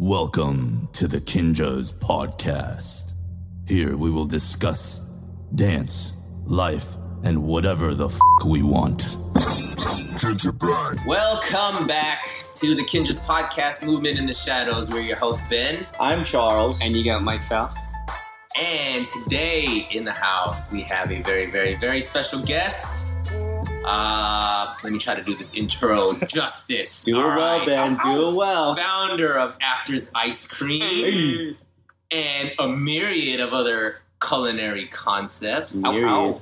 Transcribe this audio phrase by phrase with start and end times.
[0.00, 3.14] Welcome to the Kinjaz Podcast.
[3.66, 5.00] Here we will discuss
[5.56, 6.12] dance,
[6.44, 8.16] life, and whatever the f
[8.46, 9.02] we want.
[11.04, 12.22] Welcome back
[12.60, 14.88] to the Kinjaz Podcast Movement in the Shadows.
[14.88, 15.84] We're your host, Ben.
[15.98, 16.80] I'm Charles.
[16.80, 17.68] And you got Mike Fowl.
[18.56, 23.07] And today in the house, we have a very, very, very special guest.
[23.88, 27.04] Uh, let me try to do this intro justice.
[27.04, 27.66] Do it All well, right.
[27.66, 27.98] Ben.
[28.02, 28.74] Do it well.
[28.74, 31.56] Founder of Afters Ice Cream
[32.10, 35.74] and a myriad of other culinary concepts.
[35.74, 36.40] Myriad.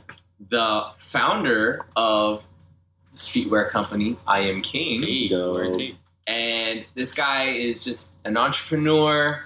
[0.51, 2.43] The founder of
[3.13, 5.29] the streetwear company, I Am King.
[5.29, 5.81] Dope.
[6.27, 9.45] And this guy is just an entrepreneur,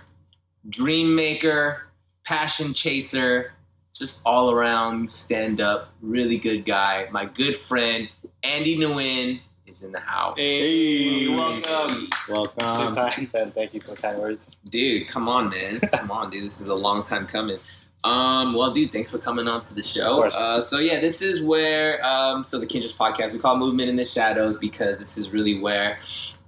[0.68, 1.82] dream maker,
[2.24, 3.52] passion chaser,
[4.00, 7.06] just all around stand up, really good guy.
[7.12, 8.08] My good friend,
[8.42, 10.38] Andy Nguyen, is in the house.
[10.38, 11.28] Hey.
[11.28, 12.08] Welcome.
[12.26, 12.94] Welcome.
[12.94, 13.50] time, Ben.
[13.54, 14.48] Thank you for the kind words.
[14.70, 15.80] Dude, come on, man.
[15.80, 16.44] come on, dude.
[16.44, 17.58] This is a long time coming.
[18.02, 20.24] Um, well, dude, thanks for coming on to the show.
[20.24, 20.32] Of.
[20.32, 23.96] Uh, so yeah, this is where um, so the Kinjaz podcast we call Movement in
[23.96, 25.98] the Shadows because this is really where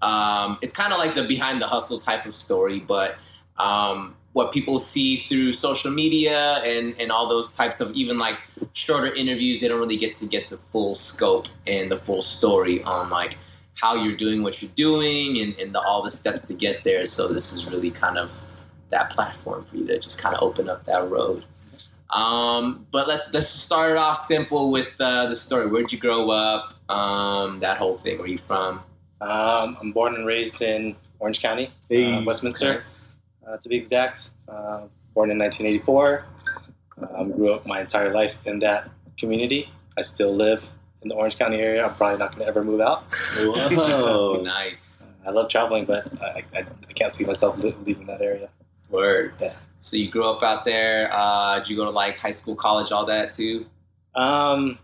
[0.01, 3.17] um, it's kind of like the behind the hustle type of story, but
[3.59, 8.39] um, what people see through social media and and all those types of even like
[8.73, 12.83] shorter interviews, they don't really get to get the full scope and the full story
[12.85, 13.37] on like
[13.75, 17.05] how you're doing what you're doing and, and the, all the steps to get there.
[17.07, 18.31] So this is really kind of
[18.91, 21.45] that platform for you to just kind of open up that road.
[22.11, 25.67] Um, but let's let's start it off simple with uh, the story.
[25.67, 26.75] Where'd you grow up?
[26.91, 28.19] Um, that whole thing.
[28.19, 28.83] Where are you from?
[29.23, 32.13] Um, I'm born and raised in Orange County, Hey.
[32.13, 32.92] uh, Westminster, uh,
[33.61, 34.31] to be exact.
[34.49, 36.25] Uh, born in 1984.
[37.15, 39.69] Um, grew up my entire life in that community.
[39.97, 40.67] I still live
[41.03, 41.85] in the Orange County area.
[41.87, 43.05] I'm probably not going to ever move out.
[43.39, 44.41] Whoa.
[44.45, 48.21] nice Uh, I love traveling, but I, I, I can't see myself li- leaving that
[48.23, 48.49] area.
[48.91, 49.35] word.
[49.41, 49.55] Yeah.
[49.81, 51.11] So you grew up out there.
[51.13, 53.67] Uh, did you go to like high school, college, all that too?
[54.15, 54.79] Um,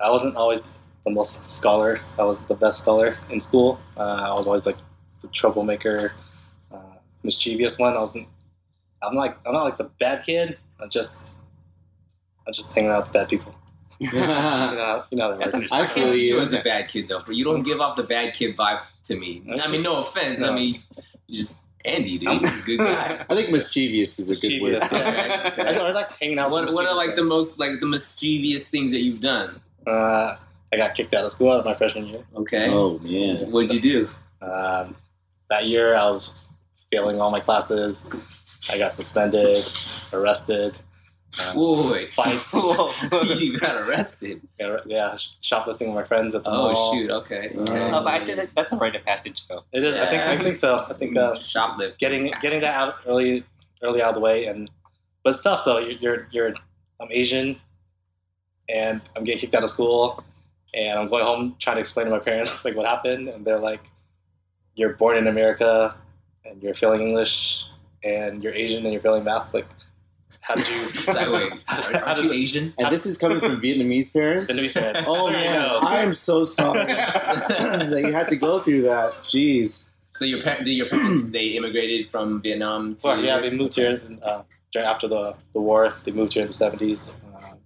[0.00, 0.62] I wasn't always
[1.04, 2.00] the most scholar.
[2.18, 3.80] I was the best scholar in school.
[3.96, 4.76] Uh, I was always like
[5.22, 6.33] the troublemaker, uh,
[7.24, 7.94] mischievous one.
[7.94, 8.28] I wasn't.
[9.02, 10.58] I'm like I'm not like the bad kid.
[10.80, 11.20] I'm just
[12.46, 13.54] I'm just hanging out with bad people.
[14.00, 15.54] You know, you know that.
[15.72, 16.40] I I can't feel you you.
[16.40, 17.20] as a bad kid though.
[17.20, 19.42] For you don't give off the bad kid vibe to me.
[19.62, 20.42] I mean, no offense.
[20.42, 20.74] I mean,
[21.28, 23.24] you just Andy, dude, I'm- good guy.
[23.30, 24.72] I think mischievous is a good word.
[24.72, 25.46] Mischievous, yeah.
[25.48, 25.78] Okay, okay.
[25.78, 26.50] I, I like hanging out.
[26.50, 29.60] What with What are like the most like the mischievous things that you've done?
[29.86, 30.36] Uh,
[30.72, 32.24] I got kicked out of school out of my freshman year.
[32.36, 32.68] Okay.
[32.68, 33.50] Oh man.
[33.50, 34.08] What'd you do?
[34.42, 34.96] Um,
[35.50, 36.32] that year, I was
[36.90, 38.04] failing all my classes.
[38.70, 39.64] I got suspended,
[40.12, 40.78] arrested.
[41.38, 42.12] Um, Whoa, wait.
[42.14, 42.52] Fights.
[43.42, 44.40] you got arrested.
[44.58, 46.92] Yeah, yeah, shoplifting with my friends at the Oh mall.
[46.94, 47.10] shoot.
[47.10, 47.50] Okay.
[47.56, 47.78] okay.
[47.90, 49.64] Uh, Oh, but I think that's a rite of passage, though.
[49.72, 49.96] It is.
[49.96, 50.22] I think.
[50.22, 50.86] I think so.
[50.88, 51.98] I think uh, Shoplift.
[51.98, 53.44] getting getting that out early,
[53.82, 54.70] early out of the way, and
[55.24, 55.78] but it's tough though.
[55.78, 56.54] You're, you're you're
[57.00, 57.58] I'm Asian,
[58.68, 60.22] and I'm getting kicked out of school,
[60.72, 63.58] and I'm going home trying to explain to my parents like what happened, and they're
[63.58, 63.80] like,
[64.76, 65.96] "You're born in America,
[66.44, 67.64] and you're failing English,
[68.02, 69.52] and you're Asian, and you're failing math.
[69.54, 69.66] Like,
[70.40, 72.74] how did you?" It's like, wait, How- aren't aren't did you Asian?
[72.78, 74.52] And this is coming from Vietnamese parents.
[74.52, 75.04] The news parents.
[75.06, 75.70] Oh man.
[75.82, 79.12] I am so sorry that you had to go through that.
[79.24, 79.84] Jeez.
[80.10, 83.74] So your par- did your parents they immigrated from Vietnam to Well, yeah, they moved
[83.74, 85.92] here uh, during, after the, the war.
[86.04, 87.12] They moved here in the seventies.
[87.34, 87.58] Um,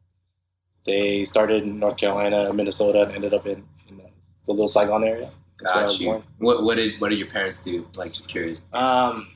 [0.87, 4.09] they started in North Carolina, Minnesota, and ended up in, in the
[4.47, 5.31] little Saigon area.
[5.61, 6.25] That's where I was Got you.
[6.39, 7.87] What what did what did your parents do?
[7.95, 8.63] Like just curious.
[8.73, 9.29] Um,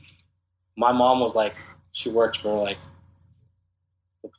[0.77, 1.55] my mom was like,
[1.91, 2.77] she worked for like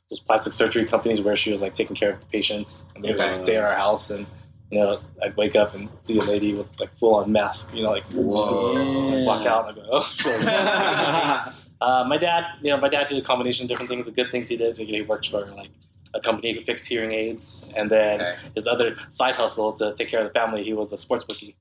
[0.09, 3.09] those plastic surgery companies where she was like taking care of the patients, and they
[3.09, 3.39] would like Okay.
[3.41, 4.25] stay at our house, and
[4.71, 7.83] you know, I'd wake up and see a lady with like full on mask, you
[7.83, 9.23] know, like Whoa.
[9.25, 11.53] walk out and I go, oh.
[11.81, 14.05] Uh, my dad, you know, my dad did a combination of different things.
[14.05, 15.69] The good things he did, he worked for like
[16.15, 18.35] a company who fixed hearing aids, and then Okay.
[18.55, 21.55] his other side hustle to take care of the family, he was a sports bookie.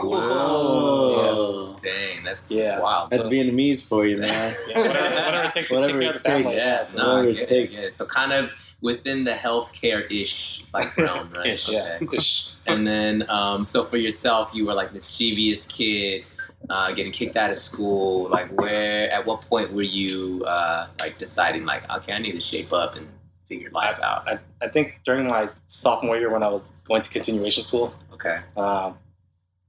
[0.00, 1.76] Whoa.
[1.82, 2.64] Dang, that's, Yeah.
[2.64, 3.10] that's wild.
[3.10, 4.28] That's Vietnamese for you, man.
[4.68, 6.56] Yeah, whatever, whatever it takes Whatever take care of it takes.
[6.56, 7.76] yeah, so- no, whatever it it, takes.
[7.78, 7.92] It.
[7.92, 11.46] So kind of within the healthcare ish like realm, right?
[11.46, 11.98] Ish, yeah.
[12.12, 12.46] Ish.
[12.66, 16.24] And then, um, so for yourself, you were like mischievous kid,
[16.68, 18.28] uh, getting kicked out of school.
[18.28, 19.10] Like, where?
[19.10, 22.96] At what point were you uh, like deciding, like, okay, I need to shape up
[22.96, 23.08] and
[23.48, 24.28] figure life out?
[24.28, 28.38] I, I think during my sophomore year when I was going to continuation school, Okay.
[28.56, 28.98] um,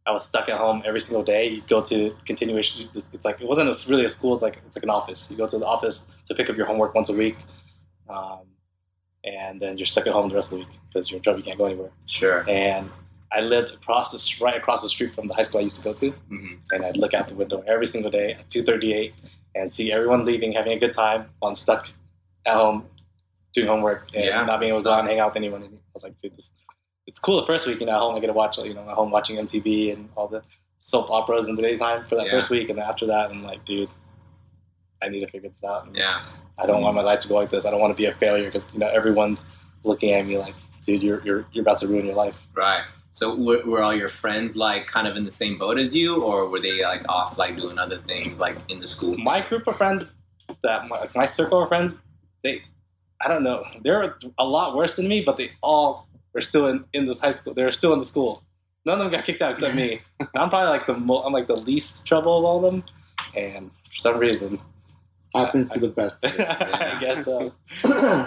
[0.06, 1.48] I was stuck at home every single day.
[1.50, 2.90] You go to continuation.
[2.96, 4.34] It's like it wasn't a, really a school.
[4.34, 5.30] It's like it's like an office.
[5.30, 7.38] You go to the office to pick up your homework once a week,
[8.10, 8.40] um,
[9.24, 11.40] and then you're stuck at home the rest of the week because you're in trouble.
[11.40, 11.92] You can't go anywhere.
[12.08, 12.44] Sure.
[12.50, 12.90] And
[13.31, 15.84] I lived across the right across the street from the high school I used to
[15.84, 18.94] go to, hmm and I'd look out the window every single day at two thirty
[18.94, 19.14] eight
[19.54, 21.88] and see everyone leaving, having a good time, while I'm stuck
[22.48, 22.86] at home
[23.54, 25.63] doing homework and Yeah, not being able to go out and hang out with anyone.
[25.63, 26.54] And I was like, dude, this,
[27.07, 28.88] it's cool the first week, you know, at home I get to watch, you know,
[28.88, 30.44] at home watching MTV and all the
[30.78, 32.31] soap operas in the daytime for that Yeah.
[32.31, 33.90] first week, and after that, I'm like, dude,
[35.01, 35.88] I need to figure this out.
[35.88, 36.22] And Yeah.
[36.57, 37.66] I don't want my life to go like this.
[37.66, 39.46] I don't want to be a failure because you know everyone's
[39.84, 40.56] looking at me like,
[40.86, 42.36] dude, you're you're you're about to ruin your life.
[42.54, 42.84] Right.
[43.12, 46.22] So were, were all your friends like kind of in the same boat as you,
[46.24, 49.18] or were they like off like doing other things like in the school?
[49.18, 50.13] My group of friends,
[50.63, 52.02] that my, like, my circle of friends,
[52.44, 52.62] they,
[53.21, 56.83] I don't know, they're a lot worse than me, but they all are still in
[56.94, 57.54] in this high school.
[57.54, 58.44] They're still in the school.
[58.86, 60.01] None of them got kicked out except me.
[60.36, 62.83] I'm probably like the mo- I'm like the least trouble of all of them,
[63.36, 64.60] and for some reason,
[65.36, 66.50] Happens to the best of us.
[66.60, 67.54] I guess so.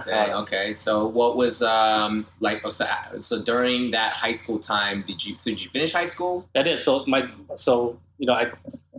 [0.06, 0.72] Dang, okay.
[0.72, 2.60] So what was um like?
[2.64, 2.86] oh, So,
[3.18, 5.36] so during that high school time, did you?
[5.36, 6.48] So did you finish high school?
[6.54, 6.80] I did.
[6.82, 8.52] So my so you know I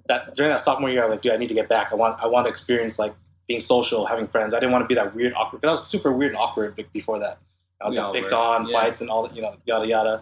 [0.10, 1.94] that during that sophomore year I was like, dude, I need to get back.
[1.94, 3.14] I want I want to experience like
[3.48, 4.54] being social, having friends.
[4.54, 5.62] I didn't want to be that weird awkward.
[5.62, 7.40] Because I was super weird and awkward before that.
[7.82, 8.38] I was getting picked were.
[8.38, 8.82] on, Yeah.
[8.82, 10.22] fights, and all you know, yada yada.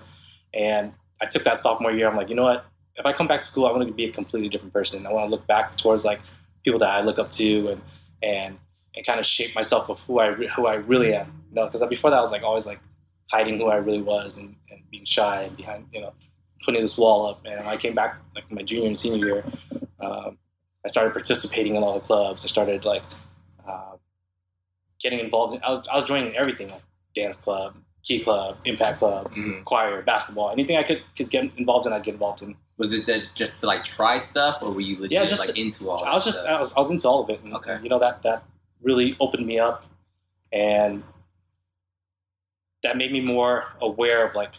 [0.54, 2.08] And I took that sophomore year.
[2.08, 2.66] I'm like, you know what?
[2.96, 5.06] If I come back to school, I want to be a completely different person.
[5.06, 6.20] I want to look back towards like
[6.64, 7.82] people that I look up to and
[8.24, 8.58] and
[8.96, 11.44] and kind of shape myself of who I re- who I really am.
[11.50, 12.80] You know, because before that I was like always like
[13.28, 16.14] hiding who I really was and, and being shy and behind you know
[16.66, 17.46] putting this wall up.
[17.46, 19.44] And I came back like my junior and senior year,
[20.00, 20.38] um,
[20.86, 22.44] I started participating in all the clubs.
[22.44, 23.04] I started like
[23.68, 23.96] uh,
[25.02, 25.56] getting involved.
[25.56, 26.82] In, I was I was joining everything like
[27.16, 29.64] dance club, key club, impact club, Mhm.
[29.66, 31.94] choir, basketball, anything I could could get involved in.
[31.94, 32.56] I'd get involved in.
[32.78, 35.54] Was it just, just to like try stuff, or were you legit Yeah, just like
[35.54, 36.04] to- into all?
[36.04, 36.50] I was just stuff?
[36.50, 37.40] I was, I was into all of it.
[37.44, 37.78] And, Okay.
[37.84, 38.44] You know that that
[38.82, 39.86] really opened me up,
[40.52, 41.04] and
[42.82, 44.56] that made me more aware of like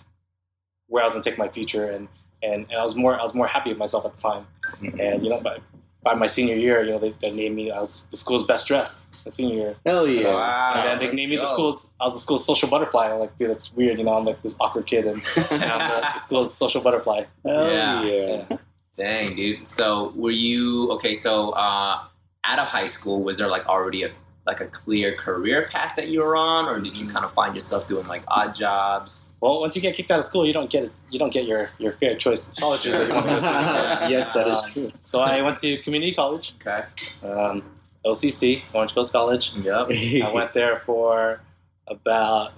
[0.86, 2.06] where I was gonna take my future, and
[2.44, 4.46] and, and I was more I was more happy with myself at the time.
[4.80, 5.00] Mhm.
[5.00, 5.58] And you know, by
[6.02, 8.66] by my senior year, you know, they, they named me I was the school's best
[8.66, 9.06] dress.
[9.24, 10.34] My senior year, Hell yeah.
[10.34, 13.12] Wow, and then they let's named me the school's I was the school's social butterfly.
[13.12, 13.98] I'm like, dude, that's weird.
[13.98, 17.24] You know, I'm like this awkward kid, and, and I'm the, the school's social butterfly.
[17.44, 18.02] Hell Yeah.
[18.02, 18.44] yeah.
[18.50, 18.56] Yeah.
[18.96, 19.64] Dang, dude.
[19.64, 21.14] So were you okay?
[21.14, 22.02] So uh,
[22.44, 24.10] out of high school, was there like already a
[24.46, 27.54] like a clear career path that you were on, or did you kind of find
[27.54, 29.26] yourself doing like odd jobs?
[29.40, 30.90] Well, once you get kicked out of school, you don't get.
[31.10, 33.44] You don't get your, your fair choice of colleges that you want to go to.
[34.10, 34.88] yes, that is true.
[35.00, 36.84] So I went to community college, Okay.
[37.22, 37.62] um,
[38.04, 39.52] OCC, Orange Coast College.
[39.54, 39.88] Yep.
[39.90, 41.40] I went there for
[41.86, 42.52] about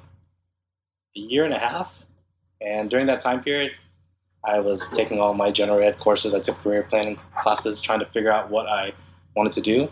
[1.17, 2.05] a year and a half,
[2.61, 3.73] and during that time period,
[4.43, 6.35] I was taking all my general ed courses.
[6.35, 8.93] I took career planning classes, trying to figure out what I
[9.35, 9.89] wanted to do,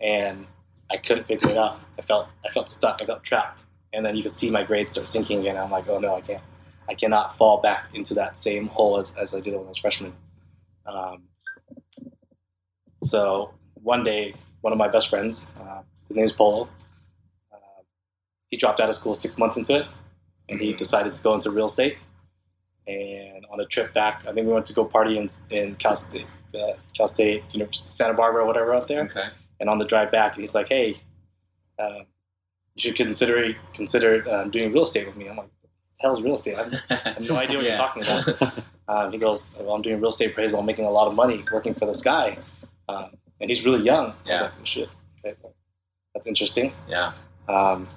[0.00, 0.46] and
[0.90, 1.80] I couldn't figure it out.
[1.98, 3.02] I felt I felt stuck.
[3.02, 5.56] I felt trapped, and then you could see my grades start sinking again.
[5.56, 6.42] I'm like, oh no, I can't.
[6.88, 9.78] I cannot fall back into that same hole as, as I did when I was
[9.78, 10.12] freshman.
[10.86, 11.24] Um,
[13.02, 16.68] so one day, one of my best friends, uh, his name's Polo,
[17.52, 17.82] uh,
[18.50, 19.86] he dropped out of school six months into it,
[20.48, 21.98] and he decided to go into real estate.
[22.86, 25.96] And on a trip back, I think we went to go party in, in Cal
[25.96, 29.02] State, uh, Cal State, University, Santa Barbara, or whatever out there.
[29.02, 29.26] Okay.
[29.60, 31.00] And on the drive back, he's like, "Hey,
[31.78, 32.00] uh,
[32.74, 35.68] you should consider consider um, doing real estate with me." I'm like, "The
[36.00, 38.52] hell's real estate?" I have, I have no idea what you're talking about.
[38.88, 40.60] Um, he goes, "Well, I'm doing real estate appraisal.
[40.60, 42.36] I'm making a lot of money working for this guy,
[42.88, 43.10] um,
[43.40, 44.32] and he's really young." I Yeah.
[44.34, 44.88] was like, oh, "Shit,
[45.24, 45.36] okay,
[46.14, 47.12] that's interesting." Yeah.
[47.48, 47.88] Um,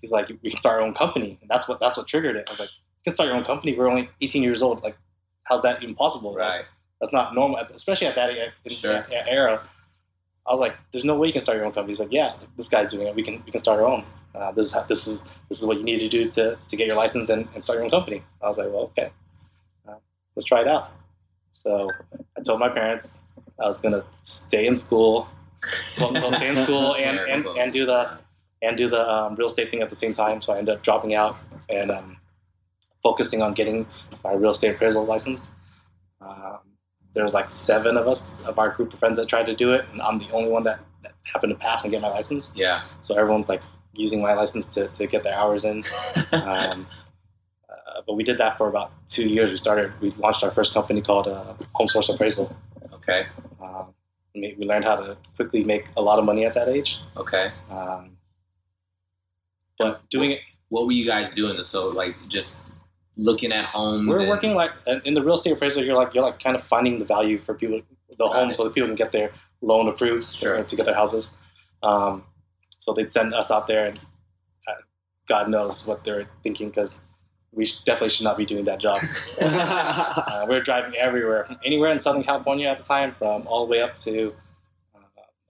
[0.00, 2.48] he's like, "We can start our own company," and that's what that's what triggered it.
[2.48, 3.74] I was like, "You can start your own company.
[3.76, 4.82] We're only 18 years old.
[4.82, 4.96] Like,
[5.44, 6.64] how's that even possible?" Like, Right.
[7.00, 8.92] that's not normal, especially at that e- in Sure.
[9.10, 9.60] that era.
[10.48, 12.34] I was like, "There's no way you can start your own company." He's like, "Yeah,
[12.56, 13.14] this guy's doing it.
[13.14, 14.04] We can we can start our own.
[14.34, 16.76] Uh, this is how- this is this is what you need to do to, to
[16.76, 19.10] get your license and, and start your own company." I was like, "Well, okay,
[19.88, 19.94] uh,
[20.34, 20.90] let's try it out."
[21.52, 21.90] So
[22.36, 23.18] I told my parents
[23.60, 25.28] I was gonna stay in school,
[25.98, 28.18] well, well, stay in school and, and, and do the
[28.62, 30.40] and do the um, real estate thing at the same time.
[30.40, 31.36] So I ended up dropping out
[31.68, 32.16] and um,
[33.02, 33.86] focusing on getting
[34.24, 35.40] my real estate appraisal license.
[36.20, 36.58] Um,
[37.18, 39.72] there was like seven of us of our group of friends that tried to do
[39.72, 42.52] it, and I'm the only one that, that happened to pass and get my license.
[42.54, 42.82] Yeah.
[43.02, 43.60] So everyone's like
[43.92, 45.82] using my license to, to get their hours in.
[46.32, 46.86] Um,
[47.68, 49.50] uh, but we did that for about two years.
[49.50, 52.54] We started, we launched our first company called uh, Home Source Appraisal.
[52.92, 53.26] okay.
[53.60, 53.94] Um,
[54.34, 56.98] we we learned how to quickly make a lot of money at that age.
[57.16, 57.50] Okay.
[57.68, 58.16] Um,
[59.76, 61.60] but doing it, What were you guys doing?
[61.64, 62.60] So like just
[63.18, 64.08] looking at homes.
[64.08, 64.70] we're and- working like
[65.04, 65.84] in the real estate appraisal.
[65.84, 67.80] You're like you're like kind of finding the value for people,
[68.16, 68.56] the home, it.
[68.56, 70.62] so that people can get their loan approved Sure.
[70.62, 71.30] to get their houses.
[71.82, 72.24] Um,
[72.78, 73.98] so they'd send us out there, and
[74.68, 74.72] uh,
[75.28, 76.98] God knows what they're thinking because
[77.52, 79.02] we definitely should not be doing that job.
[79.40, 83.70] Uh, We're driving everywhere, from anywhere in Southern California at the time, from all the
[83.70, 84.34] way up to
[84.94, 85.00] uh,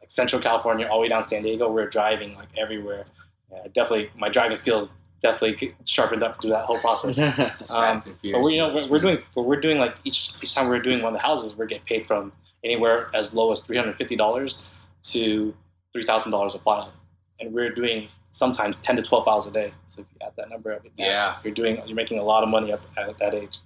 [0.00, 1.70] like Central California, all the way down San Diego.
[1.70, 3.04] We're driving like everywhere.
[3.52, 7.18] Yeah, definitely, my driving skills definitely sharpened up through that whole process.
[7.70, 7.92] Um,
[8.32, 10.78] But we're, you know, we're, we're doing, but we're doing like each each time we're
[10.80, 12.32] doing one of the houses, we're getting paid from
[12.64, 14.58] anywhere as low as three hundred fifty dollars
[15.04, 15.54] to
[15.92, 16.92] three thousand dollars a file,
[17.40, 19.72] and we're doing sometimes ten to twelve files a day.
[19.88, 21.36] So if you add that number up, Yeah.
[21.44, 23.58] you're doing you're making a lot of money at, at that age.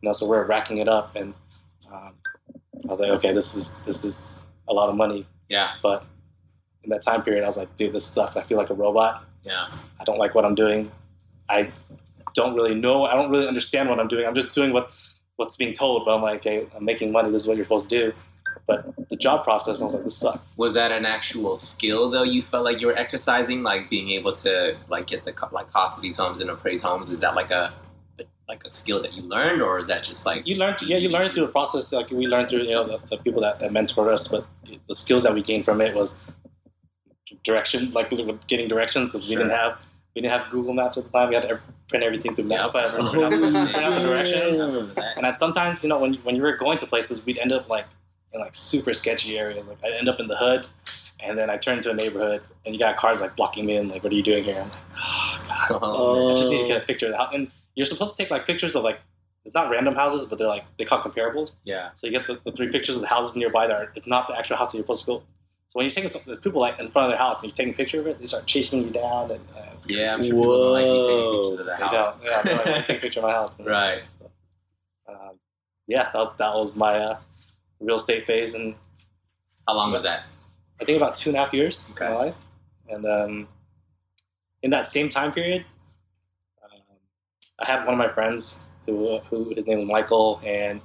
[0.00, 1.32] You know, so we're racking it up, and
[1.92, 2.12] um,
[2.54, 5.72] I was like, okay, this is this is a lot of money, Yeah.
[5.82, 6.04] but
[6.82, 8.36] in that time period, I was like, dude, this sucks.
[8.36, 9.24] I feel like a robot.
[9.44, 9.68] Yeah.
[10.00, 10.90] I don't like what I'm doing.
[11.48, 11.70] I
[12.34, 13.04] don't really know.
[13.04, 14.26] I don't really understand what I'm doing.
[14.26, 14.90] I'm just doing what
[15.36, 16.04] what's being told.
[16.04, 17.30] But I'm like, okay, I'm making money.
[17.30, 18.12] This is what you're supposed to do.
[18.66, 20.54] But the job process, I was like, this sucks.
[20.56, 22.22] Was that an actual skill though?
[22.22, 25.98] You felt like you were exercising, like being able to like get the like cost
[25.98, 27.10] of these homes and appraise homes.
[27.10, 27.74] Is that like a
[28.48, 30.80] like a skill that you learned, or is that just like You learned?
[30.82, 31.92] yeah, you learn through the process.
[31.92, 34.28] Like we learned through, you know, the, the people that, that mentored us.
[34.28, 34.46] But
[34.88, 36.14] the skills that we gained from it was
[37.44, 39.80] direction, like with getting directions, because we didn't have
[40.14, 41.28] we didn't have Google Maps at the time.
[41.28, 43.76] We had to print everything through Yeah, MapQuest and I print out, remember those print
[43.76, 44.04] out the days.
[44.04, 44.60] directions.
[44.60, 45.16] I remember that.
[45.16, 47.68] And at sometimes, you know, when when you were going to places, we'd end up
[47.68, 47.86] like
[48.32, 49.66] in like super sketchy areas.
[49.66, 50.66] Like I'd end up in the hood,
[51.20, 53.88] and then I turn to a neighborhood, and you got cars like blocking me in.
[53.88, 54.56] Like, what are you doing here?
[54.60, 57.30] I'm like, oh god, Oh, I just need to get a picture of the house.
[57.34, 59.00] And you're supposed to take like pictures of like
[59.44, 61.56] it's not random houses, but they're like they call comparables.
[61.64, 61.90] yeah.
[61.94, 64.28] So you get the, the three pictures of the houses nearby that are it's not
[64.28, 65.22] the actual house that you're supposed to go.
[65.68, 67.72] So when you're taking there's people like in front of their house and you're taking
[67.74, 70.60] a picture of it, they start chasing you down and uh, Yeah, I'm sure people
[70.60, 72.18] don't like you taking pictures of the they house.
[72.18, 72.26] don't.
[72.46, 73.58] Yeah, like, "Let me take a picture of my house.
[73.60, 74.02] Right.
[75.08, 75.38] Um,
[75.86, 77.18] yeah, that, that was my uh,
[77.80, 78.74] real estate phase, and
[79.66, 80.24] How long was that?
[80.80, 82.06] I think about two and a half years Okay.
[82.06, 82.34] of my life.
[82.88, 83.48] And um,
[84.62, 85.64] in that same time period,
[86.62, 86.78] um,
[87.58, 88.56] I had one of my friends
[88.86, 90.80] who, who his name was Michael, and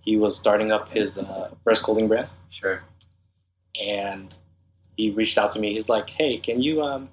[0.00, 2.28] he was starting up his uh, first clothing brand.
[2.50, 2.82] Sure.
[3.82, 4.34] And
[4.96, 5.72] he reached out to me.
[5.72, 7.08] He's like, "Hey, can you um,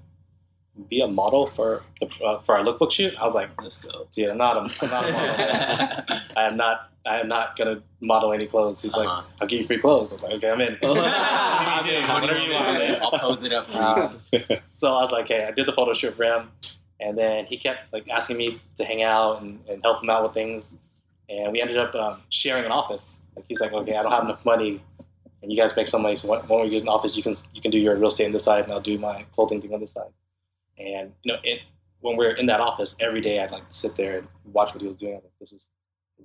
[0.90, 4.08] be a model for the, uh, for our lookbook shoot?" I was like, Let's go.
[4.14, 6.20] "Dude, I'm not a, I'm not a model.
[6.38, 6.92] I am not.
[7.08, 9.22] I am not gonna model any clothes." He's like, Uh-huh.
[9.40, 12.08] "I'll give you free clothes." I was like, "Okay, I'm in." I'm in.
[12.08, 12.68] What do Whatever you you want?
[12.68, 13.00] want, man.
[13.02, 14.40] I'll pose it up for you.
[14.40, 16.50] Um, so I was like, hey, I did the photo shoot for him,
[17.00, 20.24] and then he kept like asking me to hang out and, and help him out
[20.24, 20.74] with things,
[21.30, 23.16] and we ended up um, sharing an office.
[23.36, 24.82] Like he's like, okay, I don't have enough money,
[25.46, 27.16] and you guys make some money, so why why don't we use an office?
[27.16, 29.26] You can you can do your real estate on this side, and I'll do my
[29.32, 30.10] clothing thing on this side.
[30.80, 31.60] And you know, it
[32.02, 34.82] when we're in that office every day, I'd like to sit there and watch what
[34.82, 35.14] he was doing.
[35.14, 35.68] I'm like, this is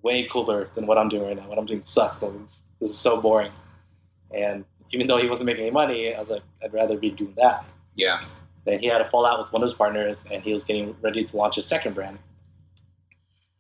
[0.03, 1.49] way cooler than what I'm doing right now.
[1.49, 2.23] What I'm doing sucks.
[2.23, 2.33] Like,
[2.81, 3.53] this is so boring.
[4.35, 7.35] And even though he wasn't making any money, I was like, I'd rather be doing
[7.37, 7.67] that.
[7.97, 8.23] Yeah.
[8.65, 11.25] Then he had a fallout with one of his partners, and he was getting ready
[11.25, 12.19] to launch his second brand.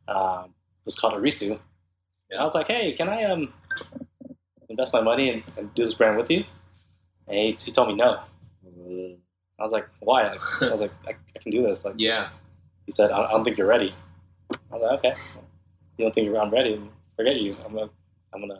[0.08, 1.58] Um, it was called Arisu.
[2.30, 3.52] And I was like, hey, can I um
[4.70, 6.44] invest my money and, and do this brand with you?
[7.28, 8.20] And he, he told me no.
[9.58, 10.22] I was like, why?
[10.62, 11.84] I was like, I, I can do this.
[11.84, 12.28] Like, Yeah.
[12.86, 13.94] he said, I, I don't think you're ready.
[14.72, 15.20] I was like, okay.
[15.98, 16.80] You don't think you're I'm ready?
[17.16, 17.54] Forget you.
[17.66, 17.90] I'm gonna,
[18.32, 18.54] I'm gonna,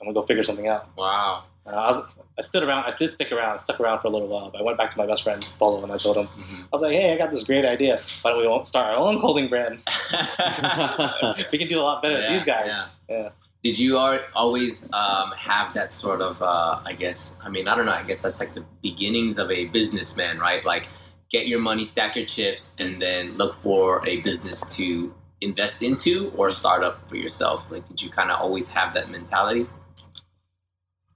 [0.00, 0.88] I'm gonna go figure something out.
[0.96, 1.44] Wow.
[1.66, 2.00] And I was,
[2.38, 2.84] I stood around.
[2.84, 3.58] I did stick around.
[3.58, 4.50] I stuck around for a little while.
[4.50, 6.62] But I went back to my best friend Polo, and I told him, Mhm.
[6.62, 8.00] I was like, hey, I got this great idea.
[8.22, 9.80] Why don't we start our own clothing brand?
[11.52, 12.68] we can do a lot better Yeah, than these guys.
[12.68, 12.86] yeah.
[13.10, 13.28] Yeah.
[13.68, 17.76] Did you al- always um, have that sort of, uh, I guess, I mean, I
[17.76, 20.64] don't know, I guess that's like the beginnings of a businessman, right?
[20.64, 20.86] Like,
[21.28, 26.32] get your money, stack your chips, and then look for a business to invest into
[26.34, 27.70] or start up for yourself.
[27.70, 29.66] Like, did you kind of always have that mentality?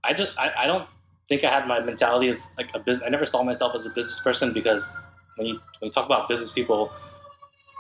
[0.05, 0.87] I just, I, I don't
[1.31, 3.07] think I had my mentality as like a business.
[3.07, 4.93] I never saw myself as a business person because
[5.37, 6.93] when you when you talk about business people,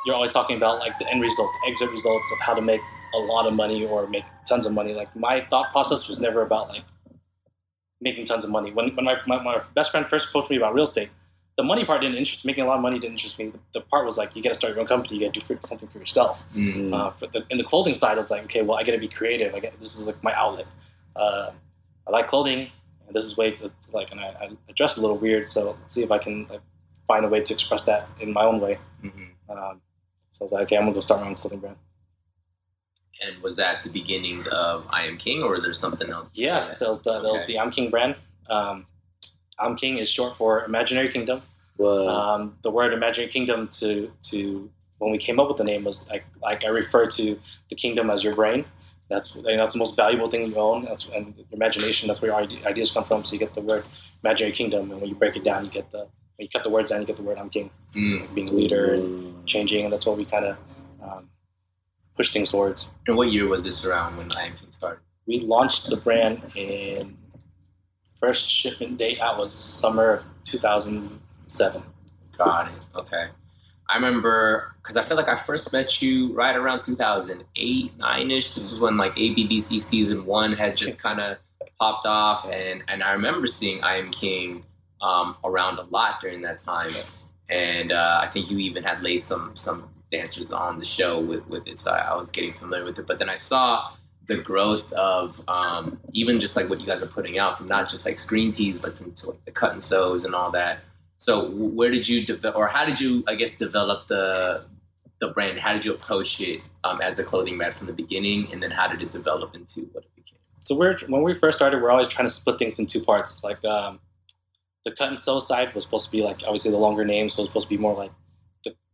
[0.06, 2.80] you're always talking about like the end result, the exit results of how to make
[3.14, 4.94] a lot of money or make tons of money.
[4.94, 6.84] Like my thought process was never about like
[8.00, 8.72] making tons of money.
[8.72, 11.10] When when my, my, my best friend first approached me about real estate,
[11.56, 13.50] the money part didn't interest me making a lot of money didn't interest me.
[13.50, 15.40] The, the part was like you got to start your own company, you got to
[15.40, 16.44] do for, something for yourself.
[16.54, 16.94] Mm.
[16.94, 18.98] Uh, for the, in the clothing side, I was like, okay, well, I got to
[18.98, 19.54] be creative.
[19.54, 20.66] I get this is like my outlet.
[21.14, 21.50] Uh,
[22.06, 22.70] I like clothing,
[23.06, 25.94] and this is way to, like, and I, I dress a little weird, so let's
[25.94, 26.60] see if I can like,
[27.06, 28.78] find a way to express that in my own way.
[29.04, 29.28] Mhm.
[29.48, 29.80] Um,
[30.32, 31.76] so I was like, okay, I'm gonna go start my own clothing brand.
[33.24, 36.28] And was that the beginnings of I Am King, or is there something else?
[36.32, 36.80] Yes, that?
[36.80, 38.16] that was the, that was the I'm King brand.
[38.48, 38.86] Um,
[39.58, 41.42] I'm King is short for Imaginary Kingdom.
[41.80, 46.04] Um, the word Imaginary Kingdom to to when we came up with the name was
[46.08, 47.38] like like I refer to
[47.68, 48.64] the kingdom as your brain.
[49.08, 50.84] That's you know, that's the most valuable thing you own.
[50.84, 52.08] That's, and your imagination.
[52.08, 53.24] That's where your ideas come from.
[53.24, 53.84] So you get the word
[54.24, 55.98] Imaginary Kingdom, and when you break it down, you get the
[56.36, 58.34] when you cut the words down, you get the word I'm King, Mm.
[58.34, 60.56] being a leader and changing, and that's what we kind of
[61.02, 61.28] um,
[62.16, 62.88] push things towards.
[63.06, 65.00] And what year was this around when I Am King started?
[65.26, 67.16] We launched the brand in
[68.18, 71.82] first shipment date out was summer of 2007.
[72.36, 72.74] Got it.
[72.94, 73.26] Okay.
[73.88, 78.52] I remember because I feel like I first met you right around 2008, nine ish.
[78.52, 81.36] This is when like ABDC season one had just kind of
[81.78, 84.64] popped off, and and I remember seeing I Am King
[85.02, 86.90] um, around a lot during that time,
[87.48, 91.44] and uh, I think you even had laid some some dancers on the show with
[91.48, 93.06] with it, so I, I was getting familiar with it.
[93.06, 93.92] But then I saw
[94.28, 97.90] the growth of um, even just like what you guys are putting out from not
[97.90, 100.80] just like screen tees, but to, to like the cut and sews and all that.
[101.18, 104.64] So where did you develop, or how did you, I guess, develop the
[105.20, 105.58] the brand?
[105.58, 108.70] How did you approach it um, as a clothing brand from the beginning, and then
[108.70, 110.38] how did it develop into what it became?
[110.64, 113.42] So we're when we first started, we're always trying to split things in two parts.
[113.42, 114.00] Like um,
[114.84, 117.40] the cut and sew side was supposed to be like obviously the longer names, so
[117.40, 118.12] it was supposed to be more like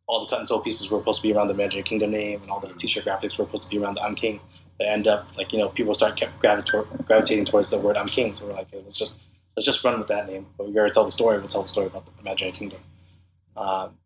[0.09, 2.43] all the cut and sew pieces were supposed to be around the Magic Kingdom name,
[2.43, 4.41] and all the t-shirt graphics were supposed to be around the I'm King.
[4.79, 8.09] They end up like you know people start kept gravita- gravitating towards the word I'm
[8.09, 9.15] King, so we're like, hey, let's just
[9.57, 10.47] let's just run with that name.
[10.57, 11.39] But we gotta tell the story.
[11.39, 12.81] We'll tell the story about the Magic Kingdom.
[13.57, 13.99] Um,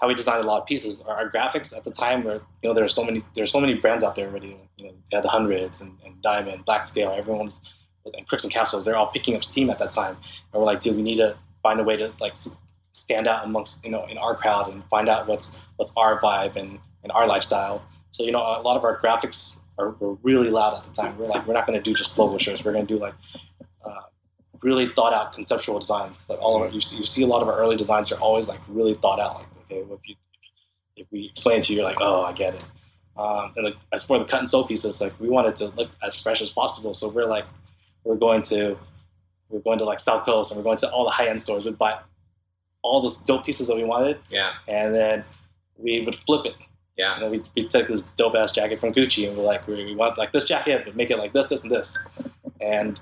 [0.00, 1.00] how we designed a lot of pieces.
[1.00, 3.48] Our, our graphics at the time were, you know, there are so many, there are
[3.48, 4.56] so many brands out there already.
[4.76, 7.12] You know, they had the hundreds and, and Diamond, Black Scale.
[7.16, 7.60] Everyone's
[8.12, 8.84] and Crooks and Castles.
[8.84, 10.16] They're all picking up steam at that time.
[10.52, 12.34] And we're like, dude, we need to find a way to like
[12.94, 16.56] stand out amongst, you know, in our crowd and find out what's what's our vibe
[16.56, 17.84] and, and our lifestyle.
[18.12, 21.18] So you know, a lot of our graphics are were really loud at the time.
[21.18, 22.64] We're like, we're not going to do just logo shirts.
[22.64, 23.14] We're going to do like
[23.84, 24.02] uh,
[24.62, 26.18] really thought out conceptual designs.
[26.28, 28.20] Like all of our, you see, you see a lot of our early designs are
[28.20, 29.36] always like really thought out.
[29.36, 30.14] Like, okay, if you
[30.96, 32.64] if we explain it to you, you're like, oh, I get it.
[33.16, 35.90] Um, and like as for the cut and sew pieces, like we wanted to look
[36.02, 36.94] as fresh as possible.
[36.94, 37.44] So we're like,
[38.04, 38.78] we're going to
[39.48, 41.64] we're going to like South Coast and we're going to all the high end stores.
[41.64, 41.98] We'd buy
[42.84, 45.24] all those dope pieces that we wanted, Yeah, and then
[45.76, 46.54] we would flip it.
[46.96, 49.84] yeah, know, we we took this dope ass jacket from Gucci and we're like, we,
[49.84, 51.96] we want like this jacket, but make it like this, this, and this,
[52.60, 53.00] and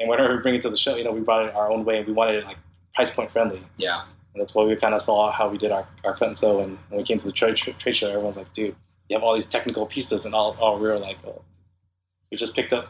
[0.00, 1.84] and whenever we bring it to the show, you know, we brought it our own
[1.84, 2.56] way and we wanted it like
[2.94, 3.62] price point friendly.
[3.76, 4.02] yeah.
[4.34, 6.60] And that's why we kind of saw how we did our, our cut and sew.
[6.60, 8.76] And when we came to the trade, trade show, everyone's like, dude,
[9.08, 10.24] you have all these technical pieces.
[10.26, 11.42] And all, all we were like, oh,
[12.30, 12.86] we just picked up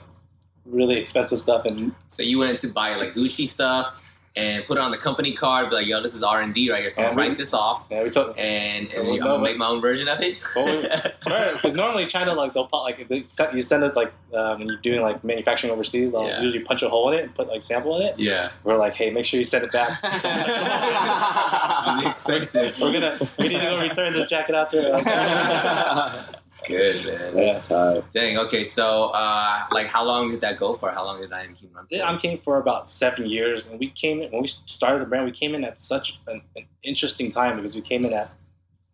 [0.67, 1.65] really expensive stuff.
[1.65, 3.99] And So you went to buy like Gucci stuff
[4.37, 6.71] and put it on the company card, be like, yo, this is R and D
[6.71, 7.87] right here, so Yeah, I'll we- write this off.
[7.91, 8.39] yeah, we took.
[8.39, 10.37] And, and Well, I'm gonna make my own version of it.
[10.55, 10.83] Well,
[11.29, 14.13] Right, because normally China like they'll put like if they send, you send it like
[14.33, 16.41] uh, when you're doing like manufacturing overseas, they'll Yeah.
[16.41, 18.19] usually punch a hole in it and put like sample in it.
[18.19, 19.99] yeah, We're like, hey, make sure you send it back.
[22.07, 22.79] expensive.
[22.81, 26.29] We're gonna we need to go return this jacket out to her.
[26.69, 27.39] Good man.
[27.39, 27.61] Yeah.
[27.61, 28.05] tight.
[28.13, 28.39] Dang.
[28.39, 28.63] Okay.
[28.63, 30.91] So, uh, like, how long did that go for?
[30.91, 31.87] How long did I Am King run?
[31.87, 31.95] For?
[31.95, 35.07] Yeah, I'm King for about seven years, and we came in when we started the
[35.07, 35.25] brand.
[35.25, 38.31] We came in at such an, an interesting time because we came in at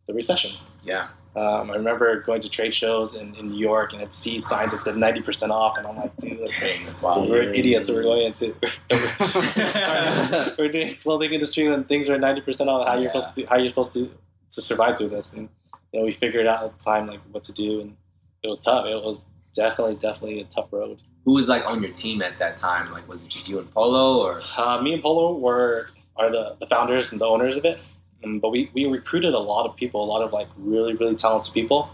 [0.07, 0.53] the recession.
[0.85, 1.09] Yeah.
[1.37, 4.71] Um, I remember going to trade shows in, in New York and I'd see signs
[4.71, 6.85] that said ninety percent off, and I'm like, dude, like, Dang.
[6.85, 7.29] That's wild.
[7.29, 7.91] we're idiots.
[7.91, 8.55] We're going into
[10.59, 12.87] we're doing clothing industry and things are ninety percent off.
[12.87, 14.11] How you're supposed to how you're supposed to
[14.53, 15.49] to survive through this, and
[15.95, 17.97] you know we figured out at the time like what to do, and
[18.43, 18.85] it was tough.
[18.87, 19.21] It was
[19.55, 20.99] definitely definitely a tough road.
[21.25, 22.87] Who was like on your team at that time?
[22.93, 26.57] Like, was it just you and Polo, or Uh, me and Polo were are the,
[26.59, 27.79] the founders and the owners of it,
[28.25, 31.15] um, but we, we recruited a lot of people, a lot of like really really
[31.15, 31.91] talented people.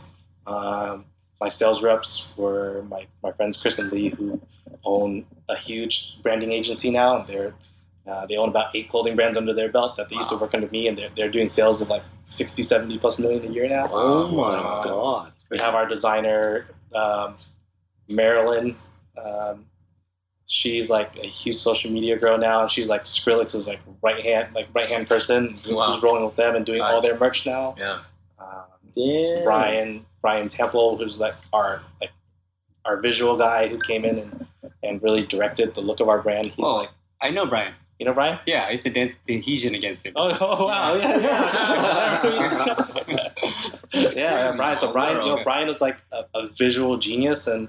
[0.47, 1.05] Um,
[1.41, 4.41] my sales reps were my, my friends Chris and Lee, who
[4.85, 7.17] own a huge branding agency now.
[7.19, 7.55] And they're
[8.07, 10.55] uh, they own about eight clothing brands under their belt that they used to work
[10.55, 13.69] under me, and they're, they're doing sales of like 60, 70 plus million a year
[13.69, 13.89] now.
[13.93, 15.33] Oh my Uh, god.
[15.51, 17.37] We have our designer, um,
[18.09, 18.77] Marilyn.
[19.23, 19.67] Um,
[20.47, 24.55] she's like a huge social media girl now, and she's like Skrillex's like right hand,
[24.55, 25.51] like right hand person.
[25.51, 26.01] who's Wow.
[26.01, 27.75] rolling with them and doing all their merch now.
[27.79, 28.01] yeah?
[28.39, 28.65] Um.
[29.45, 32.11] Brian Brian Temple, who's like our like
[32.85, 34.47] our visual guy who came in and,
[34.83, 36.47] and really directed the look of our brand.
[36.47, 36.77] He's Oh.
[36.77, 37.75] like, I know Brian.
[38.01, 38.39] You know, Brian.
[38.47, 40.15] Yeah, I used to dance the adhesion against him.
[40.17, 40.95] Oh, oh wow!
[40.97, 42.23] Yeah, yeah.
[43.93, 44.79] yeah, yeah, Brian.
[44.79, 47.69] So Brian, you know, Brian is like a, a visual genius, and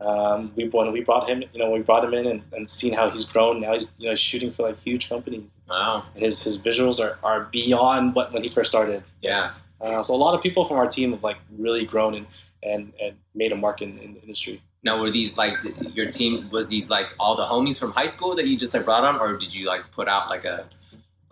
[0.00, 2.92] um, we when we brought him, you know, we brought him in and, and seen
[2.92, 3.60] how he's grown.
[3.60, 5.42] Now he's you know shooting for like huge companies.
[5.68, 6.04] Wow.
[6.14, 9.02] And his his visuals are, are beyond what when he first started.
[9.22, 9.50] Yeah.
[9.80, 12.26] Uh, so a lot of people from our team have like really grown and
[12.62, 14.62] and, and made a mark in, in the industry.
[14.84, 15.54] Now, were these like
[15.94, 16.48] your team?
[16.50, 19.16] Was these like all the homies from high school that you just like brought on,
[19.20, 20.66] or did you like put out like a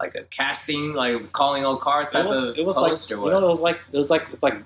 [0.00, 3.18] like a casting, like calling old cars type it was, of it was post, like
[3.18, 4.56] or you know it was like it was like it's like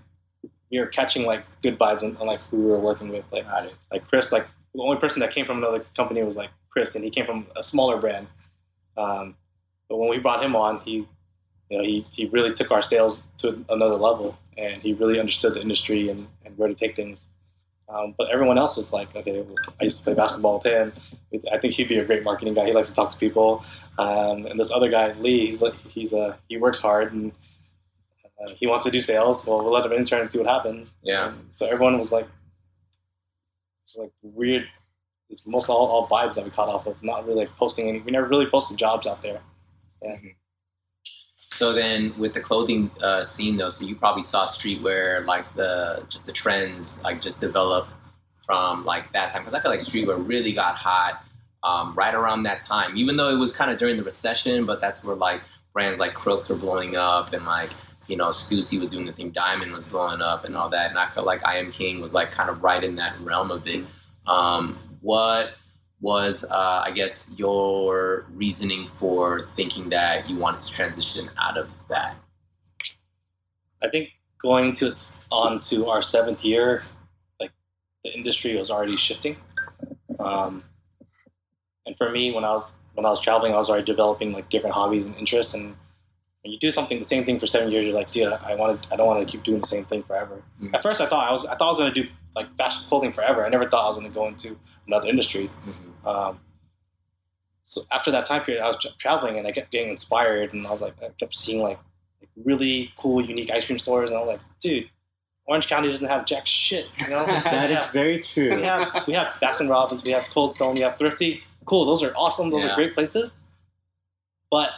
[0.70, 3.46] we were catching like good vibes on, on like who we were working with like
[3.90, 7.04] like Chris like the only person that came from another company was like Chris and
[7.04, 8.26] he came from a smaller brand
[8.96, 9.36] um,
[9.88, 11.06] but when we brought him on he
[11.70, 15.54] you know, he, he really took our sales to another level, and he really understood
[15.54, 17.26] the industry and, and where to take things.
[17.88, 19.44] Um, but everyone else was like, okay,
[19.80, 20.92] I used to play basketball with him.
[21.52, 22.66] I think he'd be a great marketing guy.
[22.66, 23.64] He likes to talk to people.
[23.98, 27.32] Um, and this other guy, Lee, he's like, he's a he works hard and
[28.40, 29.46] uh, he wants to do sales.
[29.46, 30.92] Well, we'll let him intern and see what happens.
[31.02, 31.28] Yeah.
[31.28, 32.26] And so everyone was like,
[33.84, 34.66] it's like weird.
[35.30, 37.00] It's most all, all vibes that we caught off of.
[37.02, 38.00] Not really like posting any.
[38.00, 39.40] We never really posted jobs out there.
[41.56, 46.04] So then, with the clothing uh, scene, though, so you probably saw streetwear, like the
[46.10, 47.88] just the trends, like just develop
[48.44, 49.40] from like that time.
[49.40, 51.24] Because I feel like streetwear really got hot
[51.62, 54.66] um, right around that time, even though it was kind of during the recession.
[54.66, 57.70] But that's where like brands like Crooks were blowing up, and like
[58.06, 60.90] you know Stussy was doing the thing, Diamond was blowing up, and all that.
[60.90, 63.50] And I felt like I Am King was like kind of right in that realm
[63.50, 63.82] of it.
[64.26, 65.54] Um, what
[66.00, 71.70] was uh, I guess your reasoning for thinking that you wanted to transition out of
[71.88, 72.16] that?
[73.82, 74.94] I think going to
[75.30, 76.82] on to our seventh year,
[77.40, 77.50] like
[78.04, 79.36] the industry was already shifting.
[80.18, 80.62] Um,
[81.86, 84.48] and for me, when I was when I was traveling, I was already developing like
[84.50, 85.54] different hobbies and interests.
[85.54, 85.74] And
[86.42, 88.86] when you do something the same thing for seven years, you're like, dude, I want
[88.92, 90.42] I don't want to keep doing the same thing forever.
[90.62, 90.74] Mhm.
[90.74, 92.82] At first, I thought I was I thought I was going to do like fashion
[92.88, 93.44] clothing forever.
[93.46, 95.50] I never thought I was going to go into another industry.
[96.06, 96.40] Um,
[97.62, 100.70] so after that time period, I was traveling and I kept getting inspired, and I
[100.70, 101.78] was like, I kept seeing like,
[102.20, 104.88] like really cool, unique ice cream stores, and I was like, dude,
[105.46, 106.86] Orange County doesn't have jack shit.
[106.98, 108.54] You know, That is very true.
[108.56, 111.42] we have we have Baskin Robbins, we have Cold Stone, we have Thrifty.
[111.64, 112.50] Cool, those are awesome.
[112.50, 112.72] Those Yeah.
[112.72, 113.34] are great places,
[114.50, 114.70] but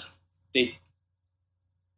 [0.55, 0.79] they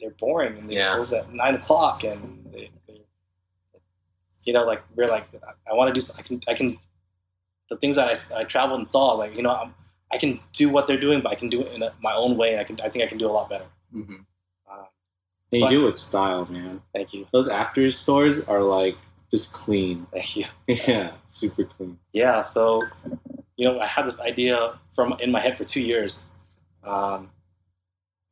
[0.01, 0.95] they're boring and they Yeah.
[0.95, 3.01] close at nine o'clock, and they, they,
[4.45, 6.07] you know, like we're like, I, I want to do.
[6.19, 6.79] I can I can
[7.71, 9.09] the things that I, I traveled and saw.
[9.09, 9.75] I was like, you know, I'm,
[10.13, 12.37] I can do what they're doing, but I can do it in a, my own
[12.37, 13.67] way, and I can I think I can do a lot better.
[13.95, 14.15] Mm-hmm.
[14.71, 14.85] Uh,
[15.53, 16.83] And So you I- do it with style, man.
[16.93, 18.97] thank you, Those Afters stores are like
[19.31, 20.07] just clean.
[20.13, 20.45] thank you.
[20.69, 21.99] Yeah, super clean.
[22.13, 22.83] yeah so
[23.57, 24.57] you know i had this idea
[24.95, 26.19] from in my head for two years
[26.83, 27.31] um,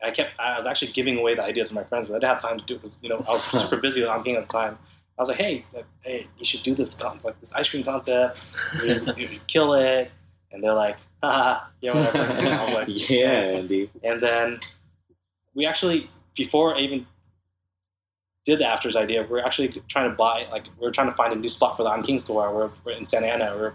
[0.02, 2.40] i kept i was actually giving away the idea to my friends i didn't have
[2.40, 4.52] time to do it because you know i was super busy with King at the
[4.60, 4.78] time
[5.18, 7.82] i was like hey uh, hey you should do this con- like this ice cream
[7.84, 8.38] concept
[8.84, 10.10] you, you, you kill it
[10.52, 13.90] and they're like haha yeah whatever and i was like yeah, Andy.
[14.02, 14.58] and then
[15.54, 17.04] we actually, before I even
[18.44, 21.16] did the Afters idea, we are actually trying to buy, like, we are trying to
[21.16, 22.54] find a new spot for the I'm King store.
[22.54, 23.56] We're, we're in Santa Ana.
[23.56, 23.72] We're,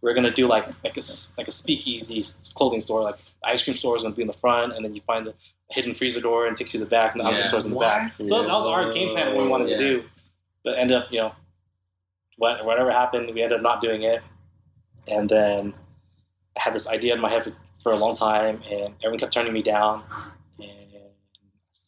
[0.00, 2.22] we're going to do like like a, s- like a speakeasy
[2.54, 3.02] clothing store.
[3.02, 5.00] Like, the ice cream store is going to be in the front, and then you
[5.06, 5.34] find a
[5.70, 7.38] hidden freezer door and it takes you to the back, and the I'm Yeah.
[7.38, 8.12] King store's in the back.
[8.20, 9.78] So that was our game plan, what we wanted Yeah.
[9.78, 10.04] to do.
[10.64, 11.32] But ended up, you know,
[12.36, 14.22] what, whatever happened, we ended up not doing it.
[15.06, 15.74] And then
[16.56, 19.32] I had this idea in my head for, for a long time, and everyone kept
[19.32, 20.02] turning me down.
[20.58, 20.68] And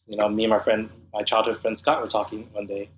[0.07, 2.89] you know, me and my friend, my childhood friend Scott, were talking one day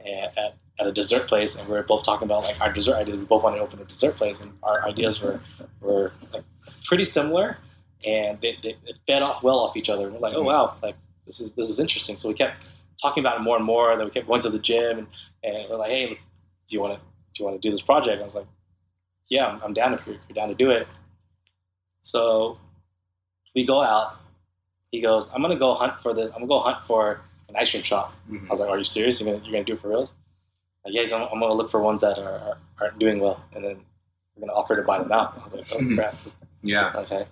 [0.00, 3.16] at, at, a dessert place, and we were both talking about like our dessert ideas.
[3.16, 5.40] We both wanted to open a dessert place, and our ideas were
[5.80, 6.42] were like
[6.84, 7.58] pretty similar,
[8.04, 10.10] and they, they it fed off well off each other.
[10.10, 10.48] We're like, oh mm-hmm.
[10.48, 10.96] wow, like
[11.26, 12.16] this is this is interesting.
[12.16, 12.64] So we kept
[13.04, 13.90] talking about it more and more.
[13.90, 15.06] And then we kept going to the gym, and,
[15.42, 16.16] and we're like, hey, do
[16.74, 18.20] you want to do you want to do this project?
[18.20, 18.46] I was like,
[19.28, 20.86] yeah, I'm, I'm down if you're, you're down to do it.
[22.02, 22.58] So
[23.54, 24.16] we go out.
[24.90, 26.26] He goes, I'm gonna go hunt for the.
[26.26, 28.14] I'm gonna go hunt for an ice cream shop.
[28.32, 29.20] I was like, Are you serious?
[29.20, 30.12] You're gonna you're gonna do it for reals?
[30.84, 33.64] Like, yes, I'm, I'm gonna look for ones that are, are aren't doing well, and
[33.64, 33.80] then
[34.34, 35.38] we're gonna offer to buy them out.
[35.40, 36.16] I was like, Oh crap.
[36.62, 36.92] Yeah.
[36.94, 37.26] Okay.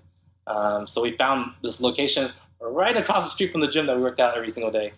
[0.46, 2.30] Um, so we found this location
[2.60, 4.92] right across the street from the gym that we worked out every single day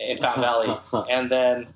[0.00, 0.78] in Fountain Valley.
[1.10, 1.68] And then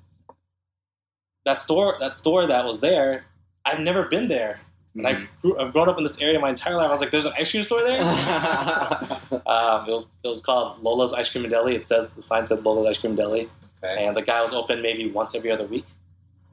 [1.45, 3.25] that store, that store that was there,
[3.65, 4.59] I've never been there.
[4.95, 6.87] And I grew, I've grown up in this area my entire life.
[6.87, 7.99] I was like, "There's an ice cream store there."
[9.45, 11.75] um, it was it was called Lola's Ice Cream and Deli.
[11.75, 13.49] It says the sign said Lola's Ice Cream and Deli,
[13.83, 14.05] Okay.
[14.05, 15.85] and the guy was open maybe once every other week.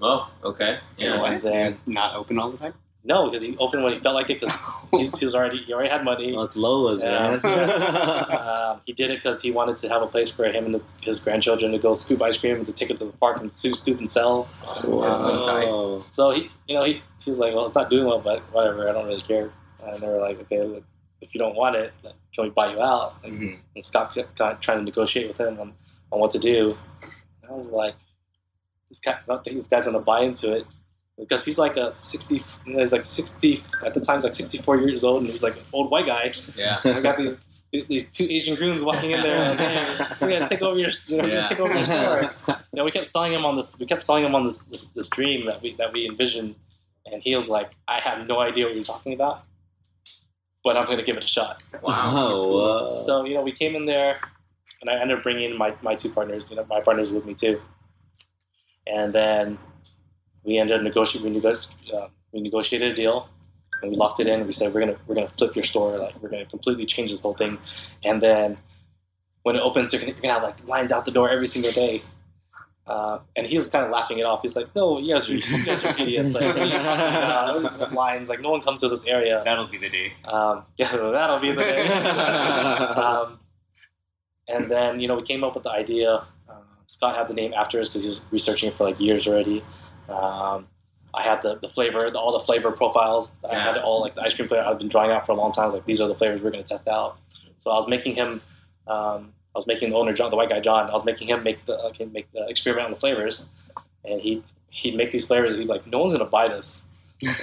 [0.00, 0.80] Oh, okay.
[0.98, 1.14] Yeah.
[1.14, 1.24] Yeah.
[1.24, 2.74] And then- It's not open all the time.
[3.04, 4.56] No, because he opened when he felt like it because
[4.92, 6.32] he, he was already he already had money.
[6.32, 7.36] Well, it's Lola's, Yeah.
[7.42, 7.42] man.
[8.32, 10.92] Um, he did it because he wanted to have a place for him and his,
[11.02, 13.76] his grandchildren to go scoop ice cream with the ticket to the park and scoop,
[13.76, 14.48] scoop and sell.
[14.64, 15.66] That's so tight.
[15.66, 16.04] Wow.
[16.12, 18.88] So he, you know, he, he was like, "Well, it's not doing well, but whatever.
[18.88, 19.50] I don't really care."
[19.84, 20.84] And they were like, "Okay, look,
[21.20, 21.92] if you don't want it,
[22.34, 23.58] can we buy you out?" And, Mhm.
[23.74, 25.72] and Scott kept trying trying to negotiate with him on,
[26.12, 26.78] on what to do.
[27.42, 27.94] And I was like,
[28.88, 30.64] "This guy, I don't think this guy's gonna buy into it."
[31.22, 34.16] Because he's like a sixty, he's like sixty at the time.
[34.16, 36.32] He's like sixty-four years old, and he's like an old white guy.
[36.56, 36.78] Yeah.
[36.85, 37.37] And we got these
[37.88, 41.16] these two Asian goons walking in there, and hey, we're gonna take over your, you
[41.18, 41.46] know, Yeah.
[41.46, 42.35] take over your store.
[42.48, 43.78] You know, we kept selling him on this.
[43.78, 46.54] We kept selling him on this, this this dream that we that we envisioned,
[47.06, 49.44] and he was like, "I have no idea what you're talking about,
[50.64, 52.94] but I'm gonna give it a shot." Oh, wow.
[52.94, 54.20] So you know, we came in there,
[54.80, 56.44] and I ended up bringing my, my two partners.
[56.50, 57.61] You know, my partners with me too.
[58.87, 59.56] And then
[60.44, 61.33] we ended up negotiating.
[61.33, 61.59] We, nego-
[61.94, 63.28] uh, we negotiated a deal,
[63.81, 64.46] and we locked it in.
[64.46, 65.98] We said we're gonna we're gonna flip your store.
[65.98, 67.59] Like we're gonna completely change this whole thing.
[68.05, 68.59] And then
[69.42, 71.72] when it opens, you're gonna, you're gonna have like lines out the door every single
[71.72, 72.02] day.
[72.85, 74.42] Uh, and he was kind of laughing it off.
[74.42, 76.35] He's like, "No, you guys are, you guys are idiots.
[76.35, 77.92] Like, what are you talking about?
[77.92, 78.28] Lines.
[78.28, 80.12] Like, no one comes to this area." That'll be the day.
[80.24, 81.87] Um, yeah, that'll be the day.
[81.87, 83.38] um,
[84.48, 86.24] and then you know we came up with the idea.
[86.48, 86.55] Uh,
[86.88, 89.62] Scott had the name Afters because he was researching it for like years already.
[90.08, 90.66] Um,
[91.14, 93.30] I had the, the flavor, the, all the flavor profiles.
[93.48, 94.64] I had all like the ice cream flavor.
[94.64, 95.64] I've been drawing out for a long time.
[95.64, 97.18] I was like, these are the flavors we're going to test out.
[97.58, 98.40] So I was making him.
[98.86, 100.88] Um, I was making the owner John, the white guy John.
[100.88, 103.44] I was making him make the uh, make the experiment on the flavors,
[104.04, 105.58] and he he'd make these flavors.
[105.58, 106.82] He'd be like, no one's going to buy this.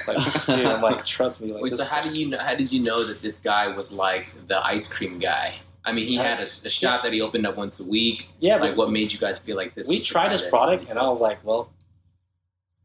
[0.08, 0.18] Like,
[0.48, 1.54] dude, I'm like, trust me.
[1.54, 2.40] Like, Wait, so how did you know?
[2.40, 5.54] How did you know that this guy was like the ice cream guy?
[5.86, 8.28] I mean, he had a, a shop that he opened up once a week.
[8.40, 9.88] yeah, Like, what made you guys feel like this?
[9.88, 11.70] we tried his product, and I was like, well,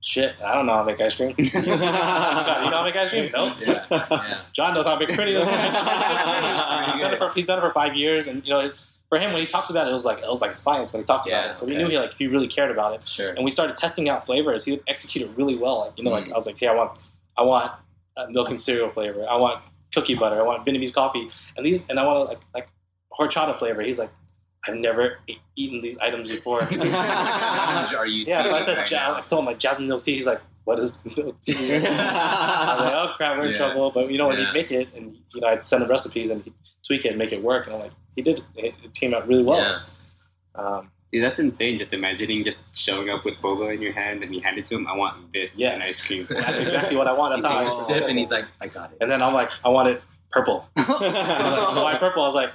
[0.04, 1.34] shit, I don't know how to make ice cream.
[1.48, 3.30] Scott, you know how to make ice cream?
[3.34, 3.54] Nope.
[3.60, 4.40] Yeah, yeah.
[4.52, 5.32] John knows how to make pretty.
[5.34, 8.70] he's, done it for, he's done it for five years, and you know,
[9.08, 10.92] for him, when he talks about it, it was like it was like a science
[10.92, 11.56] when he talked about it.
[11.56, 13.30] So we knew he like he really cared about it, Sure.
[13.30, 14.64] and we started testing out flavors.
[14.64, 15.80] He executed really well.
[15.80, 16.32] Like you know, like Mm.
[16.32, 16.98] I was like, hey, I want,
[17.36, 17.72] I want
[18.16, 19.26] uh, milk and cereal flavor.
[19.28, 19.62] I want
[19.94, 20.40] cookie butter.
[20.40, 22.68] I want Vietnamese coffee, and these, and I want like like
[23.12, 23.82] horchata flavor.
[23.82, 24.10] He's like,
[24.66, 26.60] I've never e- eaten these items before.
[27.96, 28.24] Are you?
[28.24, 30.14] Yeah, so I said, right ja- I told him like jasmine milk tea.
[30.14, 31.82] He's like, "What is milk tea?" I was
[32.84, 33.56] like, "Oh crap, we're in Yeah.
[33.58, 34.46] trouble." But you know, when Yeah.
[34.46, 36.54] he'd make it, and you know, I'd send him recipes, and he'd
[36.86, 37.66] tweak it and make it work.
[37.66, 38.42] And I'm like, he did.
[38.56, 39.58] It, it came out really well.
[39.58, 39.80] Yeah.
[40.54, 41.78] Um, Dude, that's insane.
[41.78, 44.74] Just imagining just showing up with boba in your hand and you hand it to
[44.74, 44.88] him.
[44.88, 45.70] I want this Yeah.
[45.70, 46.26] and ice cream.
[46.28, 47.36] that's exactly what I want.
[47.36, 48.96] He That's how takes a I sip and he's like, I got it.
[49.00, 50.66] And then I'm like, I want it purple.
[50.76, 52.24] Like, Why purple?
[52.24, 52.50] I was like,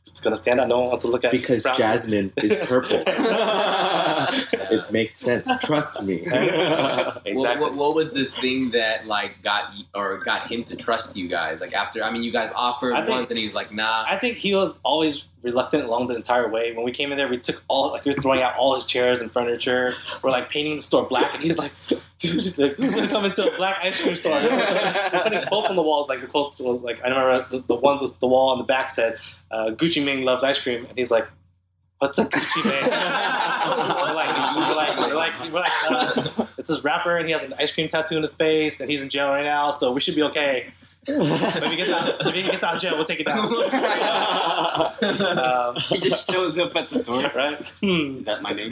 [0.00, 0.68] it's, it's gonna stand out.
[0.68, 1.76] No one wants to look at because brown.
[1.76, 3.02] jasmine is purple.
[3.06, 5.48] it makes sense.
[5.64, 6.14] Trust me.
[6.22, 7.34] exactly.
[7.34, 11.16] What, what, what was the thing that like got you, or got him to trust
[11.16, 11.60] you guys?
[11.60, 14.36] Like after, I mean, you guys offered think- once, and he's like, "Nah." I think
[14.38, 16.72] he was always reluctant along the entire way.
[16.72, 18.84] When we came in there, we took all like we were throwing out all his
[18.84, 19.92] chairs and furniture.
[20.22, 21.72] We're like painting the store black, and he was like,
[22.20, 22.44] "Dude,
[22.76, 26.08] who's gonna come into a black ice cream store?" we're putting quotes on the walls,
[26.08, 26.58] like the quotes.
[26.60, 29.18] were, Like I remember the, the one was the wall on the back said,
[29.50, 31.26] uh, "Gucci Mane loves ice cream," and he's like,
[31.98, 32.90] "What's a Gucci Mane?"
[33.70, 35.72] we're like, we're like, we're like, we're like
[36.38, 38.90] uh, it's this rapper, and he has an ice cream tattoo in his face, and
[38.90, 40.72] he's in jail right now, so we should be okay.
[41.06, 43.38] If he gets out, if he gets out of jail, we'll take it down.
[45.38, 47.30] um, he just shows up at the store.
[47.34, 47.56] right?
[47.80, 48.18] Hmm.
[48.18, 48.70] Is that my name?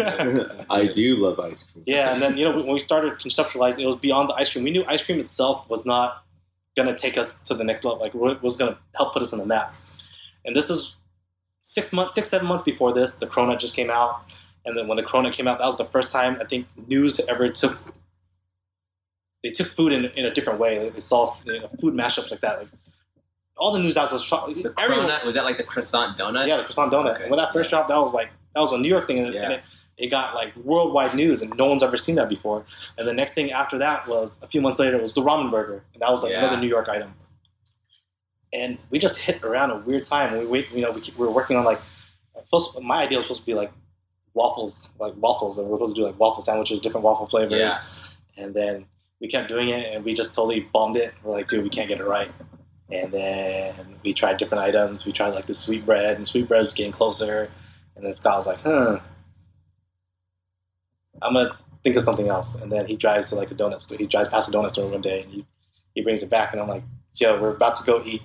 [0.70, 1.84] I do love ice cream.
[1.86, 4.64] Yeah, and then you know when we started conceptualizing, it was beyond the ice cream.
[4.64, 6.22] We knew ice cream itself was not
[6.76, 8.00] going to take us to the next level.
[8.00, 9.74] Like it was going to help put us on the map.
[10.44, 10.94] And this is
[11.62, 13.16] six months, six seven months before this.
[13.16, 14.22] The cronut just came out,
[14.64, 17.18] and then when the cronut came out, that was the first time I think news
[17.28, 17.78] ever took.
[19.48, 20.84] They took food in, in a different way.
[20.84, 22.58] Like, They saw you know, food mashups like that.
[22.58, 22.68] Like
[23.56, 26.46] all the news outlets, The everyone, cronut was that like the croissant donut?
[26.46, 27.14] yeah, the croissant donut.
[27.16, 27.30] Okay.
[27.30, 29.42] When that first dropped, that was like that was a New York thing, and, Yeah.
[29.44, 29.62] and it,
[29.96, 32.64] it got like worldwide news, and no one's ever seen that before.
[32.98, 35.82] And the next thing after that was a few months later was the ramen burger,
[35.94, 36.40] and that was like Yeah.
[36.44, 37.14] another New York item.
[38.52, 40.38] And we just hit around a weird time.
[40.38, 41.80] We wait, you know, we, keep, we were working on like
[42.44, 43.72] supposed, my idea was supposed to be like
[44.34, 47.50] waffles, like waffles, and we're supposed to do like waffle sandwiches, different waffle flavors.
[47.58, 47.78] Yeah.
[48.42, 48.86] And then
[49.20, 51.14] we kept doing it, and we just totally bombed it.
[51.22, 52.30] We're like, dude, we can't get it right.
[52.90, 55.04] And then we tried different items.
[55.04, 57.50] We tried like the sweet bread, and sweet bread was getting closer.
[57.96, 59.00] And then Scott was like, huh,
[61.20, 62.60] I'm gonna think of something else.
[62.60, 63.98] And then he drives to like a donut store.
[63.98, 65.46] He drives past a donut store one day, and he,
[65.94, 66.52] he brings it back.
[66.52, 66.84] And I'm like,
[67.16, 68.22] yo, we're about to go eat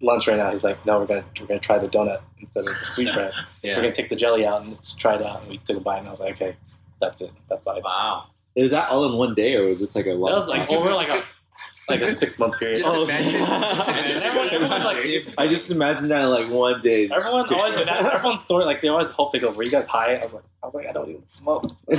[0.00, 0.50] lunch right now.
[0.50, 3.32] He's like, no, we're gonna we're gonna try the donut instead of the sweet bread.
[3.76, 5.42] We're gonna take the jelly out and let's try it out.
[5.42, 6.56] And we took a bite, and I was like, okay,
[7.00, 7.32] that's it.
[7.50, 7.82] That's it.
[7.82, 8.26] Wow.
[8.54, 10.32] Is that all in one day, or was this like a That long?
[10.32, 11.24] was like over like a
[11.88, 12.78] like a six month period.
[12.78, 13.04] Just Oh.
[13.04, 13.40] imagine.
[13.40, 14.22] Just imagine.
[14.22, 17.06] everyone, everyone's like, I just imagine that in like one day.
[17.06, 19.50] just- everyone always everyone's story like they always hope they go.
[19.50, 20.14] Were you guys high?
[20.16, 21.64] I was like, I was like, I don't even smoke.
[21.88, 21.98] it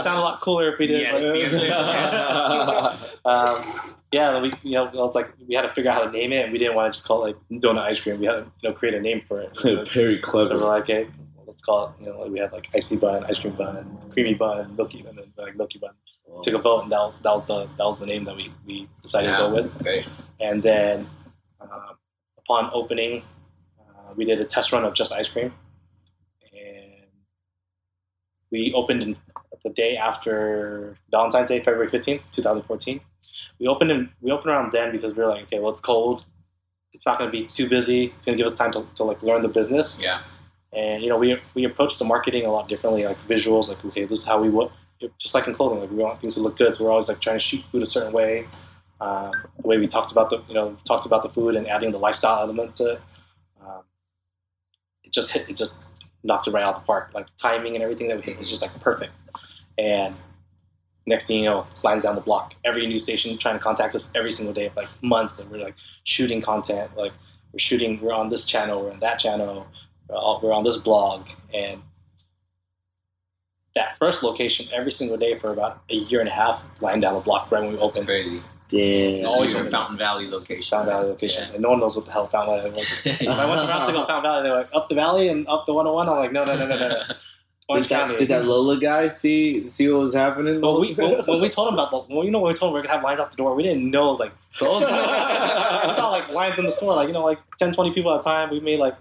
[0.00, 1.00] sound a lot cooler if we did.
[1.00, 3.10] Yes, but- yes, yes.
[3.24, 3.80] um,
[4.12, 6.32] yeah, we you know, it was like we had to figure out how to name
[6.32, 8.20] it, and we didn't want to just call it like donut ice cream.
[8.20, 9.58] We had to you know create a name for it.
[9.62, 10.54] Very So we're clever.
[10.56, 11.31] like, okay, well, let's
[11.64, 12.04] call it.
[12.04, 15.16] You know, like we had like icy bun, ice cream bun, creamy bun, milky, and
[15.18, 15.92] then like milky bun.
[16.42, 18.50] Took a vote, and that, was- that was the that was the name that we,
[18.66, 19.36] we decided Yeah.
[19.38, 19.78] to go with.
[19.82, 20.06] Great.
[20.40, 21.06] And then
[21.60, 21.92] uh,
[22.38, 23.22] upon opening,
[23.80, 25.52] uh, we did a test run of just ice cream,
[26.52, 27.04] and
[28.50, 29.16] we opened in,
[29.64, 33.00] the day after Valentine's Day, February fifteenth, two thousand fourteen.
[33.60, 36.24] We opened in, we opened around then because we were like, okay, well, it's cold.
[36.94, 38.06] It's not going to be too busy.
[38.06, 39.98] It's going to give us time to, to like learn the business.
[40.02, 40.20] Yeah.
[40.72, 44.04] And you know, we we approach the marketing a lot differently, like visuals, like okay,
[44.04, 44.70] this is how we would
[45.18, 47.20] just like in clothing, like we want things to look good, so we're always like
[47.20, 48.46] trying to shoot food a certain way.
[49.00, 51.90] Um, the way we talked about the you know talked about the food and adding
[51.90, 53.00] the lifestyle element to it,
[53.60, 53.82] um,
[55.04, 55.76] it just hit it just
[56.22, 57.10] knocks it right out the park.
[57.14, 59.12] Like timing and everything that we hit was just like perfect.
[59.78, 60.14] And
[61.06, 62.54] next thing you know, lines down the block.
[62.64, 65.74] Every news station trying to contact us every single day, like months, and we're like
[66.04, 66.96] shooting content.
[66.96, 67.12] Like
[67.52, 69.66] we're shooting, we're on this channel, we're on that channel,
[70.12, 71.80] we're, we're on this blog, and
[73.74, 77.14] that first location every single day for about a year and a half, lying down
[77.14, 78.06] the block right when we That's opened.
[78.06, 78.42] crazy.
[78.68, 79.26] Damn.
[79.26, 79.64] Always Always in.
[79.66, 80.76] Fountain Valley location.
[80.78, 81.54] Fountain Valley location, Yeah.
[81.54, 83.02] and no one knows what the hell Fountain Valley was.
[83.04, 83.70] When I went to Yeah.
[83.72, 86.08] Round City, Fountain Valley, they're like up the valley and up the 101.
[86.08, 86.88] I'm like, no, no, no, no, no.
[86.88, 87.02] no.
[87.68, 88.18] Orange Did that, County.
[88.18, 90.60] did that Lola guy see see what was happening?
[90.60, 92.70] But we, when, when we told him about the, when, you know, when we told
[92.70, 94.32] him we are gonna have lines out the door, we didn't know it was like
[94.60, 94.82] those.
[94.82, 98.20] we thought like lines in the store, like you know, like 10, 20 people at
[98.20, 98.50] a time.
[98.50, 98.96] We made like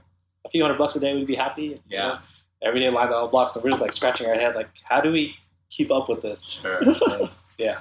[0.45, 1.13] a few hundred bucks a day.
[1.13, 1.63] We'd be happy.
[1.63, 2.07] you Yeah.
[2.07, 2.17] know?
[2.63, 5.01] every day lines on the blocks, and we're just like scratching our head, like, how
[5.01, 5.35] do we
[5.71, 6.43] keep up with this?
[6.43, 6.77] Sure.
[6.77, 6.95] And,
[7.57, 7.79] yeah.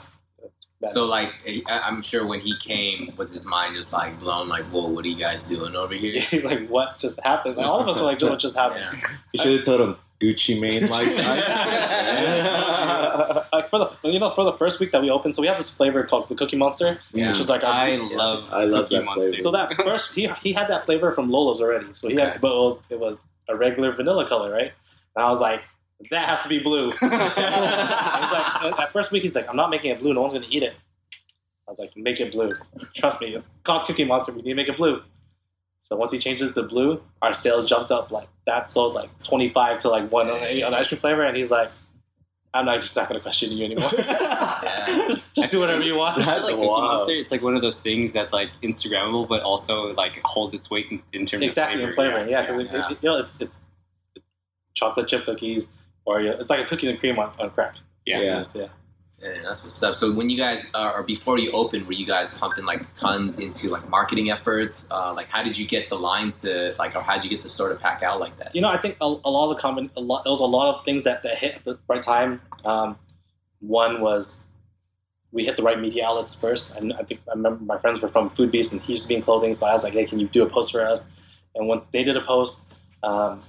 [0.87, 4.49] So like, eh, I- I'm sure when he came, was his mind just like blown?
[4.49, 6.23] Like, whoa, what are you guys doing over here?
[6.45, 7.57] like, what just happened?
[7.57, 8.87] Like, all of us were like, what just happened?
[8.91, 9.09] Yeah.
[9.35, 11.49] You should have told him Gucci Mane likes ice.
[13.53, 15.57] like for the you know for the first week that we opened, so we have
[15.57, 17.29] this flavor called the Cookie Monster, Yeah.
[17.29, 19.31] which is like our, I love I love Cookie that Monster.
[19.31, 19.43] flavor.
[19.43, 21.87] So that first he he had that flavor from Lola's already.
[21.95, 22.33] So he Okay.
[22.33, 24.73] had, but it was it was a regular vanilla color, right?
[25.17, 25.63] And I was like,
[26.11, 26.91] that has to be blue.
[26.91, 30.13] he's like, that first week he's like, I'm not making it blue.
[30.15, 30.75] No one's gonna eat it.
[31.67, 32.55] I was like, make it blue.
[32.97, 34.33] Trust me, it's called Cookie Monster.
[34.33, 35.03] We need to make it blue.
[35.81, 38.71] So once he changes to blue, our sales jumped up like that.
[38.71, 41.71] Sold like 25 to like one on the on ice cream flavor, and he's like,
[42.53, 43.89] I'm not just not gonna question you anymore.
[45.07, 46.19] just, just do whatever you want.
[46.19, 47.09] That's like Cookie wild.
[47.09, 50.87] It's like one of those things that's like Instagrammable, but also like holds its weight
[50.91, 52.15] in, in terms exactly of in flavor.
[52.15, 52.31] flavoring.
[52.33, 52.89] Yeah, because Yeah.
[52.91, 53.61] you know it's, it's
[54.75, 55.67] chocolate chip cookies,
[56.05, 57.77] or you know, it's like a cookies and cream on, on crack.
[58.05, 58.43] Yeah.
[58.55, 58.69] Yeah.
[59.23, 59.95] Yeah, that's what's up.
[59.95, 63.39] So when you guys, uh, or before you opened, were you guys pumping like tons
[63.39, 64.87] into like marketing efforts?
[64.91, 67.43] Uh, like, how did you get the lines to like, or how did you get
[67.43, 68.55] the store to pack out like that?
[68.55, 70.45] You know, I think a, a lot of the common, a lot, there was a
[70.45, 72.41] lot of things that, that hit at the right time.
[72.65, 72.99] Um,
[73.61, 74.37] one was
[75.33, 78.09] we hit the right media outlets first, and I think I remember my friends were
[78.09, 80.19] from Foodbeast and he used to be in clothing, so I was like, "Hey, can
[80.19, 81.07] you do a post for us?"
[81.55, 82.65] And once they did a post,
[83.03, 83.43] um,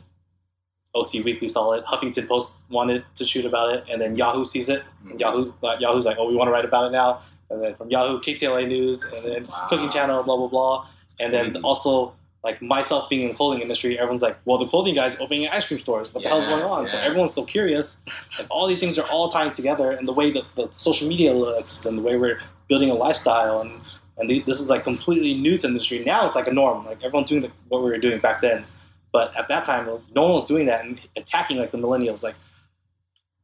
[0.96, 4.68] OC Weekly saw it, Huffington Post wanted to shoot about it, and then Yahoo sees
[4.70, 4.84] it.
[5.10, 7.76] And Yahoo, uh, Yahoo's like, "Oh, we want to write about it now." And then
[7.76, 9.68] from Yahoo, KTLA News, and then Wow.
[9.70, 10.88] Cooking Channel, blah blah blah,
[11.20, 11.62] and then Crazy.
[11.64, 15.48] also like myself being in the clothing industry, everyone's like, well, the clothing guy's opening
[15.50, 16.12] ice cream stores.
[16.12, 16.88] What the hell's going on?
[16.88, 17.98] So everyone's so curious.
[18.40, 21.34] And all these things are all tying together, and the way that the social media
[21.34, 23.80] looks, and the way we're building a lifestyle, and
[24.18, 26.04] and the, this is like completely new to the industry.
[26.04, 26.86] Now it's like a norm.
[26.86, 28.66] Like everyone's doing the, what we were doing back then,
[29.12, 32.24] but at that time, was, no one was doing that and attacking like the millennials.
[32.24, 32.36] Like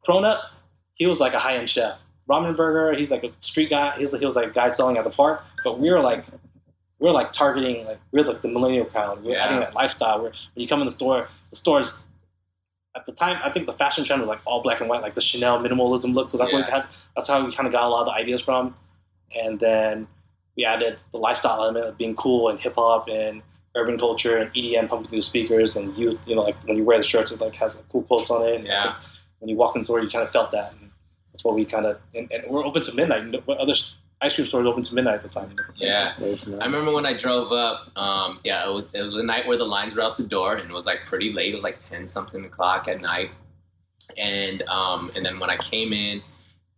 [0.07, 0.39] Cronut,
[0.95, 1.99] he was like a high end chef.
[2.29, 3.97] Ramen Burger, he's like a street guy.
[3.97, 5.43] He's he was like a guy selling at the park.
[5.63, 6.25] But we were like
[6.99, 9.23] we're like targeting like we're like the millennial crowd.
[9.23, 9.45] We're Yeah.
[9.45, 10.21] adding that lifestyle.
[10.21, 11.91] Where when you come in the store, the stores
[12.95, 15.13] at the time I think the fashion trend was like all black and white, like
[15.15, 16.29] the Chanel minimalism look.
[16.29, 16.81] So that's where we Yeah.
[16.81, 18.75] had that's how we kind of got a lot of the ideas from.
[19.35, 20.07] And then
[20.57, 23.41] we added the lifestyle element of being cool and hip hop and
[23.77, 26.97] urban culture and EDM pumping through speakers and used you know like when you wear
[26.97, 28.55] the shirts it like has like cool quotes on it.
[28.55, 28.95] And Yeah.
[29.39, 30.73] when you walk in the store you kind of felt that.
[30.73, 30.91] And
[31.31, 33.45] that's what we kind of and, and we're open to midnight.
[33.47, 33.73] What other
[34.19, 35.55] ice cream stores open to midnight at the time?
[35.75, 36.13] Yeah.
[36.59, 37.91] I remember when I drove up.
[37.95, 40.55] Um, yeah, it was it was a night where the lines were out the door,
[40.55, 41.51] and it was like pretty late.
[41.51, 43.29] It was like ten something o'clock at night,
[44.17, 46.21] and um, and then when I came in,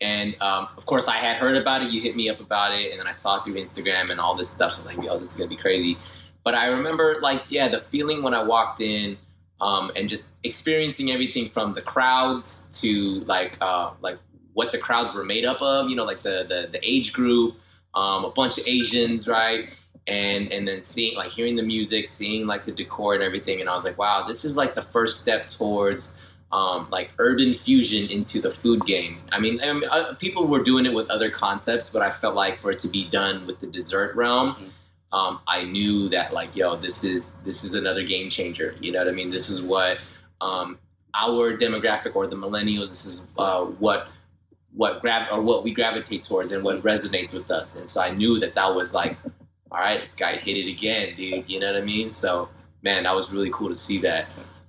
[0.02, 1.92] and um, of course I had heard about it.
[1.92, 4.36] You hit me up about it, and then I saw it through Instagram and all
[4.36, 4.74] this stuff.
[4.74, 5.98] So I was like, yo, this is gonna be crazy.
[6.44, 9.18] But I remember like yeah, the feeling when I walked in.
[9.62, 14.18] Um, and just experiencing everything from the crowds to like uh, like
[14.54, 17.56] what the crowds were made up of, you know, like the the, the age group,
[17.96, 19.70] um, a bunch of Asians, right?
[20.08, 23.70] And and then seeing like hearing the music, seeing like the decor and everything, and
[23.70, 26.12] I was like, wow, this is like the first step towards
[26.52, 29.20] um, like urban fusion into the food game.
[29.32, 32.36] I mean, I mean uh, people were doing it with other concepts, but I felt
[32.36, 34.72] like for it to be done with the dessert realm.
[35.12, 38.76] Um, I knew that like yo, this is this is another game changer.
[38.80, 39.30] You know what I mean?
[39.30, 39.98] This is what
[40.42, 40.78] um,
[41.14, 42.90] our demographic or the millennials.
[42.90, 44.08] This is uh, what
[44.74, 47.76] what grab or what we gravitate towards and what resonates with us.
[47.76, 49.18] And so I knew that that was like,
[49.72, 51.50] all right, this guy hit it again, dude.
[51.50, 52.12] You know what I mean?
[52.12, 52.50] So
[52.82, 54.28] man, that was really cool to see that.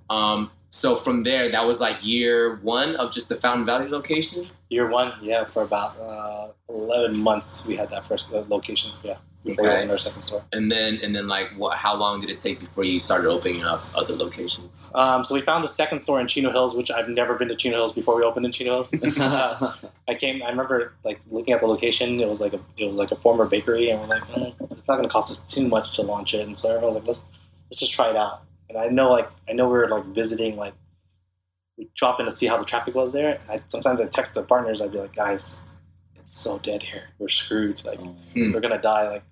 [0.09, 4.45] Um, so from there, that was like year one of just the Fountain Valley location.
[4.69, 8.93] Year one, yeah, for about uh, eleven months, we had that first location.
[9.03, 9.77] Yeah, before we Okay.
[9.79, 10.45] opened our second store.
[10.53, 11.77] And then, and then, like, what?
[11.77, 14.73] How long did it take before you started opening up other locations?
[14.95, 17.55] Um, so we found the second store in Chino Hills, which I've never been to
[17.57, 19.19] Chino Hills before we opened in Chino Hills.
[19.21, 19.73] Uh,
[20.09, 20.41] I came.
[20.43, 22.21] I remember like looking at the location.
[22.21, 24.73] It was like a it was like a former bakery, and we're like, mm, it's
[24.89, 26.47] not going to cost us too much to launch it.
[26.47, 27.23] And so everyone was like, let's
[27.71, 28.43] let's just try it out.
[28.71, 30.75] And I know like I know we were like visiting like
[31.77, 33.41] we drop in to see how the traffic was there.
[33.49, 34.81] I, sometimes I text the partners.
[34.81, 35.51] I'd be like, guys,
[36.15, 37.09] it's so dead here.
[37.19, 37.85] We're screwed.
[37.85, 38.53] Like Hmm.
[38.53, 39.09] we're gonna die.
[39.11, 39.25] Like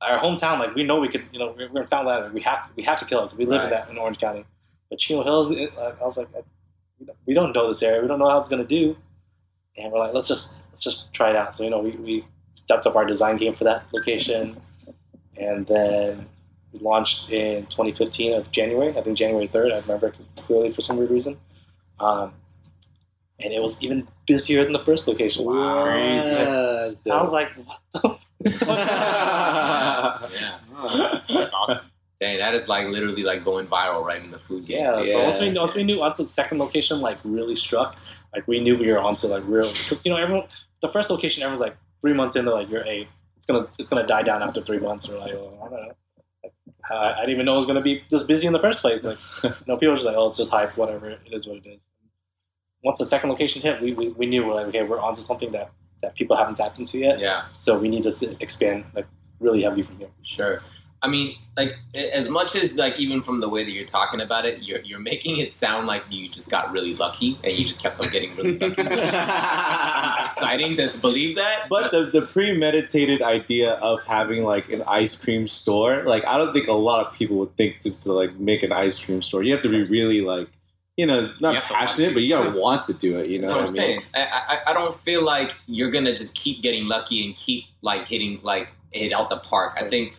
[0.00, 1.24] our hometown, like we know we could.
[1.32, 2.06] You know, we're, we're in Fountain.
[2.24, 3.36] Like, we have to, we have to kill it.
[3.36, 4.44] We live in that in Orange County.
[4.88, 6.40] But Chino Hills, it, I was like, I,
[7.26, 8.00] we don't know this area.
[8.00, 8.96] We don't know how it's gonna do.
[9.76, 11.54] And we're like, let's just let's just try it out.
[11.54, 14.56] So you know, we, we stepped up our design game for that location,
[15.36, 16.26] and then
[16.76, 18.96] we launched in 2015 of January.
[18.96, 19.72] I think January 3rd.
[19.72, 21.38] I remember clearly for some weird reason.
[21.98, 22.32] Um,
[23.40, 25.44] and it was even busier than the first location.
[25.44, 28.18] Yes, I was like, what the?
[28.38, 30.30] What's going on?
[30.32, 30.58] Yeah,
[31.28, 31.78] That's awesome.
[32.20, 34.78] dang, that is like literally like going viral right in the food game.
[34.78, 37.96] Yeah, so once we once we knew once the second location like really struck,
[38.34, 39.72] like we knew we were onto like real.
[39.88, 40.48] Cause, you know, everyone
[40.80, 43.06] the first location, everyone's like three months in, they're like, "You're a,
[43.36, 45.92] it's gonna it's gonna die down after three months." Or like, oh, I don't know.
[46.90, 49.04] I, I didn't even know it was gonna be this busy in the first place.
[49.04, 50.76] Like, you know, people were just like, "Oh, it's just hype.
[50.76, 51.10] Whatever.
[51.10, 51.86] It is what it is."
[52.84, 55.50] Once the second location hit, we, we, we knew we're like, okay, we're onto something
[55.52, 55.70] that
[56.02, 57.18] that people haven't tapped into yet.
[57.18, 57.46] yeah.
[57.52, 59.06] So we need to expand like
[59.40, 60.10] really heavy from here.
[60.22, 60.62] Sure.
[61.06, 64.44] I mean, like as much as like even from the way that you're talking about
[64.44, 67.80] it, you're you're making it sound like you just got really lucky and you just
[67.80, 68.82] kept on getting really lucky.
[68.90, 74.82] it's, it's exciting to believe that, But the, the premeditated idea of having like an
[74.84, 78.12] ice cream store, like I don't think a lot of people would think just to
[78.12, 79.44] like make an ice cream store.
[79.44, 80.48] You have to be really like,
[80.96, 83.30] you know, not You have to want passionate, but you gotta want to do it.
[83.30, 84.02] You know That's what what I'm I mean?
[84.14, 84.28] saying.
[84.28, 88.04] I, I I don't feel like you're gonna just keep getting lucky and keep like
[88.04, 89.74] hitting like hit out the park.
[89.76, 90.14] I think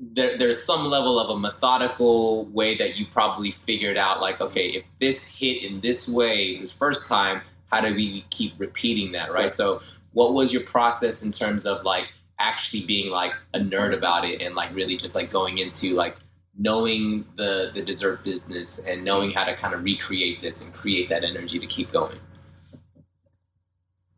[0.00, 4.20] there, there's some level of a methodical way that you probably figured out.
[4.20, 8.54] Like, okay, if this hit in this way this first time, how do we keep
[8.58, 9.44] repeating that, right?
[9.44, 9.52] Right.
[9.52, 9.82] So,
[10.12, 12.06] what was your process in terms of like
[12.38, 16.16] actually being like a nerd about it and like really just like going into like
[16.58, 21.08] knowing the the dessert business and knowing how to kind of recreate this and create
[21.10, 22.18] that energy to keep going?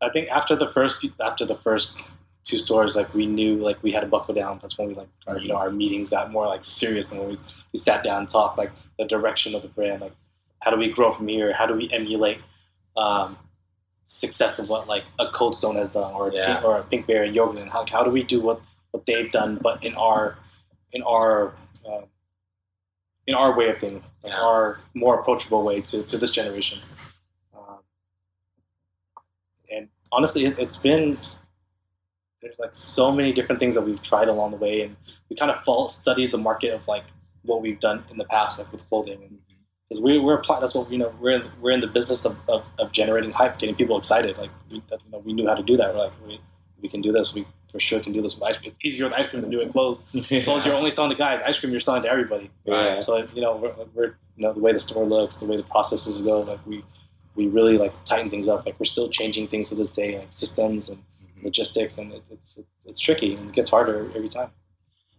[0.01, 2.01] I think after the first after the first
[2.43, 4.59] two stores, like we knew like we had to buckle down.
[4.61, 7.29] That's when we like our, you know our meetings got more like serious and when
[7.29, 7.35] we
[7.71, 10.13] we sat down and talked like the direction of the brand, like
[10.59, 11.53] how do we grow from here?
[11.53, 12.39] How do we emulate
[12.95, 13.37] um,
[14.05, 16.53] success of what like a Cold Stone has done or a Yeah.
[16.55, 17.57] Pink, or a Pink Yogurt?
[17.61, 20.37] And how how do we do what what they've done, but in our
[20.91, 21.53] in our
[21.87, 22.01] uh,
[23.27, 24.39] in our way of things, Yeah.
[24.39, 26.79] our more approachable way to, to this generation.
[27.57, 27.79] Um,
[29.71, 31.17] and honestly, it, it's been
[32.43, 34.95] there's like so many different things that we've tried along the way, and
[35.29, 37.05] we kind of follow, studied the market of like
[37.43, 39.39] what we've done in the past, like with clothing,
[39.89, 42.37] because we, we're apply, that's what you know we're in, we're in the business of,
[42.47, 44.37] of, of generating hype, getting people excited.
[44.37, 45.93] Like we, that, you know, we knew how to do that.
[45.93, 46.41] We're like we,
[46.81, 47.33] we can do this.
[47.33, 48.71] We for sure can do this with ice cream.
[48.71, 50.03] It's easier with ice cream than doing clothes.
[50.11, 51.41] Clothes you're only selling to guys.
[51.41, 52.51] Ice cream you're selling to everybody.
[52.65, 52.99] Yeah.
[52.99, 55.63] So you know, we're, we're you know the way the store looks, the way the
[55.63, 56.83] processes go, like we
[57.35, 58.65] we really like tighten things up.
[58.65, 61.03] Like we're still changing things to this day, like systems and
[61.43, 64.51] logistics, and it, it's it's tricky and it gets harder every time.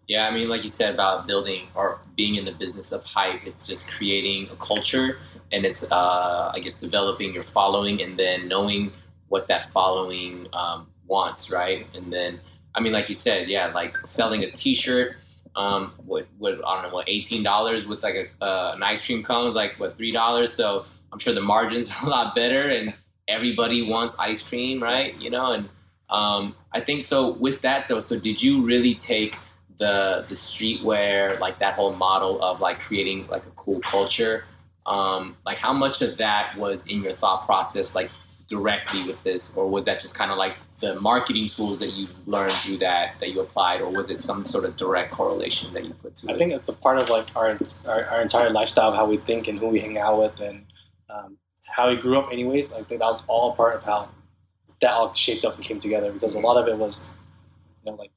[0.07, 3.47] Yeah, I mean, like you said about building or being in the business of hype,
[3.47, 5.17] it's just creating a culture
[5.51, 8.93] and it's, uh, I guess, developing your following and then knowing
[9.29, 11.87] what that following um, wants, right?
[11.95, 12.39] And then,
[12.75, 15.17] I mean, like you said, yeah, like selling a T-shirt,
[15.57, 19.05] um, what, what I don't know, what eighteen dollars with like a uh, an ice
[19.05, 20.53] cream cone is like what three dollars.
[20.53, 22.93] So I'm sure the margins are a lot better, and
[23.29, 25.15] everybody wants ice cream, right?
[25.21, 25.69] You know, and
[26.11, 27.33] um, I think so.
[27.33, 29.37] With that though, so did you really take
[29.79, 34.45] the the streetwear like that whole model of like creating like a cool culture?
[34.87, 38.11] Um, like how much of that was in your thought process, like
[38.49, 42.07] directly with this, or was that just kind of like the marketing tools that you
[42.27, 45.85] learned through that that you applied, or was it some sort of direct correlation that
[45.85, 46.35] you put to it?
[46.35, 49.17] I think it's a part of like our our, our entire lifestyle, of how we
[49.17, 50.67] think and who we hang out with, and
[51.09, 52.29] um, how we grew up.
[52.31, 54.11] Anyways, like that was all part of how
[54.81, 56.13] that all shaped up and came together.
[56.13, 57.03] Because a lot of it was,
[57.85, 58.11] you know, like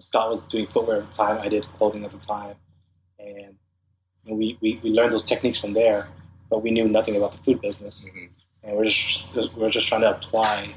[0.00, 2.56] Scott was doing footwear at the time, I did clothing at the time,
[3.18, 3.56] and
[4.26, 6.08] we, we we learned those techniques from there,
[6.50, 8.30] but we knew nothing about the food business, Mhm.
[8.62, 10.74] and we're just we're just trying to apply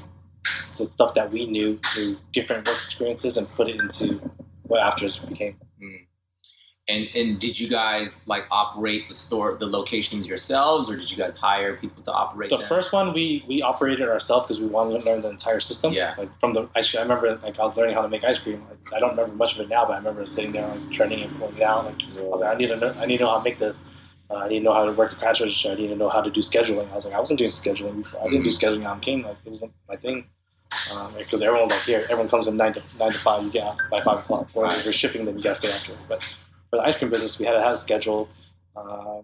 [0.76, 4.20] the stuff that we knew through different work experiences and put it into
[4.64, 5.58] what Afters became.
[6.90, 11.18] And and did you guys like operate the store, the locations yourselves, or did you
[11.18, 12.68] guys hire people to operate The them?
[12.68, 15.92] first one we we operated ourselves because we wanted to learn the entire system.
[15.92, 16.14] Yeah.
[16.16, 18.38] Like from the ice cream, I remember like I was learning how to make ice
[18.38, 18.64] cream.
[18.70, 21.22] Like, I don't remember much of it now, but I remember sitting there like training
[21.24, 21.84] and pulling it out.
[21.84, 23.58] Like I was like, I need to know, I need to know how to make
[23.58, 23.84] this.
[24.30, 25.70] Uh, I need to know how to work the cash register.
[25.72, 26.90] I need to know how to do scheduling.
[26.90, 28.22] I was like, I wasn't doing scheduling before.
[28.22, 29.22] I didn't do scheduling I'm King.
[29.24, 30.24] Like it wasn't my thing.
[31.16, 33.42] Because everyone's like, here, everyone comes in nine to nine to five.
[33.42, 34.48] You get out by five o'clock.
[34.54, 35.92] Or if you're shipping, then you got to stay after.
[36.08, 36.22] But
[36.70, 38.28] for the ice cream business, we had to have a schedule.
[38.76, 39.22] Um,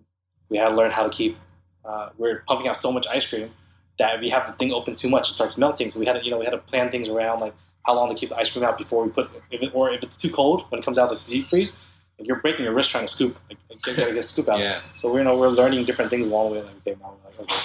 [0.48, 1.36] we had to learn how to keep.
[1.84, 3.50] Uh, we're pumping out so much ice cream
[3.98, 5.90] that if we have the thing open too much, it starts melting.
[5.90, 7.54] So we had to, you know, we had to plan things around like
[7.86, 10.02] how long to keep the ice cream out before we put, if it, or if
[10.02, 11.72] it's too cold when it comes out of the deep freeze,
[12.18, 13.36] like you're breaking your wrist trying to scoop.
[13.50, 14.58] Like, you gotta get a scoop out.
[14.58, 14.80] Yeah.
[14.98, 16.62] So we're, you know, we're learning different things along the way.
[16.64, 17.56] Like, okay, now like, okay,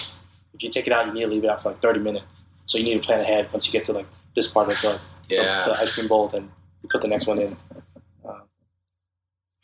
[0.54, 2.44] if you take it out, you need to leave it out for like 30 minutes.
[2.66, 3.52] So you need to plan ahead.
[3.54, 4.06] Once you get to like
[4.36, 5.00] this part of the,
[5.30, 6.52] the- the, ice cream bowl, then
[6.84, 7.56] you put the next one in.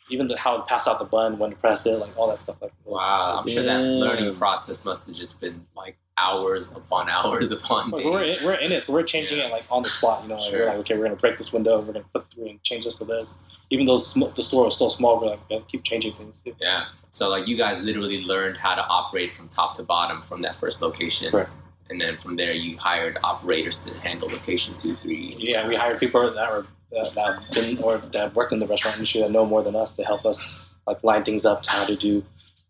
[0.08, 2.40] Even the, how to pass out the bun, when to press it, like all that
[2.42, 2.56] stuff.
[2.62, 3.38] Like oh, Wow.
[3.40, 8.04] I'm sure that learning process must have just been like hours upon hours upon Like,
[8.04, 8.12] days.
[8.12, 9.46] we're in, we're in it, so we're changing Yeah.
[9.46, 10.22] it like on the spot.
[10.22, 10.60] You know, like, Sure.
[10.60, 11.80] we're like, okay, we're gonna break this window.
[11.80, 13.34] We're gonna put we're change this to this.
[13.70, 16.36] Even though the store was so small, we're like, yeah, keep changing things.
[16.44, 16.54] Too.
[16.60, 16.84] Yeah.
[17.10, 20.54] So like you guys literally learned how to operate from top to bottom from that
[20.54, 21.30] first location.
[21.32, 21.50] Correct.
[21.90, 25.34] And then from there you hired operators to handle location two, three.
[25.38, 28.58] Yeah, we hired people that were that, that have been or that have worked in
[28.60, 30.38] the restaurant industry that know more than us to help us
[30.86, 32.22] like line things up to how to do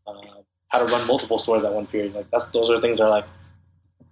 [0.07, 0.13] uh,
[0.69, 2.15] how to run multiple stores at one period.
[2.15, 3.27] Like that's those are things that are like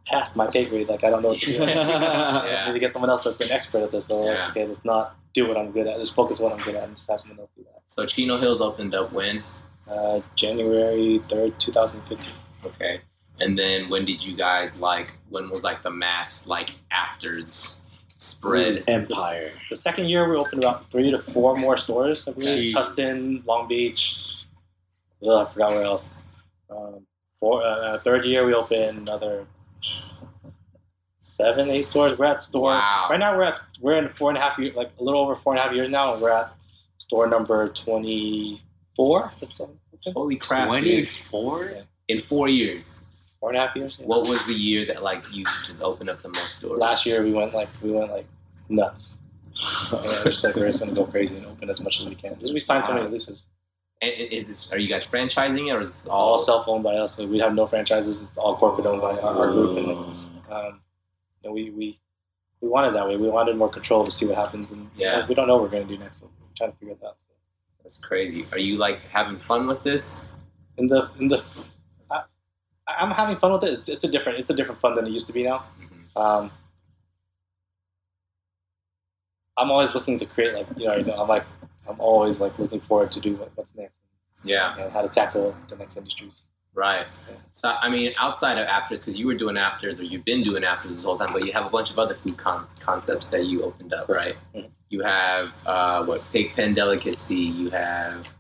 [0.07, 0.89] past my pay grade.
[0.89, 1.63] Like I don't know what to do.
[1.69, 4.07] I need to get someone else that's an expert at this.
[4.07, 4.51] So Yeah.
[4.51, 5.99] okay, let's not do what I'm good at.
[5.99, 7.81] Just focus what I'm good at and just have someone else do that.
[7.87, 9.43] So Chino Hills opened up when?
[9.89, 12.33] Uh, January third, two thousand fifteen.
[12.65, 13.01] Okay.
[13.41, 17.75] And then when did you guys like when was like the mass like afters
[18.17, 18.85] spread?
[18.89, 19.53] Empire.
[19.71, 22.27] The second year, we opened about three to four more stores.
[22.29, 22.73] I believe.
[22.73, 22.75] Jeez.
[22.75, 24.45] Tustin, Long Beach.
[25.27, 26.17] Ugh, I forgot where else.
[26.71, 27.07] Um,
[27.41, 29.47] four, uh, third year, we opened another
[31.19, 32.19] seven, eight stores.
[32.19, 33.07] We're at store Wow.
[33.11, 33.37] right now.
[33.37, 35.61] We're at we're in four and a half years, like a little over four and
[35.61, 36.53] a half years now, and we're at
[36.99, 38.63] store number twenty
[38.97, 39.33] four.
[40.13, 40.67] Holy crap.
[40.69, 41.73] 24?
[42.09, 43.01] In four years.
[43.45, 43.99] Four and a half years.
[44.01, 44.07] yeah.
[44.07, 46.81] What was the year that like you just opened up the most doors?
[46.81, 48.25] Last year we went like we went like
[48.71, 49.17] nuts.
[49.93, 52.39] we're just like we're just gonna go crazy and open as much as we can.
[52.41, 53.45] We signed so many leases.
[54.01, 56.85] And is this are you guys franchising it or is this all all self owned
[56.85, 57.17] by us.
[57.17, 58.23] So we have no franchises.
[58.23, 59.89] It's all corporate owned by our, our group, and
[60.51, 60.81] um,
[61.43, 62.01] you know, we we
[62.63, 63.19] we wanted that way.
[63.19, 65.27] We wanted more control to see what happens, and Yeah.
[65.27, 66.21] we don't know what we're going to do next.
[66.21, 67.17] So we're trying to figure that out.
[67.83, 68.47] That's crazy.
[68.53, 70.17] Are you like having fun with this?
[70.79, 71.45] In the in the,
[72.87, 73.79] I'm having fun with it.
[73.81, 75.65] It's, it's a different it's a different fun than it used to be now.
[75.81, 76.21] Mhm.
[76.21, 76.51] Um,
[79.57, 81.45] I'm always looking to create like you know, you know I'm like
[81.89, 83.95] I'm always like looking forward to do what, what's next
[84.43, 86.45] Yeah, and how to tackle the next industries.
[86.75, 87.07] right.
[87.29, 87.37] Yeah.
[87.53, 90.65] So I mean, outside of afters, because you were doing afters or you've been doing
[90.65, 93.45] afters this whole time, but you have a bunch of other food con- concepts that
[93.47, 94.37] you opened up, right?
[94.55, 94.71] Mhm.
[94.91, 97.35] You have uh, what Pig Pen Delicacy.
[97.37, 98.31] You have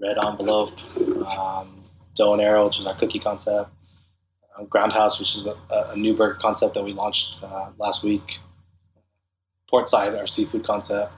[0.00, 0.72] Red Envelope,
[1.38, 1.84] um,
[2.14, 3.70] Dough and Arrow, which is our cookie concept.
[4.58, 8.38] Um, Groundhouse, which is a, a Newburgh concept that we launched uh, last week.
[9.70, 11.10] Portside, our seafood concept.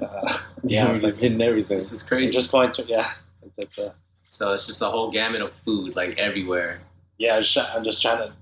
[0.00, 1.78] Uh, Yeah, we're just hitting everything.
[1.78, 2.34] this is we're crazy.
[2.34, 3.10] just going to yeah,
[3.42, 3.92] it's, it's, uh,
[4.26, 6.80] So it's just a whole gamut of food, like everywhere.
[7.18, 7.36] yeah.
[7.36, 8.32] I'm just, I'm just trying to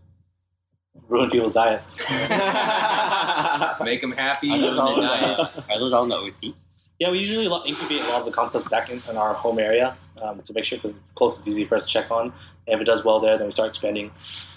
[1.09, 1.97] ruin people's diets.
[3.81, 4.51] Make them happy.
[4.51, 5.57] I ruin their all- diets.
[5.71, 6.55] Are those all in the OC?
[6.99, 9.97] Yeah, we usually incubate a lot of the concepts back in, in our home area
[10.21, 12.33] um, to make sure because it's close, it's easy for us to check on.
[12.67, 14.11] And if it does well there, then we start expanding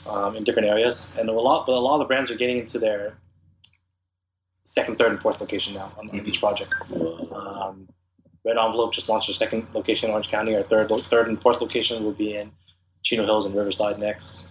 [0.08, 1.06] um, in different areas.
[1.20, 3.16] And a lot, but a lot of the brands are getting into their
[4.64, 6.28] second, third, and fourth location now on, Mhm.
[6.28, 6.74] each project.
[6.92, 7.88] Um,
[8.44, 10.56] Red Envelope just launched their second location in Orange County.
[10.56, 12.52] Our third, third and fourth location will be in
[13.04, 14.44] Chino Hills and Riverside next.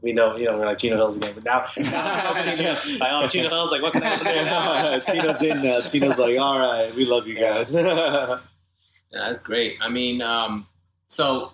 [0.00, 3.20] We know, you know, we're like Chino Hills again, but now, now I Chino, I
[3.20, 3.70] know Chino Hills.
[3.70, 5.00] Like, what can I do now?
[5.00, 5.80] Chino's in now.
[5.80, 7.74] Chino's like, all right, we love you guys.
[9.14, 9.76] Yeah, that's great.
[9.82, 10.66] I mean, um,
[11.06, 11.52] so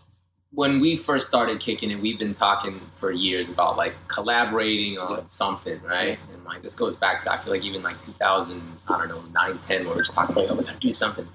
[0.53, 5.19] when we first started kicking it, we've been talking for years about like collaborating on
[5.19, 5.25] Yeah.
[5.27, 6.21] something, right?
[6.33, 9.23] And like this goes back to I feel like even like 2000, I don't know,
[9.33, 11.27] 9, 10, where we're just talking about, oh, we gotta do something.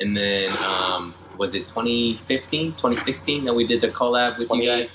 [0.00, 4.70] And then um, was it 2015, 2016 that we did the collab with 20 you
[4.70, 4.90] guys?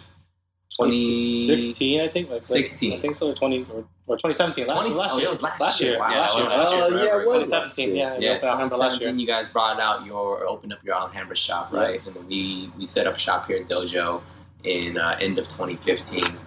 [0.78, 2.30] 2016, I think.
[2.30, 2.94] Like, like, 16.
[2.94, 3.30] I think so.
[3.30, 4.68] Or 20 or, or 2017.
[4.68, 5.28] Last, 20 last oh, year.
[5.28, 6.00] it was last year.
[6.00, 6.50] Wow, Yeah, last year.
[6.50, 6.80] last Last year.
[6.80, 6.88] year.
[7.00, 7.96] Oh, yeah, it was 2017.
[7.96, 9.12] Yeah, Yeah, I remember last year.
[9.12, 9.20] 2017.
[9.20, 11.80] You guys brought out your opened up your Alhambra shop, Yeah.
[11.80, 12.02] right?
[12.06, 14.22] And we we set up shop here at Dojo
[14.64, 16.38] in uh, end of 2015.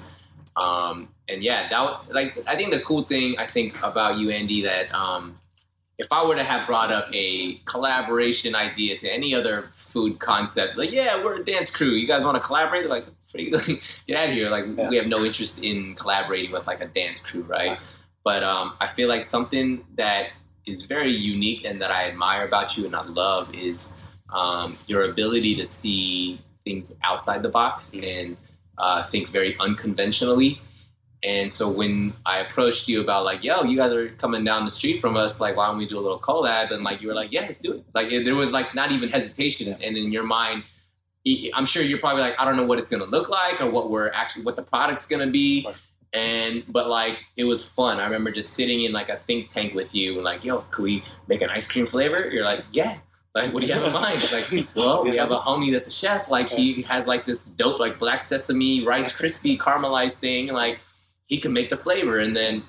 [0.56, 4.30] Um, and yeah, that was, like I think the cool thing I think about you,
[4.30, 5.38] Andy, that um,
[5.98, 10.76] if I were to have brought up a collaboration idea to any other food concept,
[10.76, 11.90] like, yeah, we're a dance crew.
[11.90, 12.82] You guys want to collaborate?
[12.82, 13.06] They're like,
[14.06, 14.48] get out of here.
[14.50, 14.88] Like, Yeah.
[14.88, 17.78] we have no interest in collaborating with like a dance crew, right?
[18.24, 20.28] But um, I feel like something that
[20.66, 23.92] is very unique and that I admire about you and I love is
[24.32, 28.36] um, your ability to see things outside the box and
[28.76, 30.60] uh, think very unconventionally.
[31.24, 34.70] And so when I approached you about like, yo, you guys are coming down the
[34.70, 36.70] street from us, like, why don't we do a little collab?
[36.70, 37.84] And like, you were like, yeah, let's do it.
[37.94, 39.76] Like, there was like not even hesitation.
[39.82, 40.62] And in your mind,
[41.54, 43.90] I'm sure you're probably like, I don't know what it's gonna look like or what
[43.90, 45.64] we're actually what the product's gonna be.
[45.66, 45.74] Right.
[46.14, 48.00] And but like it was fun.
[48.00, 50.82] I remember just sitting in like a think tank with you and like, yo, could
[50.82, 52.30] we make an ice cream flavor?
[52.30, 52.98] You're like, yeah.
[53.34, 54.26] Like, what do you have in mind?
[54.32, 56.28] Like, well, we have a homie that's a chef.
[56.28, 60.48] Like, he has like this dope, like black sesame, rice crispy, caramelized thing.
[60.48, 60.80] Like,
[61.26, 62.18] he can make the flavor.
[62.18, 62.64] And then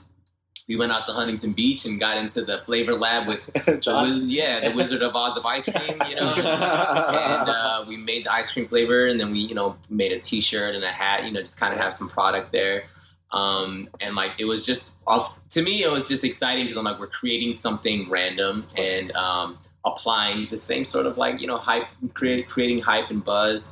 [0.69, 4.69] we went out to Huntington Beach and got into the flavor lab with, the, yeah,
[4.69, 5.99] the Wizard of Oz of ice cream.
[6.07, 9.75] You know, and uh, we made the ice cream flavor, and then we, you know,
[9.89, 11.25] made a T-shirt and a hat.
[11.25, 12.83] You know, just kind of have some product there.
[13.31, 16.83] Um, and like it was just off to me, it was just exciting because I'm
[16.83, 21.57] like we're creating something random and um, applying the same sort of like you know
[21.57, 23.69] hype, create, creating hype and buzz.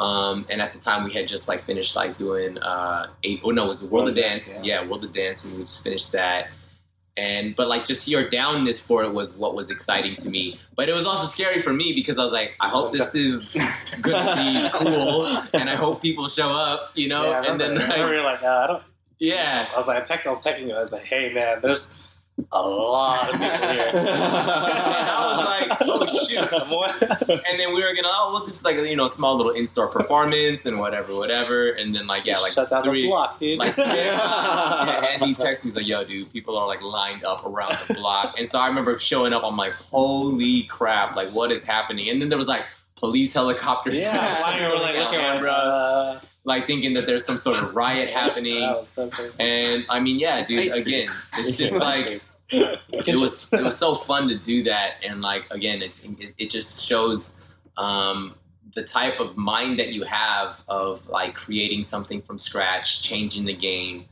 [0.00, 3.40] Um, and at the time, we had just like finished like doing uh, eight.
[3.44, 4.54] Oh no, it was the World of Dance.
[4.62, 4.84] Yeah.
[4.84, 5.44] World of Dance.
[5.44, 6.48] We just finished that
[7.16, 10.88] and but like just your downness for it was what was exciting to me but
[10.88, 13.44] it was also scary for me because i was like i hope this is
[14.00, 17.78] gonna be cool and i hope people show up you know yeah, I and then
[17.78, 18.82] I like, you're like, uh, I don't.
[19.18, 20.74] yeah I was like, I, text, I was texting you.
[20.74, 21.88] I was like, hey man, there's
[22.52, 23.88] a lot of people here.
[23.88, 28.76] and i was like oh shoot and then we were gonna oh we'll just like
[28.76, 32.68] you know small little in-store performance and whatever whatever and then like yeah like shut
[32.68, 33.58] down three the block, dude.
[33.58, 37.24] like three yeah, and he texted me he's like, "Yo, dude, people are like lined
[37.24, 39.42] up around the block." And so I remember showing up.
[39.44, 41.16] I'm like, "Holy crap!
[41.16, 42.64] Like, what is happening?" And then there was like
[42.96, 47.24] police helicopters, yeah, why like circling looking around, at bro, uh, like thinking that there's
[47.24, 48.82] some sort of riot happening.
[48.84, 49.10] so.
[49.38, 50.72] And I mean, yeah, dude.
[50.72, 52.22] Again, it's just like
[52.52, 53.52] it was.
[53.52, 57.36] It was so fun to do that, and like again, it it, it just shows.
[57.76, 58.34] Um,
[58.74, 63.52] the type of mind that you have of like creating something from scratch, changing the
[63.54, 64.04] game,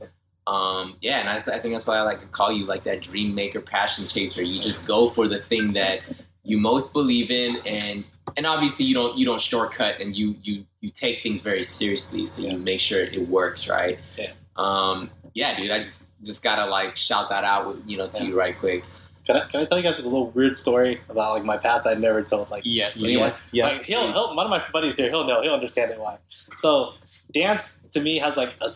[0.49, 3.03] um, yeah, and I, I think that's why I like to call you like that
[3.03, 4.43] dream maker, passion chaser.
[4.43, 6.01] You just go for the thing that
[6.43, 8.03] you most believe in, and
[8.36, 12.24] and obviously you don't you don't shortcut, and you you you take things very seriously,
[12.26, 12.53] so Yeah.
[12.53, 13.99] you make sure it works, right?
[14.16, 14.32] Yeah.
[14.57, 18.22] Um, yeah, dude, I just just gotta like shout that out, with, you know, to
[18.22, 18.28] Yeah.
[18.30, 18.84] you right quick.
[19.24, 21.86] Can I, can I tell you guys a little weird story about like my past
[21.86, 22.50] I never told?
[22.50, 22.96] Like, Yes.
[22.96, 23.78] Yes, yes.
[23.78, 26.16] like, he'll, he'll, one of my buddies here, he'll know, he'll understand it why.
[26.58, 26.94] So,
[27.32, 28.70] dance to me has like a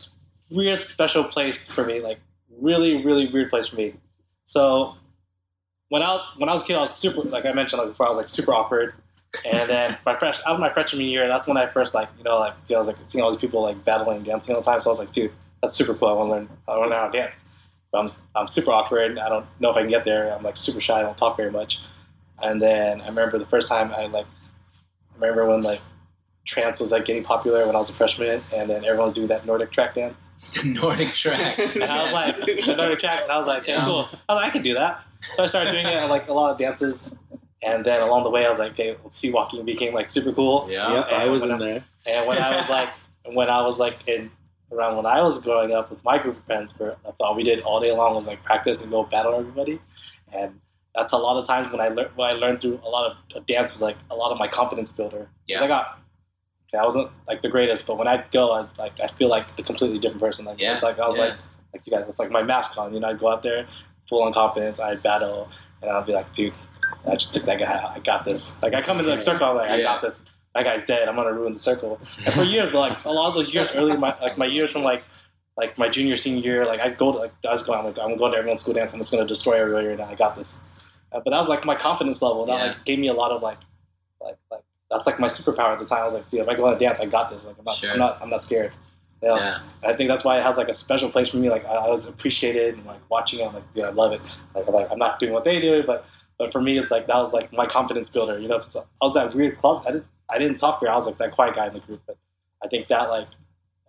[0.50, 2.00] weird, special place for me.
[2.00, 2.18] Like,
[2.60, 3.94] really, really weird place for me.
[4.44, 4.94] So,
[5.88, 8.06] when I when I was a kid, I was super like I mentioned like before,
[8.06, 8.94] I was like super awkward.
[9.50, 12.24] And then my fresh out of my freshman year, that's when I first like you
[12.24, 14.60] know like you know, I was like seeing all these people like battling dancing all
[14.60, 14.80] the time.
[14.80, 15.32] So I was like, dude,
[15.62, 16.08] that's super cool.
[16.08, 16.58] I want to learn.
[16.68, 17.44] I want to learn how to dance.
[17.92, 19.18] But I'm I'm super awkward.
[19.18, 20.32] I don't know if I can get there.
[20.34, 20.98] I'm like super shy.
[20.98, 21.78] I don't talk very much.
[22.42, 25.80] And then I remember the first time I like I remember when like
[26.44, 29.28] trance was like getting popular when I was a freshman, and then everyone was doing
[29.28, 30.28] that Nordic track dance.
[30.64, 31.58] Nordic track.
[31.74, 33.84] And I was like, the Nordic track, and I was like, okay, Yeah.
[33.84, 34.08] cool.
[34.28, 35.02] I, like, I can do that.
[35.34, 37.14] So I started doing it at like a lot of dances,
[37.62, 40.66] and then along the way, I was like, okay, C-walking became like super cool.
[40.68, 40.92] yeah.
[40.94, 41.84] Yep, I was in I- there.
[42.06, 42.88] And when I was like,
[43.26, 44.30] when I was like in
[44.72, 47.42] around when I was growing up with my group of friends, where that's all we
[47.42, 49.80] did all day long was like practice and go battle everybody,
[50.32, 50.58] and
[50.94, 53.46] that's a lot of times when I learned when I learned through a lot of
[53.46, 55.28] dance was like a lot of my confidence builder.
[55.46, 55.62] Yeah.
[55.62, 55.98] I got.
[56.74, 59.62] I wasn't like the greatest, but when I go, I like I feel like a
[59.62, 60.46] completely different person.
[60.46, 61.24] Like, Yeah, it's like I was yeah.
[61.24, 61.34] like,
[61.74, 62.94] like you guys, it's like my mask on.
[62.94, 63.66] You know, I'd go out there
[64.08, 64.80] full on confidence.
[64.80, 65.50] I'd battle,
[65.82, 66.54] and I'd be like, dude,
[67.06, 67.66] I just took that guy.
[67.66, 67.90] out.
[67.90, 68.54] I got this.
[68.62, 70.22] Like I come into like circle, I'm like, I got this.
[70.54, 71.08] That guy's dead.
[71.08, 71.98] I'm gonna ruin the circle.
[72.24, 74.82] And for years, like a lot of those years early, my like my years from
[74.82, 75.02] like
[75.56, 77.98] like my junior senior year, like I go to like I was going, I'm like
[77.98, 78.92] I'm going to everyone's school dance.
[78.92, 80.06] I'm just gonna destroy everybody right now.
[80.10, 80.58] I got this.
[81.10, 82.44] Uh, but that was like my confidence level.
[82.46, 82.66] That Yeah.
[82.68, 83.58] like gave me a lot of like
[84.20, 86.02] like like that's like my superpower at the time.
[86.02, 87.44] I was like, dude, if I go on a dance, I got this.
[87.44, 87.92] Like I'm not Sure.
[87.92, 88.72] I'm not I'm not scared.
[89.22, 89.36] You know?
[89.36, 89.60] Yeah.
[89.84, 91.48] I think that's why it has like a special place for me.
[91.48, 93.46] Like I, I was appreciated and like watching it.
[93.46, 94.20] I'm like, yeah, I love it.
[94.54, 96.04] Like I'm, like I'm not doing what they do, but
[96.38, 98.38] but for me, it's like that was like my confidence builder.
[98.38, 98.56] You know,
[99.00, 99.86] I was that weird closet.
[99.88, 100.90] I didn't I didn't talk very.
[100.90, 102.16] I was like that quiet guy in the group, but
[102.62, 103.28] I think that like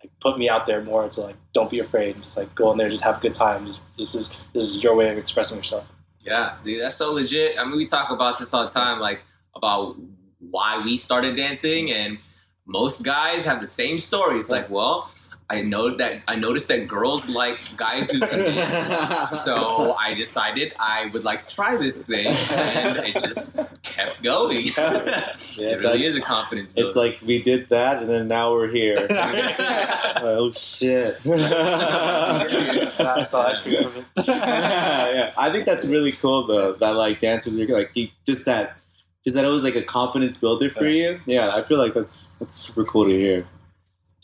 [0.04, 2.20] like put me out there more to like don't be afraid.
[2.22, 3.66] Just like go in there, just have a good time.
[3.66, 5.86] Just this is this is your way of expressing yourself.
[6.20, 7.58] Yeah, dude, that's so legit.
[7.58, 9.22] I mean, we talk about this all the time, like
[9.54, 9.96] about
[10.38, 12.18] why we started dancing, and
[12.66, 14.38] most guys have the same story.
[14.38, 15.10] It's like, well,
[15.50, 18.88] I know that I noticed that girls like guys who can dance.
[19.44, 24.66] So I decided I would like to try this thing, and it just kept going.
[24.76, 26.86] Yeah, it really that's- is a confidence builder.
[26.86, 28.96] It's like we did that, and then now we're here.
[29.10, 31.18] oh shit!
[31.26, 34.26] I saw ice cream from it.
[34.26, 36.72] yeah, I think that's really cool though.
[36.74, 38.78] That like dance with your like you, just that,
[39.24, 41.20] just that always like a confidence builder for you.
[41.26, 43.46] Yeah, I feel like that's that's super cool to hear.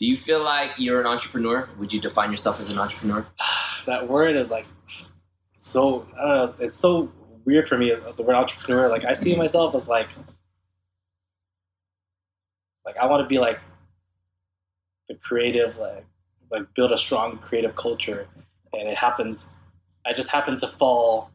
[0.01, 1.69] Do you feel like you're an entrepreneur?
[1.77, 3.23] Would you define yourself as an entrepreneur?
[3.85, 4.65] that word is like
[5.59, 6.65] so I don't know.
[6.65, 7.11] It's so
[7.45, 7.93] weird for me.
[7.93, 8.89] The word entrepreneur.
[8.89, 10.07] Like I see myself as like
[12.83, 13.59] like I want to be like
[15.07, 16.03] the creative, like
[16.49, 18.27] like build a strong creative culture,
[18.73, 19.45] and it happens.
[20.03, 21.29] I just happen to fall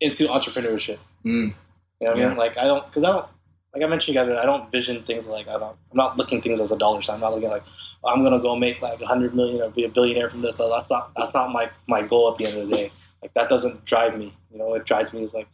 [0.00, 0.98] into entrepreneurship.
[1.24, 1.54] Mm.
[2.00, 2.36] You know what I mean?
[2.36, 3.26] Like I don't because I don't
[3.74, 4.30] like I mentioned you guys.
[4.30, 5.76] I don't vision things like I don't.
[5.90, 7.16] I'm not looking things as a dollar sign.
[7.16, 7.64] I'm not looking like
[8.02, 10.56] "Oh, I'm gonna go make like a hundred million or be a billionaire from this.
[10.56, 12.92] That's not that's not my my goal at the end of the day.
[13.22, 14.34] Like that doesn't drive me.
[14.50, 15.48] You know, what drives me is like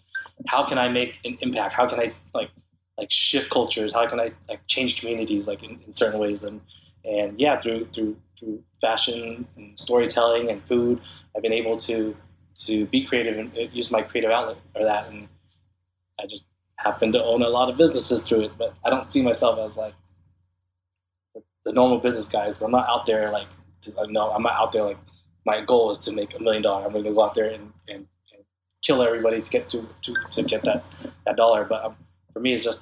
[0.47, 1.75] how can I make an impact?
[1.75, 2.51] How can I like
[2.99, 3.93] like shift cultures?
[3.93, 6.45] How can I like change communities like in, in certain ways?
[6.45, 6.61] And
[7.05, 11.01] and yeah, through through through fashion and storytelling and food,
[11.37, 12.17] I've been able to
[12.67, 15.09] to be creative and uh, use my creative outlet for that.
[15.09, 15.29] And
[16.21, 16.47] I just
[16.77, 19.77] happen to own a lot of businesses through it, but I don't see myself as
[19.77, 19.95] like
[21.65, 22.61] the normal business guys.
[22.61, 23.47] I'm not out there like,
[24.09, 24.99] no, I'm not out there like
[25.47, 26.87] my goal is to make a million dollars.
[26.87, 28.45] I'm going to go out there and, and, and
[28.83, 30.85] kill everybody to get to, to, to get that,
[31.27, 31.65] that dollar.
[31.65, 31.97] But um,
[32.33, 32.81] for me, it's just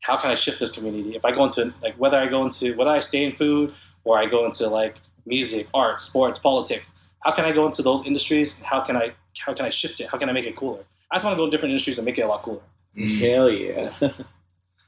[0.00, 1.16] how can I shift this community?
[1.16, 3.72] If I go into like whether I go into whether I stay in food
[4.04, 8.04] or I go into like music, art, sports, politics, how can I go into those
[8.06, 8.54] industries?
[8.62, 10.08] How can I how can I shift it?
[10.08, 10.84] How can I make it cooler?
[11.14, 12.60] I just want to go in different industries and make it a lot cooler.
[12.96, 13.20] Mm.
[13.20, 14.10] Hell yeah!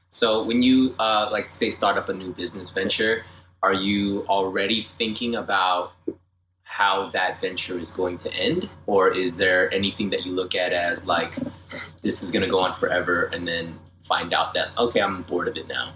[0.09, 3.23] So when you uh, like say start up a new business venture,
[3.61, 5.91] are you already thinking about
[6.63, 10.73] how that venture is going to end, or is there anything that you look at
[10.73, 11.35] as like
[12.01, 15.47] this is going to go on forever, and then find out that okay, I'm bored
[15.49, 15.93] of it now?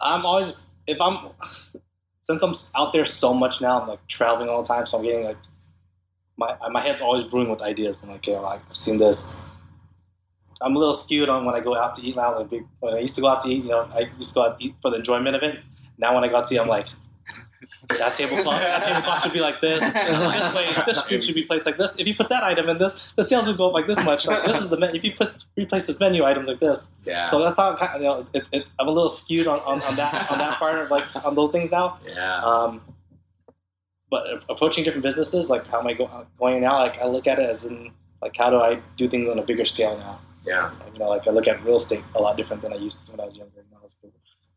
[0.00, 1.30] I'm always if I'm
[2.22, 5.04] since I'm out there so much now, I'm like traveling all the time, so I'm
[5.04, 5.38] getting like
[6.36, 8.00] my my head's always brewing with ideas.
[8.02, 9.24] I'm like, yeah, like, I've seen this.
[10.60, 12.38] I'm a little skewed on when I go out to eat now.
[12.38, 14.34] Like big, when I used to go out to eat, you know, I used to
[14.34, 15.60] go out to eat for the enjoyment of it.
[15.98, 16.86] Now when I go out to eat, I'm like,
[17.98, 19.80] that tablecloth, that tablecloth should be like this.
[19.94, 21.94] This way, this food should be placed like this.
[21.98, 24.26] If you put that item in this, the sales would go up like this much.
[24.26, 26.88] Like, this is the if you put replace this menu items like this.
[27.04, 29.46] Yeah, So that's how I'm kind of, you know, it, it, I'm a little skewed
[29.46, 31.98] on, on, on that on that part of like on those things now.
[32.06, 32.80] yeah, Um,
[34.14, 36.08] but approaching different businesses, like how am I go,
[36.38, 36.76] going now?
[36.78, 37.92] Like I look at it as in
[38.22, 40.20] like how do I do things on a bigger scale now?
[40.46, 42.96] yeah, You know, like I look at real estate a lot different than I used
[43.06, 43.60] to when I was younger.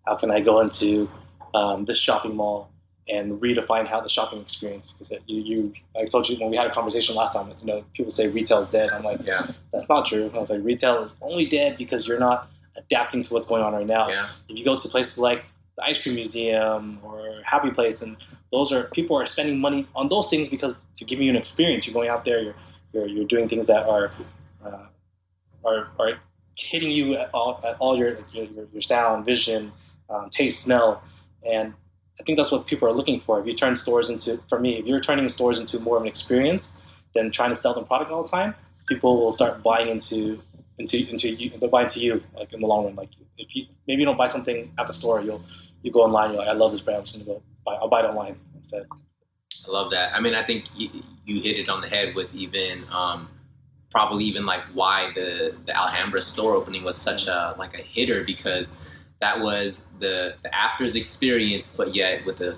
[0.05, 1.09] How can I go into
[1.53, 2.69] um, this shopping mall
[3.09, 4.93] and redefine how the shopping experience?
[4.97, 7.47] Because you, you, I told you when we had a conversation last time.
[7.61, 8.91] You know, people say retail is dead.
[8.91, 10.31] I'm like, yeah, that's not true.
[10.33, 12.47] I was like, retail is only dead because you're not
[12.77, 14.07] adapting to what's going on right now.
[14.09, 15.43] yeah, If you go to places like
[15.77, 18.17] the ice cream museum or Happy Place, and
[18.51, 21.87] those are people are spending money on those things because to give you an experience.
[21.87, 22.55] You're going out there, you're
[22.93, 24.11] you're, you're doing things that are
[24.65, 24.87] uh,
[25.63, 26.19] are are
[26.57, 29.71] hitting you at all at all your your, your, your sound, vision,
[30.09, 31.03] um, taste, smell,
[31.47, 31.73] and
[32.19, 33.39] I think that's what people are looking for.
[33.39, 36.07] If you turn stores into, for me, if you're turning stores into more of an
[36.07, 36.71] experience
[37.13, 38.55] than trying to sell them product all the time,
[38.87, 40.41] people will start buying into
[40.79, 41.51] into into you.
[41.51, 42.95] They'll buy into you like in the long run.
[42.95, 45.43] Like if you maybe you don't buy something at the store, you'll
[45.81, 46.31] you go online.
[46.31, 46.99] You're like, I love this brand.
[46.99, 47.75] I'm just gonna go buy.
[47.75, 48.85] I'll buy it online instead.
[48.91, 50.13] I love that.
[50.13, 50.89] I mean, I think you,
[51.25, 53.29] you hit it on the head with even um,
[53.91, 58.23] probably even like why the the Alhambra store opening was such a like a hitter
[58.23, 58.73] because
[59.21, 62.55] that was the the afters experience, but yet with a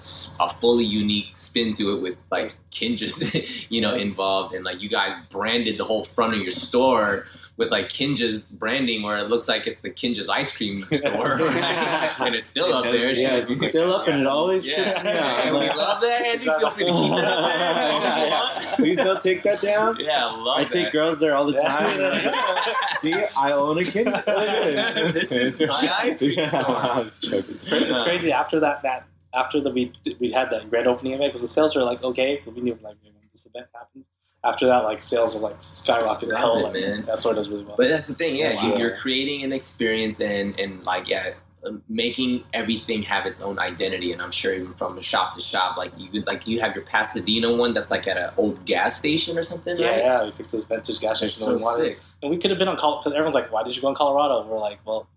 [0.60, 5.14] fully unique spin to it with like Kinjaz, you know, involved and like you guys
[5.30, 7.26] branded the whole front of your store
[7.58, 12.34] with like Kinjaz branding, where it looks like it's the Kinjaz ice cream store, and
[12.36, 13.12] it's still up there.
[13.12, 15.46] Yeah, it's still up, and it always trips me out.
[15.46, 16.46] Yeah, we love that, Andy.
[16.46, 17.52] Feel free to keep it up.
[17.54, 18.26] Yeah,
[18.62, 18.76] yeah.
[18.78, 19.98] Please don't take that down.
[20.00, 20.72] Yeah, I love I that.
[20.72, 21.68] take girls there all the Yeah.
[21.68, 22.88] time.
[23.00, 24.08] See, I own a kid.
[24.08, 27.08] This is my ice cream store.
[27.34, 27.38] I.
[27.38, 31.14] It's, cra- it's crazy after that that after the we we had that grand opening
[31.14, 34.06] event because the sales were like okay, but we knew like when this event happens.
[34.42, 36.30] After that, like sales were like skyrocketing.
[36.30, 37.04] Love Hell, like, man.
[37.06, 37.76] That's what it does really well.
[37.76, 38.56] But that's the thing, yeah.
[38.56, 38.74] Wow.
[38.74, 41.34] You, you're creating an experience and and like yeah,
[41.66, 44.14] um, making everything have its own identity.
[44.14, 46.86] And I'm sure even from shop to shop, like you could like you have your
[46.86, 49.98] Pasadena one that's like at an old gas station or something, yeah, right?
[49.98, 51.44] yeah, we picked this vintage gas station.
[51.44, 51.88] so we wanted it.
[51.90, 52.00] sick.
[52.22, 53.96] And we could have been on Colorado because everyone's like, "Why did you go in
[53.96, 55.10] Colorado?" We're like, "Well,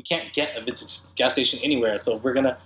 [0.00, 2.56] you can't get a vintage gas station anywhere, so we're gonna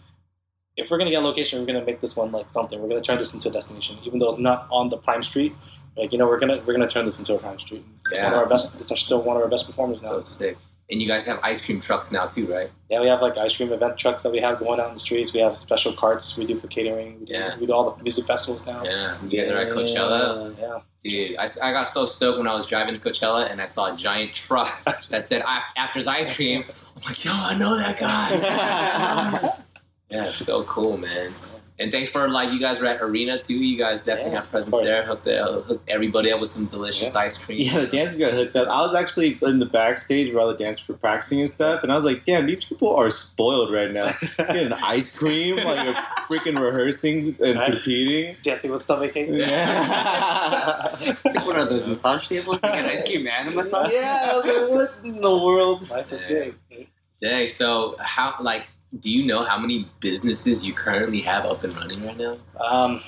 [0.76, 2.80] if we're gonna get a location, we're gonna make this one like something.
[2.80, 5.52] We're gonna turn this into a destination, even though it's not on the prime street.
[5.96, 7.84] Like you know, we're gonna we're gonna turn this into a prime street.
[8.10, 8.38] It's one of Yeah.
[8.38, 8.80] our best.
[8.80, 10.10] It's still one of our best performers now.
[10.10, 10.56] So sick.
[10.90, 12.70] And you guys have ice cream trucks now too, right?
[12.90, 15.00] Yeah, we have like ice cream event trucks that we have going out in the
[15.00, 15.32] streets.
[15.32, 17.20] We have special carts we do for catering.
[17.20, 17.56] We do, Yeah.
[17.58, 18.84] we do all the music festivals now.
[18.84, 19.16] Yeah.
[19.26, 20.54] You guys are at Coachella.
[20.58, 20.80] Yeah.
[21.02, 23.94] Dude, I, I got so stoked when I was driving to Coachella and I saw
[23.94, 24.70] a giant truck
[25.08, 26.64] that said "Af- After's Ice Cream.
[26.68, 29.50] I'm like, yo, I know that guy.
[30.10, 31.32] yeah, so cool, man.
[31.80, 33.54] And thanks for like you guys were at Arena too.
[33.56, 35.02] You guys definitely Yeah, have presence there.
[35.02, 37.62] Hooked, the, hooked everybody up with some delicious ice cream.
[37.62, 38.68] Yeah, the dancers got hooked up.
[38.68, 41.90] I was actually in the backstage where all the dancers were practicing and stuff, and
[41.90, 44.04] I was like, "Damn, these people are spoiled right now.
[44.38, 45.94] Getting ice cream while you're
[46.30, 47.72] freaking rehearsing and Right.
[47.72, 49.34] competing." Dancing with stomach aches.
[49.36, 50.96] Yeah.
[51.44, 52.56] What are those massage tables?
[52.62, 53.90] You get ice cream and a massage.
[53.92, 56.28] yeah, I was like, "What in the world?" Life is Yeah.
[56.28, 56.86] good.
[57.20, 58.66] Dang, so how like
[59.00, 62.38] do you know how many businesses you currently have up and running right now?
[62.60, 63.00] Um,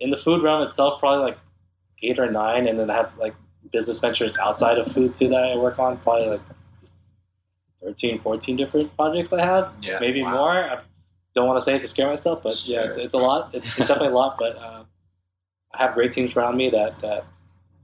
[0.00, 1.38] in the food realm itself, probably like
[2.02, 3.34] eight or nine, and then I have like
[3.72, 5.96] business ventures outside of food too that I work on.
[5.98, 6.40] Probably like
[7.82, 9.72] 13, 14 different projects I have.
[9.82, 9.98] Yeah.
[10.00, 10.30] maybe Wow.
[10.32, 10.50] more.
[10.50, 10.80] I
[11.34, 13.54] don't want to say it to scare myself, but yeah, it's, it's a lot.
[13.54, 14.84] It's, it's definitely a lot, but uh,
[15.72, 17.24] I have great teams around me that that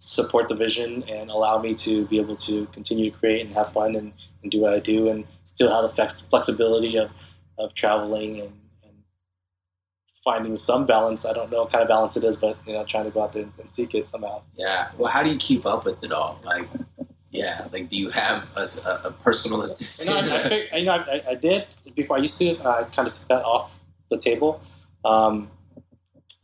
[0.01, 3.72] support the vision and allow me to be able to continue to create and have
[3.72, 4.12] fun and,
[4.43, 7.11] and do what I do and still have the flex, flexibility of,
[7.61, 8.52] of traveling and,
[8.82, 8.94] and
[10.24, 11.24] finding some balance.
[11.24, 13.22] I don't know what kind of balance it is, but you know, trying to go
[13.22, 14.42] out there and, and seek it somehow.
[14.56, 14.90] Yeah.
[14.96, 16.40] Well, how do you keep up with it all?
[16.44, 16.68] Like,
[17.30, 18.66] yeah, like do you have a,
[19.04, 20.26] a, personal You assistant?
[20.26, 22.16] know, I, I, fig- you know, I, I did before.
[22.16, 22.56] I used to.
[22.64, 24.61] I kind of took that off the table.
[25.04, 25.50] Um,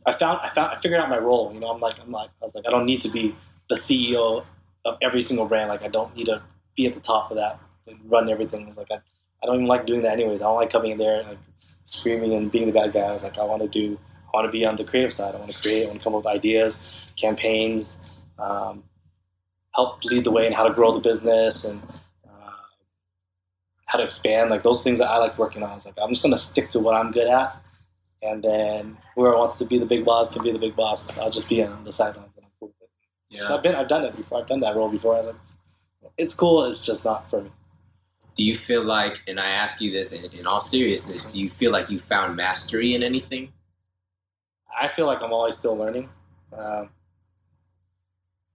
[0.05, 0.39] I found.
[0.43, 0.71] I found.
[0.71, 1.51] I figured out my role.
[1.53, 1.99] You know, I'm like.
[1.99, 2.29] I'm like.
[2.41, 2.65] I was like.
[2.67, 3.35] I don't need to be
[3.69, 4.45] the CEO
[4.85, 5.69] of every single brand.
[5.69, 6.41] Like, I don't need to
[6.75, 8.73] be at the top of that and run everything.
[8.77, 8.99] Like, I,
[9.41, 10.41] I don't even like doing that anyways.
[10.41, 11.37] I don't like coming in there and like
[11.85, 13.01] screaming and being the bad guy.
[13.01, 13.99] I was like, I want to do.
[14.27, 15.35] I want to be on the creative side.
[15.35, 15.83] I want to create.
[15.83, 16.77] I want to come up with ideas,
[17.15, 17.97] campaigns.
[18.39, 18.83] Um,
[19.73, 21.81] help lead the way in how to grow the business and
[22.27, 22.51] uh,
[23.85, 25.77] how to expand, like those things that I like working on.
[25.77, 27.55] It's like I'm just gonna stick to what I'm good at,
[28.21, 31.15] and then whoever wants to be the big boss can be the big boss.
[31.17, 32.89] I'll just be on the sidelines and I'm cool with it.
[33.29, 33.53] yeah.
[33.53, 34.41] I've been, I've done it before.
[34.41, 35.15] I've done that role before.
[35.15, 35.35] I like,
[36.17, 36.65] it's cool.
[36.65, 37.51] It's just not for me.
[38.37, 41.49] Do you feel like, and I ask you this in, in all seriousness, do you
[41.49, 43.51] feel like you found mastery in anything?
[44.79, 46.07] I feel like I'm always still learning.
[46.53, 46.89] Um,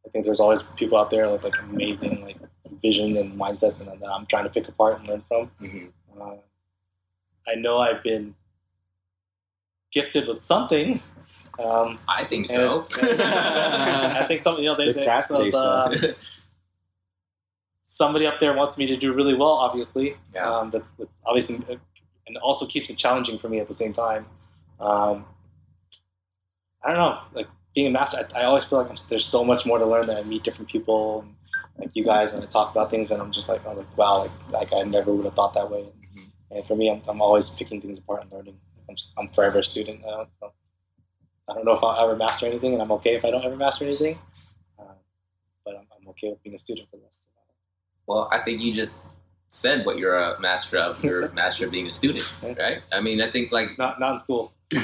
[0.06, 2.36] I think there's always people out there with like amazing like
[2.80, 5.50] vision and mindsets, and that I'm trying to pick apart and learn from.
[5.60, 6.20] Mm-hmm.
[6.20, 6.34] Uh,
[7.48, 8.34] I know I've been
[9.90, 11.00] gifted with something.
[11.58, 12.86] Um, I think so.
[13.02, 15.58] I think something, you know, they, The they- stats say so.
[15.58, 15.90] uh,
[17.92, 19.50] somebody up there wants me to do really well.
[19.52, 20.48] Obviously, Yeah.
[20.50, 21.56] um, that's, that's obviously,
[22.26, 24.24] and also keeps it challenging for me at the same time.
[24.80, 25.26] Um,
[26.82, 28.26] I don't know, like being a master.
[28.34, 30.06] I, I always feel like I'm, there's so much more to learn.
[30.06, 31.34] That I meet different people, and,
[31.78, 34.22] like you guys, and I talk about things, and I'm just like, I'm like, wow,
[34.22, 35.82] like, like I never would have thought that way.
[35.82, 36.26] Mhm.
[36.50, 38.58] And for me, I'm, I'm always picking things apart and learning.
[38.88, 40.00] I'm, I'm forever a student.
[40.04, 40.52] I don't, know.
[41.48, 43.56] I don't know if I'll ever master anything, and I'm okay if I don't ever
[43.56, 44.18] master anything.
[44.78, 44.94] Uh,
[45.64, 47.31] but I'm, I'm okay with being a student for the rest of my life.
[48.06, 49.04] Well, I think you just
[49.48, 51.02] said what you're a master of.
[51.04, 52.82] You're a master of being a student, right?
[52.92, 54.52] I mean, I think like Not, not in school.
[54.72, 54.78] no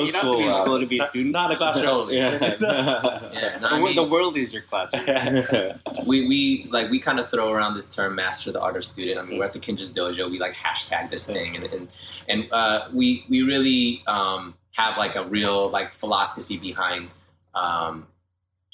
[0.00, 0.62] you don't to be in school.
[0.64, 1.32] school to be a student.
[1.32, 1.84] not in a classroom.
[1.84, 2.16] Totally.
[2.16, 2.30] Yeah.
[3.34, 5.74] Yeah, no, the, I mean- the world is your classroom.
[6.06, 9.18] we, we like we kind of throw around this term master the art of student.
[9.18, 10.30] I mean, we're at the Kinjaz Dojo.
[10.30, 11.88] We like hashtag this thing, and and,
[12.28, 17.10] and uh, we we really um, have like a real like philosophy behind
[17.54, 18.06] um,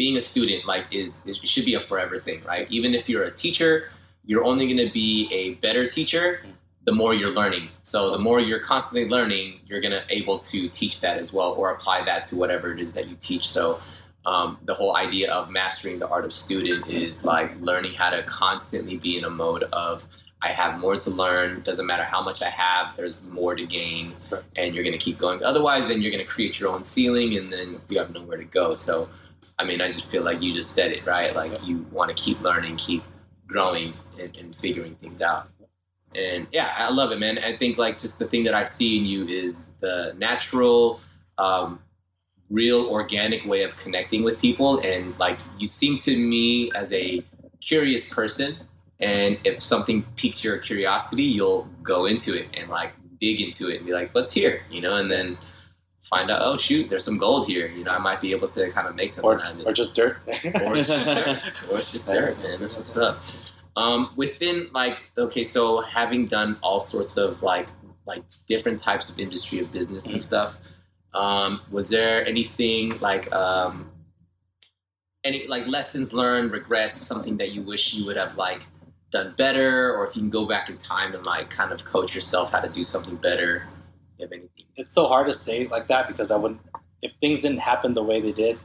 [0.02, 0.60] being a student.
[0.72, 2.66] Like is, is it should be a forever thing, right?
[2.70, 3.72] Even if you're a teacher,
[4.28, 6.26] you're only going to be a better teacher
[6.84, 7.68] the more you're learning.
[7.82, 11.70] So the more you're constantly learning, you're gonna able to teach that as well, or
[11.70, 13.48] apply that to whatever it is that you teach.
[13.48, 13.80] So
[14.24, 18.22] um, the whole idea of mastering the art of student is like learning how to
[18.22, 20.06] constantly be in a mode of
[20.42, 21.60] I have more to learn.
[21.60, 22.96] Doesn't matter how much I have.
[22.96, 24.14] There's more to gain,
[24.56, 25.44] and you're gonna keep going.
[25.44, 28.74] Otherwise, then you're gonna create your own ceiling, and then you have nowhere to go.
[28.74, 29.10] So,
[29.58, 31.34] I mean, I just feel like you just said it right.
[31.34, 33.02] Like you want to keep learning, keep
[33.46, 35.50] growing, and, and figuring things out.
[36.14, 37.38] And yeah, I love it, man.
[37.38, 41.00] I think like just the thing that I see in you is the natural,
[41.38, 41.80] um,
[42.48, 44.80] real, organic way of connecting with people.
[44.80, 47.22] And like you seem to me as a
[47.60, 48.56] curious person.
[48.98, 53.78] And if something piques your curiosity, you'll go into it and like dig into it
[53.78, 55.38] and be like, let's hear, you know, and then
[56.02, 57.68] find out, oh shoot, there's some gold here.
[57.68, 59.66] You know, I might be able to kind of make something Or, out of it
[59.66, 60.18] or just dirt.
[60.26, 61.70] or it's just dirt.
[61.70, 62.60] Or it's just dirt, man.
[62.60, 63.22] That's what's up.
[63.76, 67.68] Um, within like okay, so having done all sorts of like
[68.06, 70.58] like different types of industry of business and stuff.
[71.14, 73.90] Um, was there anything like um,
[75.24, 78.62] any like lessons learned, regrets, something that you wish you would have like
[79.10, 82.14] done better, or if you can go back in time and like kind of coach
[82.14, 83.66] yourself how to do something better?
[84.18, 84.59] You have anything?
[84.76, 86.60] It's so hard to say like that because I wouldn't.
[87.02, 88.58] If things didn't happen the way they did,